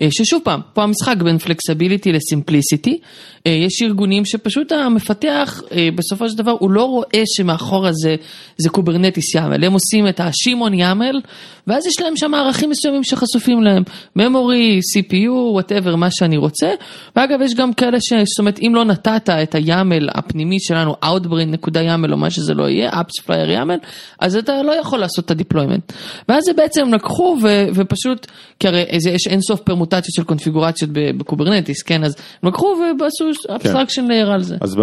אה, 0.02 0.08
ששוב 0.10 0.40
פעם, 0.44 0.60
פה 0.74 0.82
המשחק 0.82 1.16
בין 1.16 1.38
flexibility 1.38 2.12
ל 2.12 2.19
simplicity. 2.19 2.98
אה, 3.46 3.52
יש 3.52 3.82
ארגונים 3.82 4.24
שפשוט 4.24 4.72
המפתח 4.72 5.60
אה, 5.72 5.88
בסופו 5.94 6.28
של 6.28 6.36
דבר 6.36 6.56
הוא 6.58 6.70
לא 6.70 6.84
רואה 6.84 7.22
שמאחורה 7.36 7.92
זה, 7.92 8.16
זה 8.58 8.68
Kubernetes 8.68 9.34
YAML, 9.34 9.64
הם 9.64 9.72
עושים 9.72 10.08
את 10.08 10.20
השימון 10.20 10.74
YAML 10.74 11.20
ואז 11.66 11.86
יש 11.86 12.00
להם 12.00 12.16
שם 12.16 12.34
ערכים 12.34 12.70
מסוימים 12.70 13.04
שחשופים 13.04 13.62
להם, 13.62 13.82
memory, 14.18 14.80
CPU, 14.92 15.60
whatever, 15.60 15.96
מה 15.96 16.10
שאני 16.10 16.36
רוצה, 16.36 16.70
ואגב 17.16 17.42
יש 17.42 17.54
גם 17.54 17.72
כאלה 17.72 18.00
ש... 18.00 18.12
זאת 18.12 18.38
אומרת 18.38 18.58
אם 18.58 18.72
לא 18.74 18.84
נתת 18.84 19.30
את 19.30 19.54
ה 19.54 19.65
YAML 19.65 20.08
הפנימי 20.14 20.60
שלנו, 20.60 20.94
Outbrain 21.04 21.46
נקודה 21.46 21.82
YAML 21.82 22.12
או 22.12 22.16
מה 22.16 22.30
שזה 22.30 22.54
לא 22.54 22.68
יהיה, 22.68 22.90
AppsFlyer 22.90 23.50
YAML, 23.50 23.76
אז 24.20 24.36
אתה 24.36 24.62
לא 24.62 24.72
יכול 24.72 24.98
לעשות 24.98 25.24
את 25.24 25.30
ה 25.30 25.35
deployment. 25.35 25.92
ואז 26.28 26.44
זה 26.44 26.52
בעצם 26.52 26.94
לקחו 26.94 27.36
ו, 27.42 27.66
ופשוט, 27.74 28.26
כי 28.60 28.68
הרי 28.68 28.84
יש 29.14 29.26
אינסוף 29.26 29.60
פרמוטציות 29.60 30.14
של 30.14 30.24
קונפיגורציות 30.24 30.90
ב 30.92 31.00
Kubernetes, 31.00 31.82
כן, 31.82 32.04
אז 32.04 32.16
הם 32.42 32.48
לקחו 32.48 32.66
ועשו 33.00 33.52
abstraction 33.54 34.02
כן. 34.02 34.08
layer 34.08 34.32
על 34.32 34.42
זה. 34.42 34.56
אז 34.60 34.76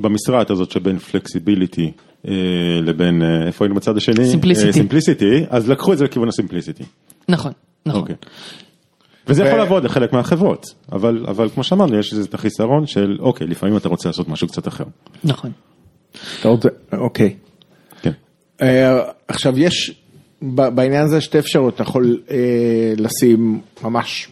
במשרעת 0.00 0.50
הזאת 0.50 0.70
שבין 0.70 0.98
flexibility 0.98 1.92
אה, 2.28 2.32
לבין, 2.82 3.22
אה, 3.22 3.46
איפה 3.46 3.64
היינו 3.64 3.74
בצד 3.74 3.96
השני? 3.96 4.26
simplicity. 4.26 4.72
simplicity, 4.72 5.44
אז 5.50 5.70
לקחו 5.70 5.92
את 5.92 5.98
זה 5.98 6.04
לכיוון 6.04 6.28
ה 6.28 6.33
simplicity. 6.33 6.84
נכון, 7.28 7.52
נכון. 7.86 8.00
אוקיי. 8.00 8.14
וזה 9.26 9.44
יכול 9.44 9.58
לעבוד 9.58 9.84
לחלק 9.84 10.12
מהחברות, 10.12 10.66
אבל, 10.92 11.24
אבל 11.28 11.48
כמו 11.48 11.64
שאמרנו, 11.64 11.98
יש 11.98 12.12
איזה 12.12 12.28
החיסרון 12.32 12.86
של, 12.86 13.16
אוקיי, 13.20 13.46
לפעמים 13.46 13.76
אתה 13.76 13.88
רוצה 13.88 14.08
לעשות 14.08 14.28
משהו 14.28 14.48
קצת 14.48 14.68
אחר. 14.68 14.84
נכון. 15.24 15.50
אוקיי. 16.92 17.34
כן. 18.02 18.12
אה, 18.62 18.98
עכשיו 19.28 19.58
יש, 19.58 20.00
בעניין 20.42 21.04
הזה 21.04 21.20
שתי 21.20 21.38
אפשרויות, 21.38 21.74
אתה 21.74 21.82
יכול 21.82 22.20
לשים 22.96 23.60
ממש 23.82 24.28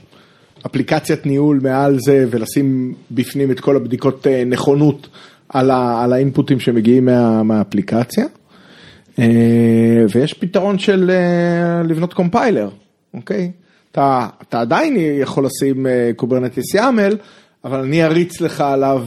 אפליקציית 0.66 1.26
ניהול 1.26 1.60
מעל 1.62 1.96
זה 1.98 2.26
ולשים 2.30 2.94
בפנים 3.10 3.50
את 3.50 3.60
כל 3.60 3.76
הבדיקות 3.76 4.26
אה, 4.26 4.42
נכונות 4.46 5.08
על, 5.48 5.70
ה, 5.70 6.04
על 6.04 6.12
האינפוטים 6.12 6.60
שמגיעים 6.60 7.04
מה, 7.04 7.42
מהאפליקציה. 7.42 8.24
אה, 9.18 10.04
ויש 10.14 10.34
פתרון 10.34 10.78
של 10.78 11.10
אה, 11.10 11.82
לבנות 11.82 12.14
קומפיילר, 12.14 12.68
אוקיי? 13.14 13.50
אתה, 13.92 14.26
אתה 14.48 14.60
עדיין 14.60 14.96
יכול 15.20 15.46
לשים 15.46 15.86
Kubernetes 16.16 16.74
YAML, 16.74 17.16
אבל 17.64 17.80
אני 17.80 18.04
אריץ 18.04 18.40
לך 18.40 18.60
עליו... 18.60 19.06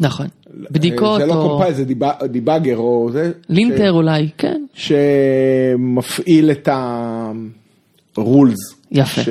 נכון, 0.00 0.26
בדיקות 0.70 1.20
זה 1.20 1.26
לא 1.26 1.32
compiler, 1.32 1.74
זה 1.74 1.84
debugger 2.28 2.76
או 2.76 3.08
זה. 3.12 3.32
linter 3.48 3.92
ש... 3.92 3.94
אולי, 3.94 4.28
כן. 4.38 4.64
שמפעיל 4.74 6.50
את 6.50 6.68
ה-rules. 6.68 8.74
יפה. 8.90 9.22
ש... 9.22 9.28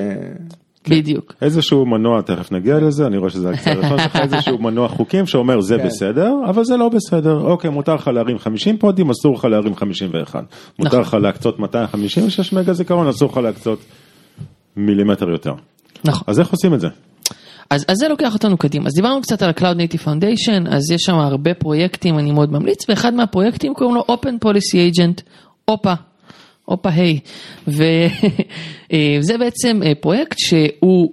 כן. 0.88 0.96
בדיוק. 0.96 1.34
איזשהו 1.42 1.86
מנוע, 1.86 2.22
תכף 2.22 2.52
נגיע 2.52 2.80
לזה, 2.80 3.08
אני 3.08 3.18
רואה 3.18 3.30
שזה 3.30 3.50
הקצה 3.50 3.72
הראשון 3.72 4.00
שלך, 4.00 4.16
איזשהו 4.24 4.58
מנוע 4.58 4.88
חוקים 4.88 5.26
שאומר 5.26 5.62
זה 5.62 5.78
כן. 5.78 5.86
בסדר, 5.86 6.34
אבל 6.50 6.64
זה 6.64 6.78
לא 6.78 6.90
בסדר. 6.90 7.40
אוקיי, 7.42 7.70
מותר 7.70 7.96
לך 7.96 8.08
להרים 8.08 8.40
50 8.40 8.78
פודים, 8.78 9.10
אסור 9.10 9.36
לך 9.36 9.46
להרים 9.46 9.76
51. 9.76 10.44
מותר 10.80 10.90
נכון. 10.90 11.02
לך 11.02 11.14
להקצות 11.14 11.60
256 11.60 12.54
מגה 12.54 12.74
זיכרון, 12.74 13.08
אסור 13.08 13.32
לך 13.32 13.38
להקצות 13.38 13.80
מילימטר 14.78 15.30
יותר. 15.30 15.54
נכון. 16.06 16.24
אז 16.28 16.40
איך 16.40 16.52
עושים 16.52 16.74
את 16.74 16.80
זה? 16.80 16.88
אז, 17.70 17.86
אז 17.88 17.98
זה 17.98 18.08
לוקח 18.08 18.34
אותנו 18.34 18.58
קדימה. 18.58 18.88
אז 18.88 18.94
דיברנו 18.94 19.22
קצת 19.22 19.42
על 19.42 19.50
ה-Cloud 19.50 19.76
Native 19.76 20.06
Foundation, 20.06 20.76
אז 20.76 20.92
יש 20.92 21.02
שם 21.02 21.16
הרבה 21.16 21.54
פרויקטים, 21.54 22.20
אני 22.20 22.32
מאוד 22.32 22.52
ממליץ, 22.52 22.90
ואחד 22.90 23.14
מהפרויקטים 23.14 23.74
קוראים 23.74 23.96
לו 23.96 24.04
Open 24.10 24.46
Policy 24.46 24.96
Agent, 24.96 25.22
OPA, 25.72 25.96
הופה 26.68 26.90
היי. 26.90 27.20
וזה 27.68 29.38
בעצם 29.40 29.82
אה, 29.86 29.96
פרויקט 29.96 30.36
שהוא 30.40 31.12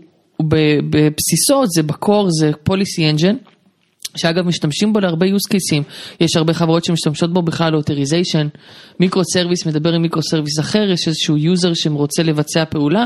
בבסיסו, 0.90 1.62
זה 1.66 1.82
בקור, 1.82 2.28
זה 2.30 2.50
policy 2.68 3.14
engine. 3.14 3.50
שאגב 4.16 4.46
משתמשים 4.46 4.92
בו 4.92 5.00
להרבה 5.00 5.26
use 5.26 5.54
cases, 5.54 5.82
יש 6.20 6.36
הרבה 6.36 6.54
חברות 6.54 6.84
שמשתמשות 6.84 7.32
בו 7.32 7.42
בכלל 7.42 7.72
לאוטוריזיישן, 7.72 8.48
microservice 9.00 9.66
מדבר 9.66 9.92
עם 9.92 10.02
microservice 10.02 10.60
אחר, 10.60 10.90
יש 10.92 11.08
איזשהו 11.08 11.36
user 11.36 11.74
שרוצה 11.74 12.22
לבצע 12.22 12.64
פעולה, 12.64 13.04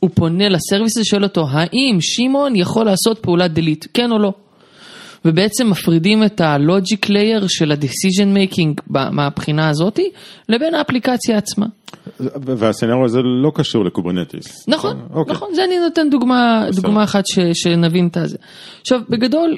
הוא 0.00 0.10
פונה 0.14 0.48
ל 0.48 0.54
service 0.54 0.96
הזה, 0.96 1.04
שואל 1.04 1.22
אותו, 1.22 1.46
האם 1.50 1.98
שמעון 2.00 2.56
יכול 2.56 2.86
לעשות 2.86 3.18
פעולת 3.18 3.50
delete, 3.58 3.86
כן 3.94 4.12
או 4.12 4.18
לא? 4.18 4.32
ובעצם 5.26 5.70
מפרידים 5.70 6.24
את 6.24 6.40
ה 6.40 6.51
logic 6.51 7.08
layer 7.08 7.46
של 7.46 7.72
ה-decision 7.72 8.36
making 8.36 8.82
מהבחינה 8.86 9.68
הזאתי 9.68 10.10
לבין 10.48 10.74
האפליקציה 10.74 11.38
עצמה. 11.38 11.66
וה 12.20 12.37
scenario 12.37 13.04
הזה 13.04 13.18
לא 13.22 13.52
קשור 13.54 13.84
ל 13.84 13.91
Kubernetes. 13.91 14.68
נכון, 14.68 15.06
אוקיי. 15.14 15.34
נכון, 15.34 15.54
זה 15.54 15.64
אני 15.64 15.78
נותן 15.78 16.10
דוגמה, 16.10 16.66
דוגמה 16.74 17.04
אחת 17.04 17.24
ש, 17.26 17.38
שנבין 17.54 18.08
את 18.08 18.18
זה. 18.24 18.36
עכשיו 18.80 19.00
בגדול, 19.08 19.56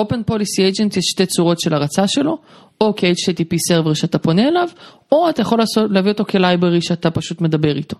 Open 0.00 0.30
Policy 0.30 0.74
Agent 0.74 0.98
יש 0.98 1.04
שתי 1.04 1.26
צורות 1.26 1.60
של 1.60 1.74
הרצה 1.74 2.08
שלו, 2.08 2.38
או 2.80 2.94
כ-HTTP 2.96 3.56
server 3.68 3.94
שאתה 3.94 4.18
פונה 4.18 4.48
אליו, 4.48 4.68
או 5.12 5.30
אתה 5.30 5.42
יכול 5.42 5.58
לעשות, 5.58 5.90
להביא 5.90 6.12
אותו 6.12 6.24
כ 6.24 6.37
library 6.37 6.82
שאתה 6.82 7.10
פשוט 7.10 7.40
מדבר 7.40 7.76
איתו. 7.76 7.96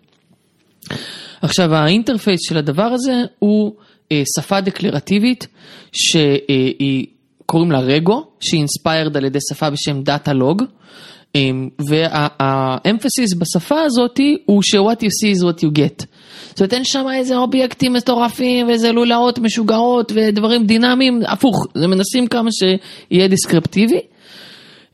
עכשיו 1.42 1.74
ה 1.74 1.81
interface 1.81 2.40
של 2.48 2.58
הדבר 2.58 2.82
הזה 2.82 3.22
הוא 3.38 3.72
שפה 4.36 4.60
דקלרטיבית 4.60 5.46
שהיא 5.92 7.06
קוראים 7.46 7.72
לה 7.72 7.80
Rego, 7.80 8.26
שהיא 8.40 8.58
inspired 8.58 9.16
על 9.16 9.24
ידי 9.24 9.38
שפה 9.50 9.70
בשם 9.70 10.02
Datalog. 10.02 10.62
וה 11.88 12.18
emphasis 12.18 13.34
בשפה 13.34 13.80
הזאת 13.80 14.20
הוא 14.44 14.62
ש-what 14.62 15.00
you 15.02 15.08
see 15.08 15.38
is 15.38 15.42
what 15.42 15.60
you 15.60 15.78
get. 15.78 16.06
זאת 16.48 16.60
אומרת 16.60 16.72
אין 16.72 16.84
שם 16.84 17.06
איזה 17.14 17.36
אובייקטים 17.36 17.92
מטורפים 17.92 18.68
ואיזה 18.68 18.92
לולאות 18.92 19.38
משוגעות 19.38 20.12
ודברים 20.14 20.66
דינמיים, 20.66 21.20
הפוך, 21.26 21.66
זה 21.74 21.86
מנסים 21.86 22.26
כמה 22.26 22.50
שיהיה 22.52 23.28
דיסקרפטיבי. 23.28 24.00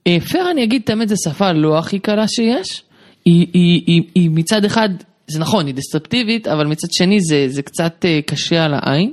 פייר 0.05 0.51
אני 0.51 0.65
אגיד 0.65 0.83
תמיד 0.85 1.09
זו 1.09 1.15
שפה 1.25 1.53
לא 1.53 1.79
הכי 1.79 1.99
קלה 1.99 2.29
שיש, 2.29 2.83
היא, 3.25 3.47
היא, 3.53 3.83
היא, 3.87 4.03
היא 4.15 4.31
מצד 4.31 4.65
אחד, 4.65 4.89
זה 5.27 5.39
נכון, 5.39 5.67
היא 5.67 5.75
דיסקרפטיבית, 5.75 6.49
אבל 6.49 6.67
מצד 6.67 6.89
שני 6.93 7.21
זה, 7.21 7.47
זה 7.49 7.63
קצת 7.63 8.05
אה, 8.05 8.21
קשה 8.27 8.65
על 8.65 8.75
העין. 8.75 9.13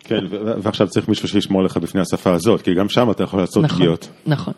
כן, 0.00 0.24
ועכשיו 0.62 0.88
צריך 0.88 1.08
מישהו 1.08 1.28
שישמור 1.28 1.62
לך 1.62 1.76
בפני 1.76 2.00
השפה 2.00 2.34
הזאת, 2.34 2.62
כי 2.62 2.74
גם 2.74 2.88
שם 2.88 3.10
אתה 3.10 3.22
יכול 3.22 3.40
לעשות 3.40 3.64
נכון, 3.64 3.78
פגיעות. 3.78 4.08
נכון. 4.26 4.54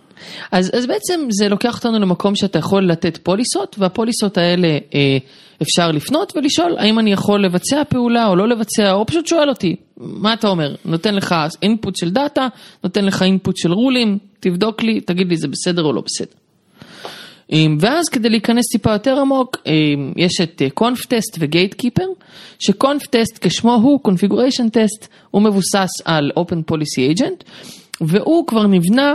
אז, 0.52 0.70
אז 0.74 0.86
בעצם 0.86 1.20
זה 1.30 1.48
לוקח 1.48 1.76
אותנו 1.76 1.98
למקום 1.98 2.36
שאתה 2.36 2.58
יכול 2.58 2.86
לתת 2.86 3.18
פוליסות, 3.22 3.76
והפוליסות 3.78 4.38
האלה 4.38 4.68
אה, 4.94 5.18
אפשר 5.62 5.90
לפנות 5.90 6.32
ולשאול 6.36 6.76
האם 6.78 6.98
אני 6.98 7.12
יכול 7.12 7.44
לבצע 7.44 7.82
פעולה 7.88 8.26
או 8.26 8.36
לא 8.36 8.48
לבצע, 8.48 8.92
או 8.92 9.06
פשוט 9.06 9.26
שואל 9.26 9.48
אותי, 9.48 9.76
מה 9.96 10.32
אתה 10.32 10.48
אומר? 10.48 10.74
נותן 10.84 11.14
לך 11.14 11.34
input 11.62 11.96
של 11.96 12.10
data, 12.10 12.48
נותן 12.84 13.04
לך 13.04 13.22
input 13.22 13.56
של 13.56 13.72
רולים, 13.72 14.18
תבדוק 14.40 14.82
לי, 14.82 15.00
תגיד 15.00 15.28
לי 15.28 15.36
זה 15.36 15.48
בסדר 15.48 15.82
או 15.82 15.92
לא 15.92 16.02
בסדר. 16.06 16.39
ואז 17.80 18.08
כדי 18.08 18.28
להיכנס 18.28 18.64
טיפה 18.72 18.92
יותר 18.92 19.20
עמוק, 19.20 19.56
יש 20.16 20.40
את 20.42 20.62
Conftest 20.74 21.36
ו 21.38 21.74
Gatekeeper, 21.74 22.06
ש 22.58 23.06
Conftest 23.06 23.38
כשמו 23.40 23.74
הוא, 23.74 24.00
configuration 24.08 24.70
test, 24.72 25.08
הוא 25.30 25.42
מבוסס 25.42 25.90
על 26.04 26.30
Open 26.38 26.72
Policy 26.72 27.16
Agent, 27.18 27.44
והוא 28.00 28.46
כבר 28.46 28.66
נבנה 28.66 29.14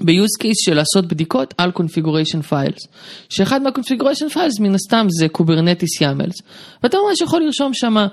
ב-use 0.00 0.42
case 0.42 0.64
של 0.64 0.74
לעשות 0.74 1.08
בדיקות 1.08 1.54
על 1.58 1.70
configuration 1.76 2.52
files, 2.52 2.86
שאחד 3.28 3.62
מה-configuration 3.62 4.34
files 4.34 4.60
מן 4.60 4.74
הסתם 4.74 5.06
זה 5.10 5.26
Kubernetes 5.38 6.02
YAMLs, 6.02 6.42
ואתה 6.82 6.96
ממש 7.08 7.20
יכול 7.20 7.42
לרשום 7.42 7.74
שם, 7.74 8.06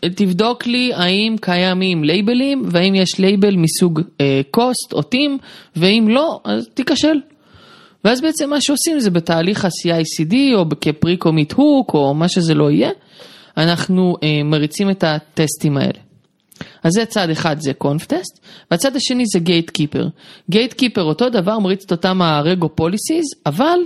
תבדוק 0.00 0.66
לי 0.66 0.92
האם 0.94 1.36
קיימים 1.40 2.04
לייבלים, 2.04 2.62
והאם 2.66 2.94
יש 2.94 3.18
לייבל 3.18 3.56
מסוג 3.56 4.00
אה, 4.20 4.40
cost 4.56 4.92
או 4.92 5.00
team, 5.00 5.30
ואם 5.76 6.06
לא, 6.10 6.40
אז 6.44 6.68
תיכשל. 6.74 7.20
ואז 8.04 8.20
בעצם 8.20 8.50
מה 8.50 8.60
שעושים 8.60 9.00
זה 9.00 9.10
בתהליך 9.10 9.64
ה-CI/CD 9.64 10.34
או 10.54 10.64
כ-pre-commit 10.80 11.52
hook 11.52 11.94
או 11.94 12.14
מה 12.14 12.28
שזה 12.28 12.54
לא 12.54 12.70
יהיה, 12.70 12.90
אנחנו 13.56 14.16
אה, 14.22 14.42
מריצים 14.44 14.90
את 14.90 15.04
הטסטים 15.04 15.76
האלה. 15.76 15.98
אז 16.82 16.92
זה 16.92 17.04
צד 17.06 17.30
אחד 17.30 17.60
זה 17.60 17.72
Conftest, 17.72 18.40
והצד 18.70 18.96
השני 18.96 19.24
זה 19.26 19.38
Gatekeeper. 19.38 20.08
Gatekeeper 20.50 21.02
אותו 21.02 21.28
דבר 21.28 21.58
מריץ 21.58 21.84
את 21.84 21.92
אותם 21.92 22.22
ה 22.22 22.31
Rego 22.31 22.68
policies, 22.74 23.24
אבל 23.46 23.78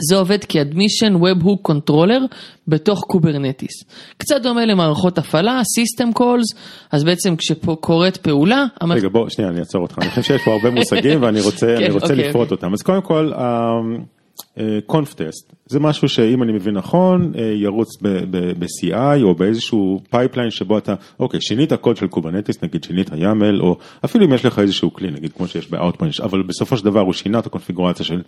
זה 0.00 0.16
עובד 0.16 0.44
כ 0.44 0.57
admission 0.57 1.14
Web 1.14 1.44
Hook 1.44 1.72
Controller 1.72 2.36
בתוך 2.68 3.00
Kubernetes. 3.00 3.84
קצת 4.18 4.42
דומה 4.42 4.64
למערכות 4.66 5.18
הפעלה, 5.18 5.60
System 5.60 6.18
Calls, 6.18 6.58
אז 6.92 7.04
בעצם 7.04 7.36
כשקורית 7.36 8.16
פעולה... 8.16 8.64
רגע 8.90 9.08
בוא 9.08 9.28
שנייה 9.28 9.50
אני 9.50 9.60
אעצור 9.60 9.82
אותך, 9.82 9.98
אני 9.98 10.10
חושב 10.10 10.22
שיש 10.22 10.42
פה 10.44 10.50
הרבה 10.52 10.70
מושגים 10.70 11.22
ואני 11.22 11.40
רוצה, 11.40 11.66
כן, 11.78 11.92
רוצה 11.92 12.12
אוקיי, 12.12 12.28
לפרוט 12.28 12.52
אוקיי. 12.52 12.56
אותם. 12.56 12.72
אז 12.72 12.82
קודם 12.82 13.02
כל, 13.02 13.32
Conftest 14.86 15.52
זה 15.66 15.80
משהו 15.80 16.08
שאם 16.08 16.42
אני 16.42 16.52
מבין 16.52 16.74
נכון 16.74 17.32
אה, 17.38 17.42
ירוץ 17.42 17.88
ב-CI 18.30 19.22
או 19.22 19.34
באיזשהו 19.34 20.00
pipeline 20.10 20.50
שבו 20.50 20.78
אתה 20.78 20.94
אוקיי 21.20 21.40
שינית 21.40 21.72
קוד 21.72 21.96
של 21.96 22.06
Kubernetes 22.06 22.62
נגיד 22.62 22.84
שינית 22.84 23.10
YAML 23.10 23.60
או 23.60 23.78
אפילו 24.04 24.24
אם 24.24 24.32
יש 24.32 24.44
לך 24.44 24.58
איזשהו 24.58 24.92
כלי 24.92 25.10
נגיד 25.10 25.32
כמו 25.32 25.48
שיש 25.48 25.70
ב- 25.70 25.80
Outbrain 25.80 26.22
אבל 26.22 26.42
בסופו 26.42 26.76
של 26.76 26.84
דבר 26.84 27.00
הוא 27.00 27.12
שינה 27.12 27.38
את 27.38 27.46
הקונפיגורציה 27.46 28.04
של, 28.04 28.22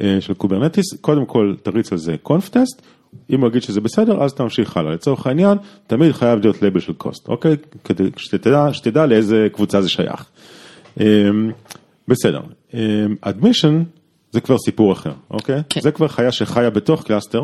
אה, 0.00 0.20
של 0.20 0.34
Kubernetes 0.34 0.84
קודם 1.00 1.26
כל 1.26 1.54
תריץ 1.62 1.92
על 1.92 1.98
זה 1.98 2.16
Conftest 2.22 2.82
אם 3.30 3.40
הוא 3.40 3.48
יגיד 3.48 3.62
שזה 3.62 3.80
בסדר 3.80 4.22
אז 4.22 4.34
תמשיך 4.34 4.76
הלאה. 4.76 4.92
לצורך 4.92 5.26
העניין 5.26 5.58
תמיד 5.86 6.12
חייב 6.12 6.40
להיות 6.40 6.62
לייבל 6.62 6.80
של 6.80 6.92
cost 6.92 7.28
אוקיי? 7.28 7.56
כדי 7.84 8.04
שתדע, 8.16 8.68
שתדע 8.72 9.06
לאיזה 9.06 9.48
קבוצה 9.52 9.82
זה 9.82 9.88
שייך. 9.88 10.26
אה, 11.00 11.06
בסדר, 12.08 12.40
admission 13.20 13.82
זה 14.32 14.40
כבר 14.40 14.58
סיפור 14.58 14.92
אחר, 14.92 15.12
אוקיי? 15.30 15.62
כן. 15.68 15.80
זה 15.80 15.90
כבר 15.90 16.08
חיה 16.08 16.32
שחיה 16.32 16.70
בתוך 16.70 17.02
cluster 17.02 17.42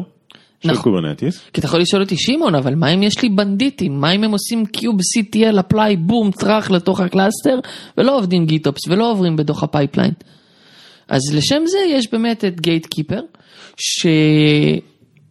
של 0.60 0.70
נכון. 0.70 0.82
Kubernetes. 0.82 1.40
כי 1.52 1.60
אתה 1.60 1.66
יכול 1.66 1.80
לשאול 1.80 2.02
אותי, 2.02 2.16
שמעון, 2.16 2.54
אבל 2.54 2.74
מה 2.74 2.88
אם 2.94 3.02
יש 3.02 3.22
לי 3.22 3.28
בנדיטים? 3.28 4.00
מה 4.00 4.12
אם 4.12 4.24
הם 4.24 4.30
עושים 4.30 4.66
kubectl, 4.66 5.60
apply, 5.60 5.96
בום, 5.96 6.30
טראח 6.30 6.70
לתוך 6.70 7.00
ה 7.00 7.07
cluster, 7.07 7.58
ולא 7.98 8.18
עובדים 8.18 8.46
GitOps, 8.46 8.88
ולא 8.88 9.10
עוברים 9.10 9.36
בתוך 9.36 9.62
ה 9.62 9.67
pipeline? 9.67 10.12
אז 11.08 11.20
לשם 11.34 11.62
זה 11.66 11.78
יש 11.90 12.12
באמת 12.12 12.44
את 12.44 12.60
Gatekeeper, 12.60 13.20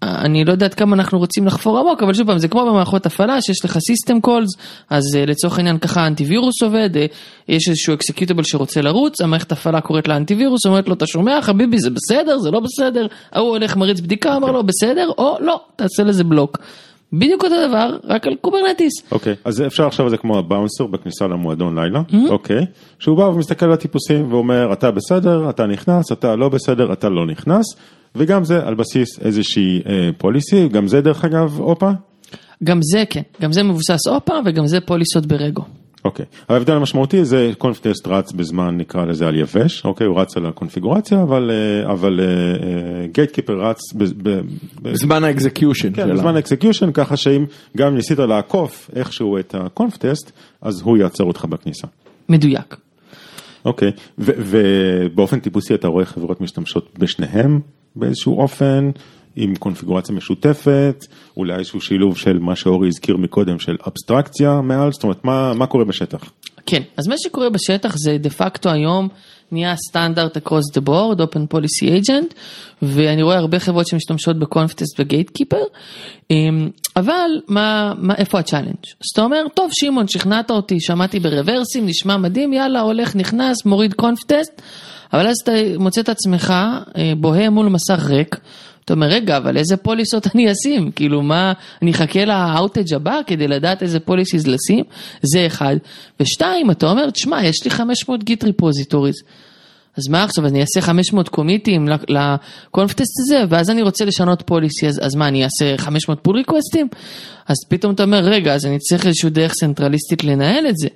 שאני 0.06 0.46
לא 0.46 0.52
יודעת 0.52 0.74
כמה 0.74 0.96
אנחנו 0.96 1.20
רוצים 1.20 1.48
לחפור 1.48 1.80
עמוק, 1.80 2.04
אבל 2.04 2.14
שוב 2.14 2.28
פעם, 2.28 2.38
זה 2.38 2.48
כמו 2.48 2.66
במערכות 2.66 3.06
הפעלה, 3.06 3.42
שיש 3.42 3.66
לך 3.66 3.78
system 3.78 4.22
calls, 4.22 4.50
אז 4.90 5.04
אה, 5.16 5.26
לצורך 5.26 5.58
העניין 5.58 5.78
ככה 5.78 6.02
האנטיווירוס 6.02 6.64
עובד, 6.64 6.98
אה, 6.98 7.06
יש 7.48 7.70
איזשהו 7.70 7.94
executable 7.94 8.44
שרוצה 8.44 8.82
לרוץ, 8.82 9.22
המערכת 9.22 9.52
הפעלה 9.52 9.82
קוראת 9.82 10.08
לאנטיווירוס, 10.08 10.66
אומרת 10.66 10.88
לו, 10.88 10.94
אתה 10.94 11.08
שומע 11.08 11.42
חביבי, 11.42 11.80
זה 11.80 11.90
בסדר, 11.90 12.38
זה 12.38 12.52
לא 12.52 12.60
בסדר, 12.60 13.08
ההוא 13.32 13.50
הולך 13.50 13.76
מריץ 13.76 14.00
בדיקה, 14.00 14.36
אומר 14.36 14.52
לו, 14.52 14.64
בסדר, 14.64 15.10
או 15.18 15.38
לא, 15.40 15.62
תעשה 15.76 16.04
לזה 16.04 16.24
בלוק. 16.24 16.58
בדיוק 17.14 17.44
אותו 17.44 17.68
דבר, 17.68 17.98
רק 18.04 18.28
על 18.28 18.36
Kubernetes. 18.42 18.94
אוקיי, 19.12 19.36
אז 19.46 19.62
אפשר 19.62 19.88
לחשוב 19.88 20.06
על 20.06 20.10
זה 20.10 20.18
כמו 20.18 20.38
הבאונסר 20.38 20.86
בכניסה 20.88 21.28
למועדון 21.28 21.80
לילה, 21.80 22.02
Mm-hmm. 22.10 22.30
אוקיי? 22.30 22.66
שהוא 23.00 23.18
בא 23.18 23.24
ומסתכל 23.24 23.66
על 23.66 23.72
הטיפוסים 23.72 24.34
ואומר, 24.34 24.74
אתה 24.74 24.92
בסדר, 24.92 25.50
אתה 25.50 25.66
נכנס, 25.66 26.12
אתה 26.12 26.36
לא 26.36 26.50
בסדר, 26.50 26.94
אתה 26.94 27.10
לא 27.10 27.26
נכנס, 27.26 27.66
וגם 28.16 28.44
זה 28.44 28.68
על 28.68 28.76
בסיס 28.76 29.20
איזושהי 29.22 29.82
אה, 29.86 30.10
פוליסי, 30.18 30.68
גם 30.70 30.88
זה 30.88 31.02
דרך 31.02 31.26
אגב, 31.26 31.60
אופה? 31.60 31.92
גם 32.64 32.80
זה 32.82 33.04
כן, 33.10 33.22
גם 33.42 33.52
זה 33.52 33.64
מבוסס 33.64 34.08
אופה 34.08 34.34
וגם 34.46 34.68
זה 34.68 34.80
פוליסות 34.82 35.26
ברגו. 35.26 35.64
אוקיי, 36.06 36.26
ההבדל 36.50 36.74
המשמעותי 36.74 37.26
זה 37.26 37.52
קונף 37.58 37.80
טסט 37.80 38.08
רץ 38.08 38.32
בזמן 38.32 38.78
נקרא 38.78 39.06
לזה 39.06 39.28
על 39.28 39.36
יבש, 39.36 39.86
אוקיי, 39.86 40.08
הוא 40.08 40.20
רץ 40.20 40.38
על 40.38 40.46
הקונפיגורציה, 40.46 41.22
אבל, 41.22 41.52
אה, 41.52 41.92
אבל 41.92 42.20
גייט 43.12 43.32
קיפר 43.32 43.54
רץ 43.54 43.80
ב- 43.94 44.04
ב- 44.04 44.30
ב- 44.30 44.42
בזמן 44.82 45.24
ה 45.24 45.31
execution 45.31 45.94
כן, 45.94 46.04
שלה. 46.06 46.14
בזמן 46.14 46.38
execution, 46.38 46.92
ככה 46.92 47.18
שאם 47.18 47.46
גם 47.78 47.96
ניסית 47.96 48.20
לעקוף 48.20 48.90
איכשהו 48.96 49.38
את 49.40 49.56
ה 49.58 49.98
Conftest, 49.98 50.32
אז 50.62 50.82
הוא 50.82 50.98
יעצור 50.98 51.28
אותך 51.28 51.46
בכניסה. 51.46 51.88
מדויק. 52.30 52.76
אוקיי, 53.66 53.92
ו- 54.20 54.32
ובאופן 54.38 55.40
טיפוסי 55.40 55.74
אתה 55.76 55.88
רואה 55.88 56.06
חברות 56.06 56.42
משתמשות 56.42 56.90
בשניהם 57.00 57.60
באיזשהו 57.96 58.40
אופן, 58.42 58.92
עם 59.36 59.56
קונפיגורציה 59.56 60.16
משותפת, 60.16 61.06
אולי 61.38 61.56
איזשהו 61.56 61.82
שילוב 61.82 62.18
של 62.18 62.40
מה 62.40 62.56
שאורי 62.56 62.88
הזכיר 62.88 63.18
מקודם 63.18 63.60
של 63.60 63.76
אבסטרקציה 63.88 64.62
מעל, 64.62 64.92
זאת 64.92 65.04
אומרת 65.04 65.26
מה, 65.26 65.54
מה 65.54 65.68
קורה 65.68 65.86
בשטח? 65.86 66.32
כן, 66.66 66.82
אז 66.98 67.08
מה 67.08 67.16
שקורה 67.18 67.50
בשטח 67.50 67.96
זה 67.98 68.18
דה 68.18 68.30
פקטו 68.30 68.70
היום 68.70 69.08
נהיה 69.52 69.76
סטנדרט 69.76 70.38
across 70.38 70.78
the 70.78 70.82
board, 70.88 71.20
open 71.20 71.56
policy 71.56 72.04
agent, 72.04 72.34
ואני 72.82 73.24
רואה 73.24 73.38
הרבה 73.38 73.60
חברות 73.60 73.88
שמשתמשות 73.88 74.40
ב 74.40 74.46
Conftest 74.46 74.94
ו 74.94 75.00
Gatekeeper, 75.00 75.62
אבל 76.96 77.30
מה, 77.48 77.94
מה, 77.98 78.16
איפה 78.16 78.40
ה 78.40 78.44
challenge? 78.44 78.86
אז 78.86 79.06
אתה 79.14 79.22
אומר, 79.22 79.46
טוב 79.54 79.70
שמעון, 79.74 80.08
שכנעת 80.08 80.52
אותי, 80.52 80.80
שמעתי 80.80 81.20
ב 81.20 81.26
Reversim, 81.26 81.86
נשמע 81.86 82.18
מדהים, 82.18 82.54
יאללה, 82.54 82.82
הולך, 82.82 83.16
נכנס, 83.16 83.66
מוריד 83.66 83.94
Conftest, 83.94 84.62
אבל 85.14 85.28
אז 85.28 85.36
אתה 85.44 85.52
מוצא 85.78 86.02
את 86.02 86.10
עצמך 86.10 86.54
אה, 86.98 87.14
בוהה 87.18 87.50
מול 87.50 87.70
מסך 87.70 88.06
ריק. 88.10 88.40
אתה 88.86 88.94
אומר, 88.94 89.08
רגע, 89.08 89.38
אבל 89.38 89.58
איזה 89.58 89.78
פוליסות 89.78 90.28
אני 90.36 90.52
אשים? 90.52 90.92
כאילו, 90.92 91.22
מה, 91.22 91.54
אני 91.82 91.92
אחכה 91.92 92.26
ל 92.26 92.36
outage 92.36 92.94
הבא 92.94 93.20
כדי 93.28 93.48
לדעת 93.48 93.84
איזה 93.84 94.00
policies 94.00 94.48
לשים? 94.48 94.84
זה 95.22 95.48
אחד. 95.48 95.76
ושתיים, 96.20 96.72
אתה 96.72 96.90
אומר, 96.90 97.10
תשמע, 97.10 97.44
יש 97.44 97.64
לי 97.64 97.70
500 97.70 98.24
Git 98.24 98.44
repositories. 98.44 99.16
אז 99.98 100.08
מה 100.08 100.24
עכשיו, 100.24 100.46
אני 100.46 100.62
אעשה 100.62 100.82
500 100.82 101.30
קומיטים 101.30 101.88
לקונפטסט 102.08 103.20
הזה, 103.20 103.44
ואז 103.50 103.70
אני 103.70 103.82
רוצה 103.82 104.06
לשנות 104.06 104.42
פוליסי, 104.46 104.88
אז, 104.88 105.00
אז 105.04 105.16
מה, 105.16 105.28
אני 105.28 105.44
אעשה 105.44 105.78
500 105.78 106.20
פול 106.22 106.36
ריקווסטים? 106.36 106.88
אז 107.48 107.56
פתאום 107.70 107.94
אתה 107.94 108.04
אומר, 108.04 108.20
רגע, 108.20 108.54
אז 108.54 108.66
אני 108.66 108.80
צריך 108.80 109.06
איזושהי 109.06 109.30
דרך 109.30 109.54
צנטרליסטית 109.54 110.24
לנהל 110.24 110.68
את 110.68 110.78
זה. 110.78 110.88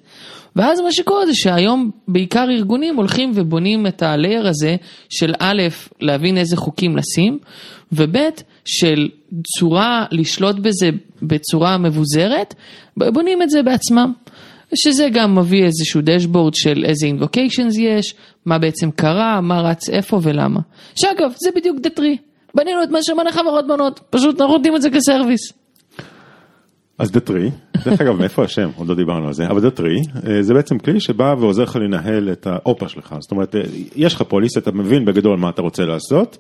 ואז 0.56 0.80
מה 0.80 0.92
שקורה 0.92 1.26
זה 1.26 1.32
שהיום 1.36 1.92
בעיקר 2.08 2.46
ארגונים 2.50 2.96
הולכים 2.96 3.32
ובונים 3.36 3.88
את 3.88 4.04
הלייר 4.04 4.48
הזה 4.48 4.76
של 5.10 5.34
א', 5.40 5.62
להבין 6.02 6.38
איזה 6.38 6.58
חוקים 6.58 6.98
לשים, 6.98 7.40
וב', 7.92 8.18
של 8.66 9.10
צורה 9.58 10.06
לשלוט 10.12 10.56
בזה 10.56 10.90
בצורה 11.22 11.78
מבוזרת, 11.78 12.56
בונים 12.98 13.42
את 13.42 13.50
זה 13.50 13.64
בעצמם. 13.64 14.14
שזה 14.76 15.08
גם 15.14 15.36
מביא 15.36 15.64
איזשהו 15.64 16.02
dashboard 16.04 16.54
של 16.54 16.86
איזה 16.86 17.06
invocations 17.06 17.78
יש, 17.78 18.14
מה 18.46 18.60
בעצם 18.60 18.92
קרה, 18.92 19.42
מה 19.42 19.62
רץ 19.62 19.90
איפה 19.90 20.20
ולמה. 20.24 20.60
שאגב, 20.96 21.32
זה 21.38 21.50
בדיוק 21.56 21.80
Datree. 21.80 22.18
בנינו 22.56 22.84
את 22.84 22.90
מה 22.90 23.00
שהמון 23.04 23.32
חברות 23.32 23.68
בונות, 23.68 24.00
פשוט 24.10 24.42
אנחנו 24.42 24.58
נותנים 24.58 24.76
את 24.76 24.82
זה 24.82 24.90
כ 24.90 25.03
service. 25.03 25.54
אז 27.00 27.12
Datree, 27.12 27.50
דרך 27.86 28.02
אגב 28.02 28.16
מאיפה 28.16 28.44
השם, 28.44 28.70
עוד 28.76 28.88
לא 28.88 28.96
דיברנו 28.96 29.28
על 29.28 29.34
זה, 29.34 29.48
אבל 29.48 29.62
Datree 29.62 30.02
זה 30.42 30.54
בעצם 30.54 30.80
כלי 30.80 31.00
שבא 31.00 31.36
ועוזר 31.40 31.64
לך 31.64 31.76
לנהל 31.76 32.32
את 32.32 32.48
ה 32.48 32.58
OPA 32.58 32.90
שלך, 32.90 33.16
זאת 33.20 33.32
אומרת 33.32 33.56
אה, 33.56 33.62
יש 33.96 34.14
לך 34.14 34.22
policies, 34.22 34.58
אתה 34.58 34.72
מבין 34.72 35.06
בגדול 35.06 35.38
מה 35.38 35.50
אתה 35.50 35.62
רוצה 35.62 35.86
לעשות, 35.86 36.38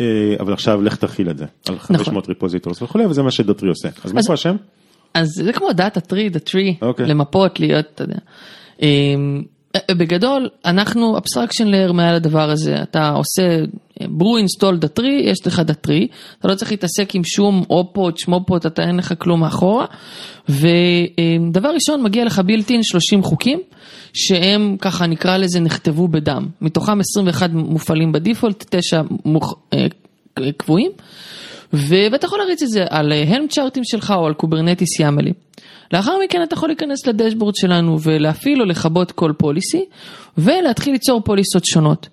אה, 0.00 0.06
אבל 0.40 0.52
עכשיו 0.52 0.82
לך 0.82 0.96
תחיל 0.96 1.30
את 1.30 1.38
זה, 1.38 1.44
על 1.68 1.78
500 1.78 2.28
repositories 2.28 2.82
וכולי, 2.82 3.06
וזה 3.06 3.22
מה 3.22 3.30
ש 3.30 3.39
Datree 3.39 3.68
עושה, 3.68 3.88
אז 4.04 4.12
מאיפה 4.12 4.32
השם? 4.32 4.56
אז 5.14 5.28
זה 5.28 5.52
כמו 5.52 5.72
data 5.72 6.00
tree, 6.00 6.28
Datree. 6.28 6.76
למפות, 6.98 7.60
להיות, 7.60 7.86
אתה 7.94 8.04
יודע. 8.04 8.18
אה, 9.76 9.94
בגדול, 9.94 10.48
אנחנו 10.64 11.18
abstraction 11.18 11.64
layer 11.64 11.92
מעל 11.92 12.14
הדבר 12.14 12.50
הזה, 12.50 12.82
אתה 12.82 13.08
עושה 13.08 13.42
brew 14.00 14.44
install 14.44 14.76
Datree, 14.78 15.22
יש 15.24 15.46
לך 15.46 15.60
Datree, 15.60 16.08
אתה 16.38 16.48
לא 16.48 16.54
צריך 16.54 16.70
להתעסק 16.70 17.14
עם 17.14 17.24
שום 17.24 17.64
אופות, 17.70 18.18
שמופות, 18.18 18.66
אתה 18.66 18.82
אין 18.82 18.96
לך 18.96 19.14
כלום 19.18 19.40
מאחורה, 19.40 19.86
ודבר 20.48 21.68
ראשון 21.74 22.02
מגיע 22.02 22.24
לך 22.24 22.38
built-in 22.38 22.82
30 22.82 23.22
חוקים, 23.22 23.60
שהם 24.12 24.76
ככה 24.80 25.06
נקרא 25.06 25.36
לזה 25.36 25.60
נכתבו 25.60 26.08
בדם, 26.08 26.46
מתוכם 26.60 27.00
21 27.00 27.50
מופעלים 27.52 28.12
ב 28.12 28.18
default, 28.18 28.64
9 28.70 29.00
מוכ... 29.24 29.54
אה, 29.74 29.86
קבועים, 30.56 30.90
ואתה 31.72 32.26
יכול 32.26 32.38
להריץ 32.38 32.62
את 32.62 32.68
זה 32.68 32.84
על 32.90 33.12
Helm 33.12 33.48
chart 33.48 33.74
ים 33.74 33.84
שלך 33.84 34.14
או 34.16 34.26
על 34.26 34.34
Kubernetes 34.34 35.00
YAML 35.00 35.21
י. 35.21 35.32
לאחר 35.92 36.12
מכן 36.24 36.42
אתה 36.42 36.54
יכול 36.54 36.68
להיכנס 36.68 37.06
ל 37.06 37.11
dashboard 37.11 37.54
שלנו 37.54 38.00
ולהפעיל 38.00 38.60
או 38.60 38.66
לכבות 38.66 39.12
כל 39.12 39.32
policy 39.38 39.84
ולהתחיל 40.38 40.92
ליצור 40.92 41.20
policy 41.20 41.53
ות 41.53 41.64
שונות. 41.64 42.08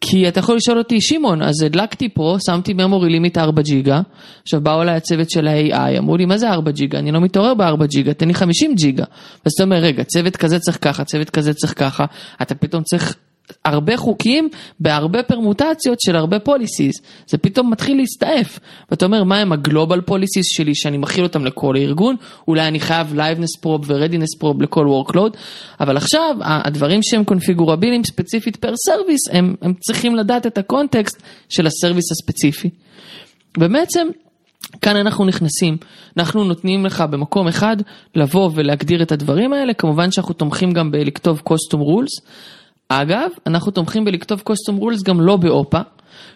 כי 0.00 0.28
אתה 0.28 0.38
יכול 0.38 0.56
לשאול 0.56 0.78
אותי, 0.78 1.00
שמעון, 1.00 1.42
אז 1.42 1.62
הדלקתי 1.62 2.08
פה, 2.08 2.36
שמתי 2.46 2.72
memory 2.72 3.06
limit 3.08 3.38
4 3.38 3.62
ג'יגה, 3.62 4.00
עכשיו 4.42 4.60
באו 4.60 4.82
אליי 4.82 4.96
הצוות 4.96 5.30
של 5.30 5.48
ה-AI, 5.48 5.98
אמרו 5.98 6.16
לי, 6.16 6.26
מה 6.26 6.38
זה 6.38 6.50
4 6.50 6.70
ג'יגה? 6.70 6.98
אני 6.98 7.12
לא 7.12 7.20
מתעורר 7.20 7.54
ב-4 7.54 7.86
ג'יגה, 7.86 8.14
תן 8.14 8.28
לי 8.28 8.34
50 8.34 8.74
ג'יגה. 8.74 9.04
אז 9.44 9.52
אתה 9.54 9.62
אומר, 9.62 9.76
רגע, 9.76 10.04
צוות 10.04 10.36
כזה 10.36 10.58
צריך 10.58 10.78
ככה, 10.80 11.04
צוות 11.04 11.30
כזה 11.30 11.54
צריך 11.54 11.78
ככה, 11.78 12.04
אתה 12.42 12.54
פתאום 12.54 12.82
צריך 12.82 13.16
הרבה 13.64 13.96
חוקים 13.96 14.48
בהרבה 14.80 15.22
פרמוטציות 15.22 16.00
של 16.00 16.16
הרבה 16.16 16.38
policies, 16.38 16.94
זה 17.26 17.38
פתאום 17.38 17.70
מתחיל 17.70 17.96
להסתעף. 17.96 18.58
ואתה 18.90 19.04
אומר, 19.04 19.24
מה 19.24 19.38
הם 19.38 19.52
ה 19.52 19.59
global 19.59 20.00
policies 20.00 20.46
שלי 20.48 20.74
שאני 20.74 20.98
מכיל 20.98 21.24
אותם 21.24 21.44
לכל 21.44 21.76
הארגון, 21.76 22.16
אולי 22.48 22.68
אני 22.68 22.80
חייב 22.80 23.14
liveness 23.14 23.64
probe 23.64 23.86
ו-readiness 23.86 24.42
probe 24.42 24.62
לכל 24.62 24.86
workload, 24.86 25.36
אבל 25.80 25.96
עכשיו 25.96 26.36
הדברים 26.40 27.00
שהם 27.02 27.24
configurable 27.24 27.88
יים 27.88 28.04
ספציפית 28.04 28.56
per 28.56 28.72
service, 28.76 29.20
הם, 29.30 29.54
הם 29.62 29.74
צריכים 29.74 30.16
לדעת 30.16 30.46
את 30.46 30.58
ה 30.58 30.66
context 30.66 31.22
של 31.48 31.66
ה 31.66 31.72
service 31.72 32.12
הספציפי. 32.12 32.70
ובעצם 33.58 34.06
כאן 34.82 34.96
אנחנו 34.96 35.24
נכנסים, 35.24 35.76
אנחנו 36.16 36.44
נותנים 36.44 36.86
לך 36.86 37.04
במקום 37.10 37.48
אחד 37.48 37.76
לבוא 38.14 38.50
ולהגדיר 38.54 39.02
את 39.02 39.12
הדברים 39.12 39.52
האלה, 39.52 39.74
כמובן 39.74 40.10
שאנחנו 40.10 40.34
תומכים 40.34 40.72
גם 40.72 40.90
בלכתוב 40.90 41.42
custom 41.48 41.78
rules. 41.78 42.26
אגב, 42.92 43.30
אנחנו 43.46 43.72
תומכים 43.72 44.04
בלכתוב 44.04 44.42
custom 44.48 44.82
rules 44.82 45.04
גם 45.04 45.20
לא 45.20 45.36
באופה, 45.36 45.80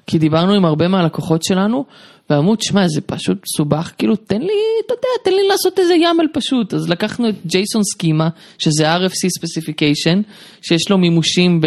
כי 0.07 0.19
דיברנו 0.19 0.53
עם 0.53 0.65
הרבה 0.65 0.89
מהלקוחות 0.89 1.43
שלנו, 1.43 1.85
ואמרו, 2.31 2.57
תשמע, 2.57 2.89
זה 2.89 3.01
פשוט 3.01 3.39
סובך, 3.57 3.93
כאילו, 3.99 4.17
תן 4.17 4.41
לי, 4.41 4.53
אתה 4.87 4.95
יודע, 4.95 5.09
תן 5.25 5.31
לי 5.31 5.49
לעשות 5.49 5.79
איזה 5.79 5.95
ימל 5.95 6.27
פשוט. 6.33 6.75
אז 6.75 6.89
לקחנו 6.89 7.29
את 7.29 7.35
ג'ייסון 7.47 7.83
סקימה, 7.85 8.29
שזה 8.59 8.97
RFC 8.97 9.29
ספציפיקיישן, 9.39 10.21
שיש 10.63 10.91
לו 10.91 10.99
מימושים 10.99 11.61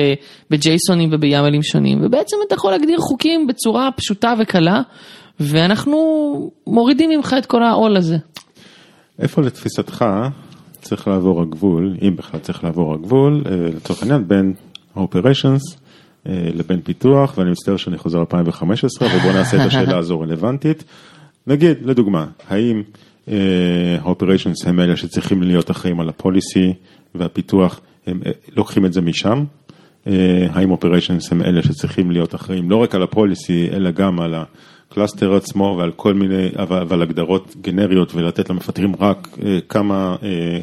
בג'ייסונים 0.52 1.10
ובימלים 1.12 1.64
שונים, 1.64 2.00
ובעצם 2.06 2.38
אתה 2.48 2.56
יכול 2.56 2.72
להגדיר 2.72 3.00
חוקים 3.00 3.48
בצורה 3.48 3.90
פשוטה 3.96 4.34
וקלה, 4.40 4.82
ואנחנו 5.40 5.98
מורידים 6.68 7.10
ממך 7.10 7.36
את 7.38 7.46
כל 7.46 7.64
העול 7.64 7.98
הזה. 7.98 8.18
איפה 9.20 9.42
לתפיסתך 9.42 10.06
צריך 10.82 11.08
לעבור 11.08 11.42
הגבול, 11.42 11.98
אם 12.02 12.16
בכלל 12.16 12.40
צריך 12.40 12.64
לעבור 12.64 12.94
הגבול, 12.94 13.44
אה, 13.46 13.52
לצורך 13.76 14.02
העניין, 14.02 14.28
בין 14.28 14.54
ה-operations 14.98 15.78
אה, 16.28 16.50
לבין 16.56 16.82
פיתוח, 16.82 17.38
ואני 17.38 17.52
מצטער 17.52 17.78
שאני 17.78 17.98
חוזר 17.98 18.20
2015, 18.20 19.08
ובואו 19.16 19.34
נעשה 19.34 19.58
את 19.58 19.68
השאלה 19.68 19.98
הזו 20.04 20.20
רלוונטית. 20.20 20.84
נגיד, 21.48 21.78
לדוגמה, 21.86 22.26
האם 22.50 22.84
ה-operations 23.28 24.66
אה, 24.66 24.70
הם 24.70 24.80
אלה 24.80 24.98
שצריכים 24.98 25.44
להיות 25.44 25.72
אחראים 25.72 26.00
על 26.00 26.10
ה 26.10 26.19
policy 26.19 26.74
והפיתוח, 27.16 27.80
הם 28.08 28.22
לוקחים 28.56 28.86
את 28.86 28.94
זה 28.94 29.02
משם? 29.02 29.44
האם 30.50 30.74
operations 30.74 31.28
הם 31.32 31.42
אלה 31.42 31.64
שצריכים 31.64 32.12
להיות 32.12 32.36
אחראים 32.36 32.70
לא 32.70 32.76
רק 32.76 32.96
על 32.96 33.04
ה 33.04 33.12
policy, 33.12 33.70
אלא 33.74 33.92
גם 33.92 34.20
על 34.20 34.36
ה 34.92 34.97
cluster 34.97 35.36
עצמו 35.36 35.76
ועל 35.80 35.92
כל 35.92 36.14
מיני, 36.14 36.50
ועל 36.68 37.02
הגדרות 37.02 37.56
גנריות 37.62 38.16
ולתת 38.16 38.50
למפתחים 38.50 38.96
רק 39.00 39.38
כמה 39.70 40.16
אה, 40.24 40.60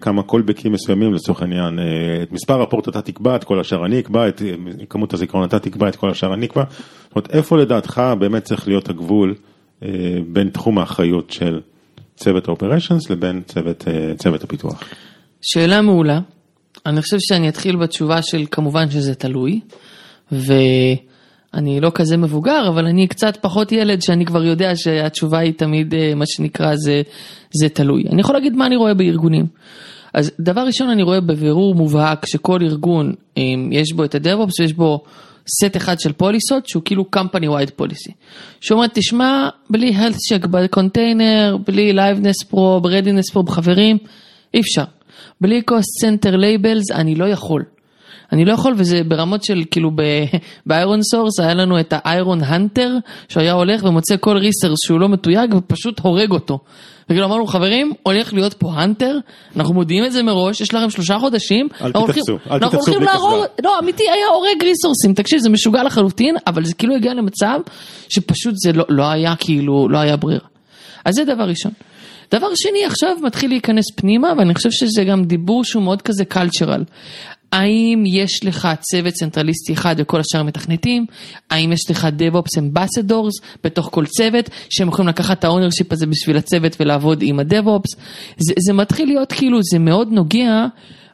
כמה 0.00 0.22
קולבקים 0.22 0.72
מסוימים 0.72 1.14
לצורך 1.14 1.42
העניין, 1.42 1.78
אה, 1.78 2.22
את 2.22 2.32
מספר 2.32 2.62
הפורט 2.62 2.88
אתה 2.88 3.02
תקבע, 3.02 3.36
את 3.36 3.44
כל 3.44 3.60
השאר 3.60 3.86
אני 3.86 4.00
אקבע, 4.00 4.28
את 4.28 4.42
אה, 4.42 4.54
כמות 4.90 5.14
הזיכרון 5.14 5.44
אתה 5.44 5.58
תקבע, 5.58 5.88
את 5.88 5.96
כל 5.96 6.10
השאר 6.10 6.34
אני 6.34 6.46
אקבע. 6.46 6.64
זאת 6.70 7.16
אומרת, 7.16 7.30
איפה 7.30 7.56
לדעתך 7.56 8.02
באמת 8.18 8.44
צריך 8.44 8.68
להיות 8.68 8.88
הגבול 8.88 9.34
בין 10.26 10.48
תחום 10.48 10.78
האחריות 10.78 11.30
של 11.30 11.60
צוות 12.16 12.48
האופריישנס 12.48 13.10
לבין 13.10 13.42
צוות, 13.46 13.84
צוות 14.16 14.44
הפיתוח? 14.44 14.82
שאלה 15.42 15.82
מעולה. 15.82 16.20
אני 16.86 17.02
חושב 17.02 17.16
שאני 17.20 17.48
אתחיל 17.48 17.76
בתשובה 17.76 18.22
של 18.22 18.44
כמובן 18.50 18.90
שזה 18.90 19.14
תלוי. 19.14 19.60
ו... 20.32 20.52
אני 21.56 21.80
לא 21.80 21.90
כזה 21.94 22.16
מבוגר, 22.16 22.68
אבל 22.68 22.86
אני 22.86 23.06
קצת 23.06 23.36
פחות 23.40 23.72
ילד 23.72 24.02
שאני 24.02 24.24
כבר 24.24 24.44
יודע 24.44 24.76
שהתשובה 24.76 25.38
היא 25.38 25.52
תמיד 25.52 25.94
אה, 25.94 26.14
מה 26.14 26.24
שנקרא 26.26 26.76
זה, 26.76 27.02
זה 27.52 27.68
תלוי. 27.68 28.04
אני 28.12 28.20
יכול 28.20 28.34
להגיד 28.34 28.56
מה 28.56 28.66
אני 28.66 28.76
רואה 28.76 28.94
בארגונים. 28.94 29.46
אז 30.14 30.32
דבר 30.40 30.60
ראשון 30.60 30.88
אני 30.88 31.02
רואה 31.02 31.20
בבירור 31.20 31.74
מובהק 31.74 32.26
שכל 32.26 32.58
ארגון 32.62 33.14
אה, 33.38 33.42
יש 33.70 33.92
בו 33.92 34.04
את 34.04 34.14
ה-DevOps 34.14 34.60
ויש 34.60 34.72
בו 34.72 35.04
סט 35.48 35.76
אחד 35.76 36.00
של 36.00 36.12
policy 36.12 36.54
ות 36.54 36.68
שהוא 36.68 36.82
כאילו 36.84 37.04
company 37.16 37.44
wide 37.44 37.82
policy. 37.82 38.12
שאומר 38.60 38.86
תשמע 38.86 39.48
בלי 39.70 39.96
health 39.96 40.34
check 40.34 40.46
בקונטיינר, 40.46 41.56
בלי 41.66 41.92
liveness 41.92 42.52
probe, 42.52 42.84
readiness 42.84 43.34
probe 43.34 43.50
חברים, 43.50 43.98
אי 44.54 44.60
אפשר. 44.60 44.84
בלי 45.40 45.62
cost 45.70 46.06
center 46.06 46.34
labels 46.34 46.94
אני 46.94 47.14
לא 47.14 47.24
יכול. 47.24 47.64
אני 48.32 48.44
לא 48.44 48.52
יכול 48.52 48.74
וזה 48.76 49.02
ברמות 49.08 49.44
של 49.44 49.62
כאילו 49.70 49.90
ב 50.66 51.02
ironSource 51.02 51.40
היה 51.40 51.54
לנו 51.54 51.80
את 51.80 51.94
ה 51.96 52.05
Iron 52.05 52.40
Hunter 52.42 52.96
שהיה 53.28 53.52
הולך 53.52 53.84
ומוצא 53.84 54.14
כל 54.20 54.36
ריסרס 54.36 54.78
שהוא 54.84 55.00
לא 55.00 55.08
מתויג 55.08 55.54
ופשוט 55.54 56.00
הורג 56.00 56.30
אותו. 56.30 56.58
וכאילו 57.04 57.26
אמרנו 57.26 57.46
חברים 57.46 57.92
הולך 58.02 58.34
להיות 58.34 58.54
פה 58.54 58.72
הנטר 58.72 59.18
אנחנו 59.56 59.74
מודיעים 59.74 60.04
את 60.04 60.12
זה 60.12 60.22
מראש 60.22 60.60
יש 60.60 60.74
לכם 60.74 60.90
שלושה 60.90 61.18
חודשים. 61.18 61.68
אל 61.80 61.92
תתפסו, 61.92 62.38
אל 62.50 62.58
תתפסו 62.58 62.92
בלי 62.92 63.06
קסדה. 63.06 63.18
לא 63.64 63.78
אמיתי 63.78 64.02
היה 64.02 64.26
הורג 64.34 64.62
ריסורסים 64.62 65.14
תקשיב 65.14 65.38
זה 65.38 65.48
משוגע 65.48 65.82
לחלוטין 65.82 66.36
אבל 66.46 66.64
זה 66.64 66.74
כאילו 66.74 66.94
הגיע 66.94 67.14
למצב 67.14 67.60
שפשוט 68.08 68.54
זה 68.56 68.72
לא, 68.72 68.84
לא 68.88 69.10
היה 69.10 69.36
כאילו 69.36 69.88
לא 69.88 69.98
היה 69.98 70.16
ברירה. 70.16 70.46
אז 71.04 71.14
זה 71.14 71.24
דבר 71.24 71.44
ראשון. 71.44 71.72
דבר 72.34 72.46
שני 72.54 72.84
עכשיו 72.84 73.16
מתחיל 73.22 73.50
להיכנס 73.50 73.84
פנימה 73.96 74.32
ואני 74.38 74.54
חושב 74.54 74.70
שזה 74.70 75.04
גם 75.04 75.24
דיבור 75.24 75.64
שהוא 75.64 75.82
מאוד 75.82 76.02
כזה 76.02 76.24
קלצ'רל. 76.24 76.84
האם 77.52 78.04
יש 78.06 78.44
לך 78.44 78.68
צוות 78.80 79.14
צנטרליסטי 79.14 79.72
אחד 79.72 79.96
וכל 79.98 80.20
השאר 80.20 80.42
מתכנתים? 80.42 81.06
האם 81.50 81.72
יש 81.72 81.90
לך 81.90 82.08
DevOps 82.18 82.60
Ambassadors 82.60 83.58
בתוך 83.64 83.88
כל 83.92 84.06
צוות 84.06 84.50
שהם 84.70 84.88
יכולים 84.88 85.08
לקחת 85.08 85.38
את 85.38 85.44
ה 85.44 85.49
ownership 85.49 85.92
הזה 85.92 86.06
בשביל 86.06 86.36
הצוות 86.36 86.76
ולעבוד 86.80 87.18
עם 87.22 87.40
ה-DevOps? 87.40 87.96
זה, 88.36 88.54
זה 88.58 88.72
מתחיל 88.72 89.08
להיות 89.08 89.32
כאילו, 89.32 89.58
זה 89.62 89.78
מאוד 89.78 90.08
נוגע 90.12 90.66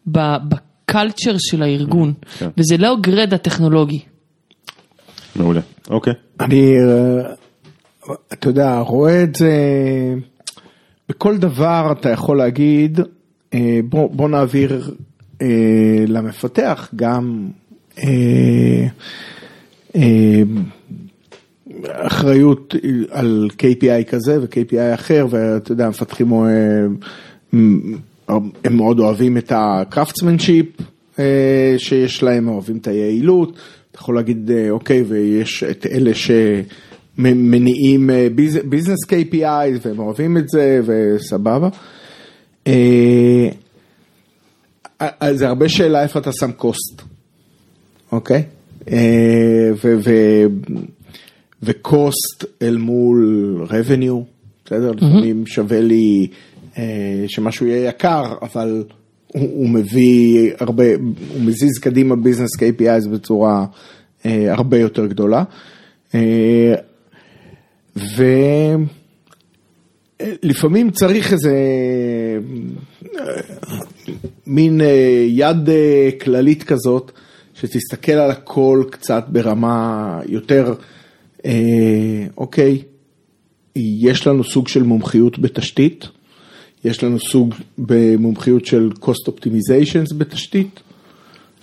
ב 0.07 0.23
culture 0.23 1.37
של 1.39 1.63
הארגון, 1.63 2.13
כן. 2.39 2.49
וזה 2.57 2.77
לא 2.77 2.97
רק 3.01 3.35
הטכנולוגי. 3.35 4.01
מעולה, 5.37 5.61
אוקיי. 5.91 6.13
אני, 6.41 6.77
אה, 6.79 7.35
אתה 8.33 8.49
יודע, 8.49 8.79
רואה 8.79 9.23
את 9.23 9.35
זה, 9.35 9.53
בכל 11.09 11.39
דבר 11.39 11.95
אתה 12.01 12.11
יכול 12.11 12.39
להגיד, 12.39 13.01
אה, 13.55 13.81
בוא, 13.85 14.11
בוא 14.13 14.29
נעביר 14.29 14.95
אה, 15.43 16.05
למפתח 16.07 16.89
גם 16.97 17.49
אה, 17.99 18.87
אה, 19.97 20.43
אחריות 21.87 22.75
על 23.11 23.49
KPI 23.59 24.05
כזה 24.11 24.41
ו-KPI 24.41 24.95
אחר 24.95 25.27
ואתה 25.31 25.73
יודע 25.73 25.87
המפתחים 25.87 26.33
הם 28.65 28.77
מאוד 28.77 28.99
אוהבים 29.01 29.39
את 29.39 29.53
ה 29.55 29.63
craftsmanship 29.63 30.67
שיש 31.79 32.23
להם, 32.23 32.49
אוהבים 32.49 32.77
את 32.77 32.87
היעילות, 32.87 33.49
אתה 33.91 33.99
יכול 33.99 34.15
להגיד 34.15 34.51
אוקיי 34.71 35.03
ויש 35.03 35.65
את 35.65 35.87
אלה 35.87 36.11
שמניעים 37.19 38.11
business 38.65 38.99
KPI 39.05 39.79
והם 39.83 39.99
אוהבים 39.99 40.37
את 40.37 40.49
זה 40.49 40.81
וסבבה. 40.87 41.69
אה, 45.03 45.35
זה 45.35 45.49
הרבה 45.49 45.69
שאלה 45.69 46.03
איפה 46.03 46.19
אתה 46.19 46.33
שם 46.33 46.53
קוסט, 46.53 47.03
אוקיי? 48.13 48.43
אה, 48.91 49.71
וקוסט 51.63 52.45
אל 52.63 52.77
מול 52.77 53.67
revenue, 53.69 54.25
בסדר? 54.65 54.91
לפעמים 54.93 55.47
שווה 55.47 55.81
לי 55.81 56.27
אה, 56.79 57.25
שמשהו 57.29 57.67
יהיה 57.67 57.89
יקר, 57.89 58.35
אבל 58.43 58.85
הוא 59.33 59.69
מביא 59.69 60.53
הרבה, 60.61 60.85
הוא 61.35 61.43
מזיז 61.43 61.79
קדימה 61.79 62.17
ביזנס 62.17 62.51
KPIs 62.57 63.09
בצורה 63.09 63.67
הרבה 64.25 64.79
יותר 64.79 65.07
גדולה. 65.07 65.45
ולפעמים 70.21 70.91
צריך 70.91 71.33
איזה 71.33 71.55
מין 74.47 74.81
אה, 74.81 75.27
יד 75.29 75.69
אה, 75.69 76.11
כללית 76.21 76.63
כזאת, 76.63 77.13
שתסתכל 77.55 78.13
על 78.13 78.31
הכל 78.31 78.85
קצת 78.91 79.25
ברמה 79.29 80.19
יותר, 80.29 80.75
אה, 81.45 82.27
אוקיי, 82.37 82.83
יש 83.77 84.27
לנו 84.27 84.45
סוג 84.45 84.69
של 84.69 84.83
מומחיות 84.83 85.39
בתשתית, 85.39 86.09
יש 86.85 87.05
לנו 87.05 87.19
סוג 87.21 87.55
במומחיות 87.79 88.67
של 88.67 88.91
cost 89.01 89.29
optimizations 89.29 90.15
בתשתית, 90.19 90.81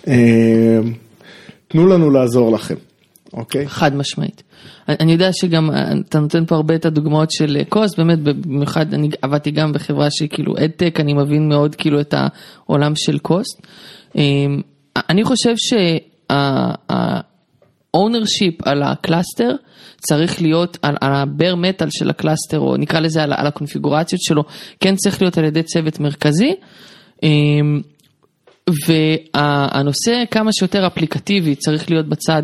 אה, 0.08 0.80
תנו 1.68 1.86
לנו 1.86 2.10
לעזור 2.10 2.52
לכם, 2.52 2.74
אוקיי? 3.32 3.68
חד 3.68 3.94
משמעית. 3.94 4.42
אני 4.88 5.12
יודע 5.12 5.32
שגם 5.32 5.70
אה, 5.70 5.92
אתה 6.08 6.20
נותן 6.20 6.46
פה 6.46 6.54
הרבה 6.54 6.74
את 6.74 6.84
הדוגמאות 6.84 7.30
של 7.30 7.56
אה, 7.60 7.64
cost, 7.64 7.98
באמת 7.98 8.18
במיוחד 8.18 8.94
אני 8.94 9.08
עבדתי 9.22 9.50
גם 9.50 9.72
בחברה 9.72 10.08
שהיא 10.10 10.28
כאילו 10.28 10.54
ad 10.58 10.70
tech, 10.70 11.00
אני 11.00 11.12
מבין 11.12 11.48
מאוד 11.48 11.74
כאילו 11.74 12.00
את 12.00 12.14
העולם 12.16 12.92
של 12.96 13.18
cost. 13.18 13.66
אה, 14.16 14.22
אני 15.08 15.24
חושב 15.24 15.54
שה-ownership 15.56 16.82
על 18.64 18.82
ה 18.82 18.91
cluster 18.91 19.50
צריך 20.00 20.42
להיות 20.42 20.78
על 20.82 20.96
ה 21.00 21.11
bare 21.11 21.54
metal 21.54 21.88
של 21.90 22.10
ה 22.10 22.15
cluster, 22.15 22.58
או 22.58 22.76
נקרא 22.76 23.00
לזה 23.00 23.22
על, 23.22 23.32
על 23.32 23.46
הקונפיגורציות 23.46 24.22
שלו, 24.22 24.44
כן 24.80 24.96
צריך 24.96 25.22
להיות 25.22 25.38
על 25.38 25.44
ידי 25.44 25.62
צוות 25.62 26.00
מרכזי. 26.00 26.54
והנושא 28.86 30.24
כמה 30.30 30.52
שיותר 30.52 30.86
אפליקטיבי 30.86 31.54
צריך 31.54 31.90
להיות 31.90 32.06
בצד 32.06 32.42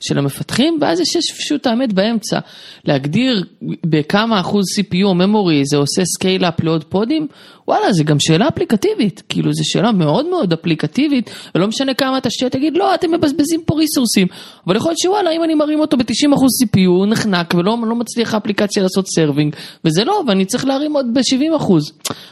של 0.00 0.18
המפתחים, 0.18 0.78
ואז 0.80 1.00
יש 1.00 1.32
פשוט 1.38 1.66
האמת 1.66 1.92
באמצע. 1.92 2.38
להגדיר 2.84 3.44
בכמה 3.86 4.40
אחוז 4.40 4.64
CPU 4.78 5.04
או 5.04 5.14
memory 5.14 5.64
זה 5.70 5.76
עושה 5.76 6.02
scale 6.04 6.44
up 6.44 6.60
לעוד 6.60 6.84
pod 6.84 7.05
ים, 7.05 7.26
וואלה, 7.68 7.92
זה 7.92 8.04
גם 8.04 8.16
שאלה 8.20 8.48
אפליקטיבית, 8.48 9.22
כאילו 9.28 9.52
זו 9.52 9.70
שאלה 9.70 9.92
מאוד 9.92 10.26
מאוד 10.26 10.52
אפליקטיבית, 10.52 11.30
ולא 11.54 11.66
משנה 11.66 11.94
כמה 11.94 12.16
התשתיות 12.16 12.52
תגיד, 12.52 12.76
לא, 12.76 12.94
אתם 12.94 13.12
מבזבזים 13.12 13.60
פה 13.66 13.74
resource 13.74 14.12
ים, 14.12 14.26
אבל 14.66 14.76
יכול 14.76 14.90
להיות 14.90 14.98
שוואלה, 14.98 15.30
אם 15.30 15.44
אני 15.44 15.54
מרים 15.54 15.80
אותו 15.80 15.96
ב-90% 15.96 16.64
CPU, 16.64 16.86
הוא 16.86 17.06
נחנק 17.06 17.54
ולא 17.54 17.76
לא 17.86 17.96
מצליח 17.96 18.34
האפליקציה 18.34 18.82
לעשות 18.82 19.06
serving, 19.08 19.56
וזה 19.84 20.04
לא, 20.04 20.22
ואני 20.28 20.44
צריך 20.44 20.64
להרים 20.64 20.92
עוד 20.92 21.06
ב-70%. 21.14 21.72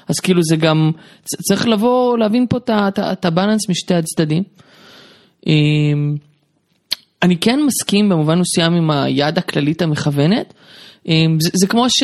אז 0.08 0.20
כאילו 0.22 0.42
זה 0.42 0.56
גם, 0.56 0.90
צריך 1.24 1.68
לבוא, 1.68 2.18
להבין 2.18 2.46
פה 2.48 2.58
את 2.98 3.17
ה 3.24 3.30
balance 3.30 3.68
משתי 3.68 3.94
הצדדים. 3.94 4.42
אמ, 5.46 6.16
אני 7.22 7.36
כן 7.36 7.60
מסכים 7.66 8.08
במובן 8.08 8.38
מסוים 8.38 8.72
עם 8.72 8.90
היד 8.90 9.38
הכללית 9.38 9.82
המכוונת, 9.82 10.54
אמ, 11.08 11.36
זה, 11.40 11.50
זה 11.54 11.66
כמו 11.66 11.90
ש... 11.90 12.02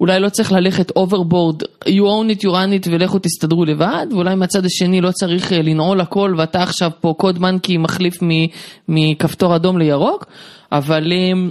אולי 0.00 0.20
לא 0.20 0.28
צריך 0.28 0.52
ללכת 0.52 0.90
overboard, 0.90 1.62
you 1.84 2.02
own 2.02 2.38
it, 2.38 2.42
you 2.42 2.48
run 2.48 2.84
it 2.84 2.88
ולכו 2.90 3.18
תסתדרו 3.18 3.64
לבד, 3.64 4.06
ואולי 4.10 4.34
מהצד 4.34 4.64
השני 4.64 5.00
לא 5.00 5.10
צריך 5.10 5.52
אה, 5.52 5.62
לנעול 5.62 6.00
הכל 6.00 6.34
ואתה 6.38 6.62
עכשיו 6.62 6.90
פה 7.00 7.14
code 7.18 7.38
monkey 7.38 7.76
מחליף 7.76 8.14
מכפתור 8.88 9.56
אדום 9.56 9.78
לירוק, 9.78 10.26
אבל 10.72 11.12
אמ, 11.12 11.50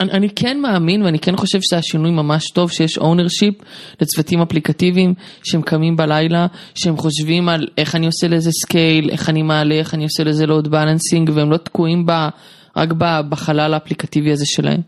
אני, 0.00 0.28
כן 0.30 0.60
מאמין 0.60 1.02
ואני 1.02 1.18
כן 1.18 1.36
חושב 1.36 1.58
שזה 1.62 1.76
השינוי 1.76 2.10
ממש 2.10 2.50
טוב 2.50 2.70
שיש 2.70 2.98
ownership 2.98 3.64
לצוותים 4.00 4.40
אפליקטיביים 4.40 5.14
שהם 5.42 5.62
קמים 5.62 5.96
בלילה, 5.96 6.46
שהם 6.74 6.96
חושבים 6.96 7.48
על 7.48 7.66
איך 7.78 7.94
אני 7.94 8.06
עושה 8.06 8.28
לזה 8.28 8.50
scale, 8.52 9.10
איך 9.10 9.28
אני 9.28 9.42
מעלה, 9.42 9.74
איך 9.74 9.94
אני 9.94 10.04
עושה 10.04 10.24
לזה 10.24 10.46
load 10.46 10.68
balancing 10.68 11.30
והם 11.34 11.50
לא 11.50 11.56
תקועים 11.56 12.06
ב, 12.06 12.28
רק 12.76 12.88
בחלל 13.28 13.74
האפליקטיבי 13.74 14.32
הזה 14.32 14.46
שלהם. 14.46 14.80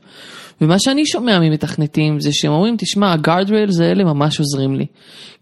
ומה 0.61 0.79
שאני 0.79 1.07
שומע 1.07 1.39
ממתכנתים 1.39 2.21
זה 2.21 2.31
שהם 2.33 2.53
אומרים, 2.53 2.77
תשמע, 2.79 3.13
ה 3.13 3.19
guardrails 3.19 3.81
האלה 3.81 4.05
ממש 4.05 4.39
עוזרים 4.39 4.75
לי. 4.75 4.87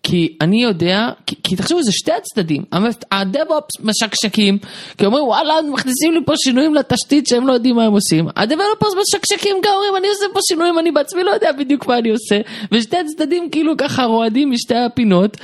כי 0.02 0.36
אני 0.40 0.62
יודע, 0.62 1.08
כי, 1.26 1.34
כי 1.42 1.56
תחשבו, 1.56 1.82
זה 1.82 1.92
שתי 1.92 2.12
הצדדים, 2.12 2.64
ה 3.12 3.22
DevOps 3.22 3.80
משקשקים, 3.80 4.58
כי 4.98 5.06
אומרים, 5.06 5.24
וואלה, 5.24 5.54
מכניסים 5.72 6.12
לי 6.12 6.20
פה 6.26 6.32
שינויים 6.36 6.74
לתשתית 6.74 7.26
שהם 7.26 7.46
לא 7.46 7.52
יודעים 7.52 7.76
מה 7.76 7.84
הם 7.84 7.92
עושים. 7.92 8.28
ה 8.36 8.41
developers 8.41 8.92
משקשקים 9.00 9.56
גם 9.64 9.72
אומרים, 9.74 9.96
אני 9.96 10.08
עושה 10.08 10.24
פה 10.32 10.40
שינויים, 10.48 10.78
אני 10.78 10.90
בעצמי 10.90 11.22
לא 11.22 11.30
יודע 11.30 11.52
בדיוק 11.58 11.86
מה 11.86 11.98
אני 11.98 12.10
עושה. 12.10 12.40
ושתי 12.72 12.96
הצדדים 12.96 13.48
כאילו 13.50 13.76
ככה 13.76 14.04
רועדים 14.04 14.50
משתי 14.50 14.74
הפינות. 14.74 15.36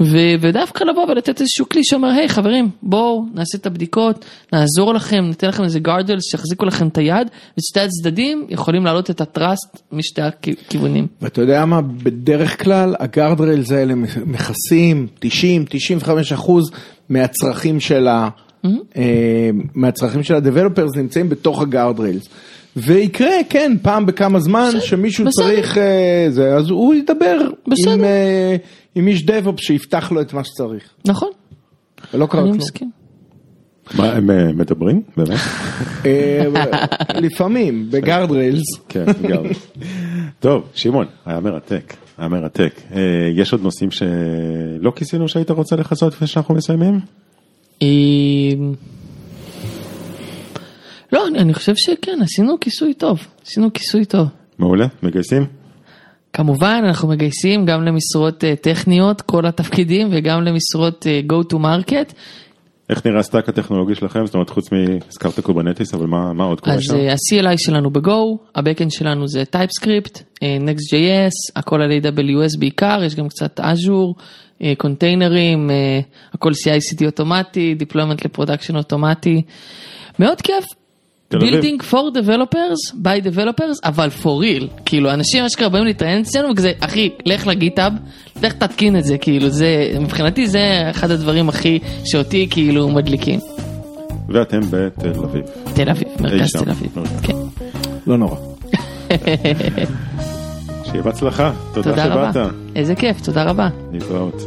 ו- 0.00 0.34
ודווקא 0.40 0.84
לבוא 0.84 1.06
ולתת 1.08 1.40
איזשהו 1.40 1.68
כלי 1.68 1.84
שאומר, 1.84 2.08
היי 2.08 2.28
חברים, 2.28 2.70
בואו 2.82 3.24
נעשה 3.34 3.58
את 3.58 3.66
הבדיקות, 3.66 4.24
נעזור 4.52 4.94
לכם, 4.94 5.24
ניתן 5.24 5.48
לכם 5.48 5.64
איזה 5.64 5.80
guardrails 5.80 6.30
שיחזיקו 6.30 6.64
לכם 6.64 6.88
את 6.88 6.98
היד, 6.98 7.30
ושתי 7.58 7.80
הצדדים 7.80 8.46
יכולים 8.48 8.84
להעלות 8.84 9.10
את 9.10 9.19
ה 9.20 9.30
trust 9.30 9.82
משתי 9.92 10.22
הכיוונים. 10.22 11.06
ואתה 11.22 11.40
יודע 11.40 11.64
מה, 11.64 11.80
בדרך 11.82 12.64
כלל 12.64 12.94
ה 12.98 13.05
guardrails 13.05 13.72
האלה 13.72 13.94
מכסים 14.26 15.06
90-95 16.04 16.08
אחוז 16.34 16.70
מהצרכים 17.08 17.80
של 17.80 18.08
ה... 18.08 18.28
Mm-hmm. 18.28 18.68
אה, 18.96 19.50
מהצרכים 19.74 20.22
של 20.22 20.34
ה 20.34 20.40
developers 20.40 20.96
נמצאים 20.96 21.28
בתוך 21.28 21.62
ה 21.62 21.68
guardrails. 21.68 22.28
ויקרה, 22.76 23.30
כן, 23.48 23.76
פעם 23.82 24.06
בכמה 24.06 24.40
זמן 24.40 24.68
בסדר, 24.68 24.80
שמישהו 24.80 25.24
בסדר. 25.24 25.44
צריך, 25.44 25.78
אה, 25.78 26.26
זה, 26.28 26.54
אז 26.54 26.70
הוא 26.70 26.94
ידבר 26.94 27.38
בסדר. 27.68 27.92
עם, 27.92 28.04
אה, 28.04 28.56
עם 28.94 29.08
איש 29.08 29.26
DevOp 29.26 29.60
שיפתח 29.60 30.12
לו 30.12 30.20
את 30.20 30.32
מה 30.32 30.44
שצריך. 30.44 30.82
נכון. 31.06 31.28
ולא 32.14 32.26
קרה 32.26 32.42
כלום. 32.42 32.56
מסכים. 32.56 32.99
מה, 33.94 34.12
הם 34.12 34.30
אה, 34.30 34.52
מדברים? 34.52 35.02
באמת? 35.16 35.38
אה, 36.06 36.44
לפעמים, 37.14 37.90
ב 37.90 38.30
guardrails. 38.30 38.62
כן, 38.88 39.04
guard. 39.22 39.46
טוב, 40.40 40.64
שמעון, 40.74 41.06
היה 41.26 41.40
מרתק, 41.40 41.94
היה 42.18 42.28
מרתק. 42.28 42.80
אה, 42.94 43.00
יש 43.34 43.52
עוד 43.52 43.62
נושאים 43.62 43.90
שלא 43.90 44.92
כיסינו 44.96 45.28
שהיית 45.28 45.50
רוצה 45.50 45.76
לכסות 45.76 46.12
לפני 46.12 46.26
שאנחנו 46.26 46.54
מסיימים? 46.54 47.00
לא, 51.12 51.26
אני 51.26 51.54
חושב 51.54 51.76
שכן, 51.76 52.18
עשינו 52.22 52.60
כיסוי 52.60 52.94
טוב, 52.94 53.26
עשינו 53.46 53.72
כיסוי 53.72 54.04
טוב. 54.04 54.28
מעולה, 54.58 54.86
מגייסים? 55.02 55.46
כמובן, 56.32 56.82
אנחנו 56.84 57.08
מגייסים 57.08 57.66
גם 57.66 57.82
למשרות 57.82 58.44
טכניות, 58.60 59.20
כל 59.20 59.46
התפקידים, 59.46 60.08
וגם 60.10 60.42
למשרות 60.42 61.06
go 61.28 61.52
to 61.52 61.56
market. 61.56 62.14
איך 62.90 63.06
נראה 63.06 63.18
ה 63.18 63.23
stack 63.23 63.48
הטכנולוגי 63.48 63.94
שלכם? 63.94 64.26
זאת 64.26 64.34
אומרת, 64.34 64.50
חוץ 64.50 64.72
מ... 64.72 64.76
הזכרת 65.08 65.40
Kubernetes, 65.40 65.94
אבל 65.94 66.06
מה, 66.06 66.32
מה 66.32 66.44
עוד 66.44 66.60
קורה 66.60 66.80
שם? 66.80 66.94
אז 66.94 67.00
ה-CLI 67.00 67.58
שלנו 67.58 67.90
ב-Go, 67.90 68.36
ה-Backend 68.54 68.90
שלנו 68.90 69.28
זה 69.28 69.42
TypeScript, 69.56 70.18
Next.js, 70.40 71.52
הכל 71.56 71.82
על 71.82 71.90
AWS 71.90 72.58
בעיקר, 72.58 73.00
יש 73.04 73.14
גם 73.14 73.28
קצת 73.28 73.60
Azure, 73.60 74.22
קונטיינרים, 74.76 75.70
הכל 76.32 76.50
CI/CD 76.50 77.06
אוטומטי, 77.06 77.76
deployment 77.80 78.24
ל 78.24 78.29
production 78.29 78.76
אוטומטי. 78.76 79.42
מאוד 80.18 80.40
כיף, 80.40 80.64
building 81.34 81.82
for 81.90 82.10
developers 82.14 82.94
by 83.02 83.20
developers 83.24 83.80
אבל 83.84 84.08
for 84.22 84.24
real 84.24 84.82
כאילו 84.84 85.10
אנשים 85.10 85.44
אשכרה 85.44 85.68
באים 85.68 85.84
להתראיין 85.84 86.20
אצלנו 86.20 86.50
וכזה 86.52 86.72
אחי 86.80 87.10
לך 87.26 87.46
ל 87.46 87.53
GitHub 87.53 87.92
לך 88.42 88.52
תתקין 88.52 88.96
את 88.96 89.04
זה 89.04 89.18
כאילו 89.18 89.48
זה 89.48 89.92
מבחינתי 90.00 90.46
זה 90.46 90.86
אחד 90.90 91.10
הדברים 91.10 91.48
הכי 91.48 91.78
שאותי 92.04 92.46
כאילו 92.50 92.88
מדליקים. 92.88 93.40
ואתם 94.28 94.60
בתל 94.70 95.24
אביב. 95.24 95.44
תל 95.74 95.90
אביב 95.90 96.08
מרכז 96.20 96.52
תל 96.52 96.70
אביב. 96.70 96.96
כן. 97.22 97.32
לא 98.06 98.18
נורא. 98.18 98.36
שיהיה 100.84 101.02
בהצלחה 101.02 101.52
תודה 101.74 102.04
שבאת. 102.04 102.52
איזה 102.76 102.94
כיף 102.94 103.20
תודה 103.20 103.42
רבה. 103.44 103.68
להתראות. 103.92 104.42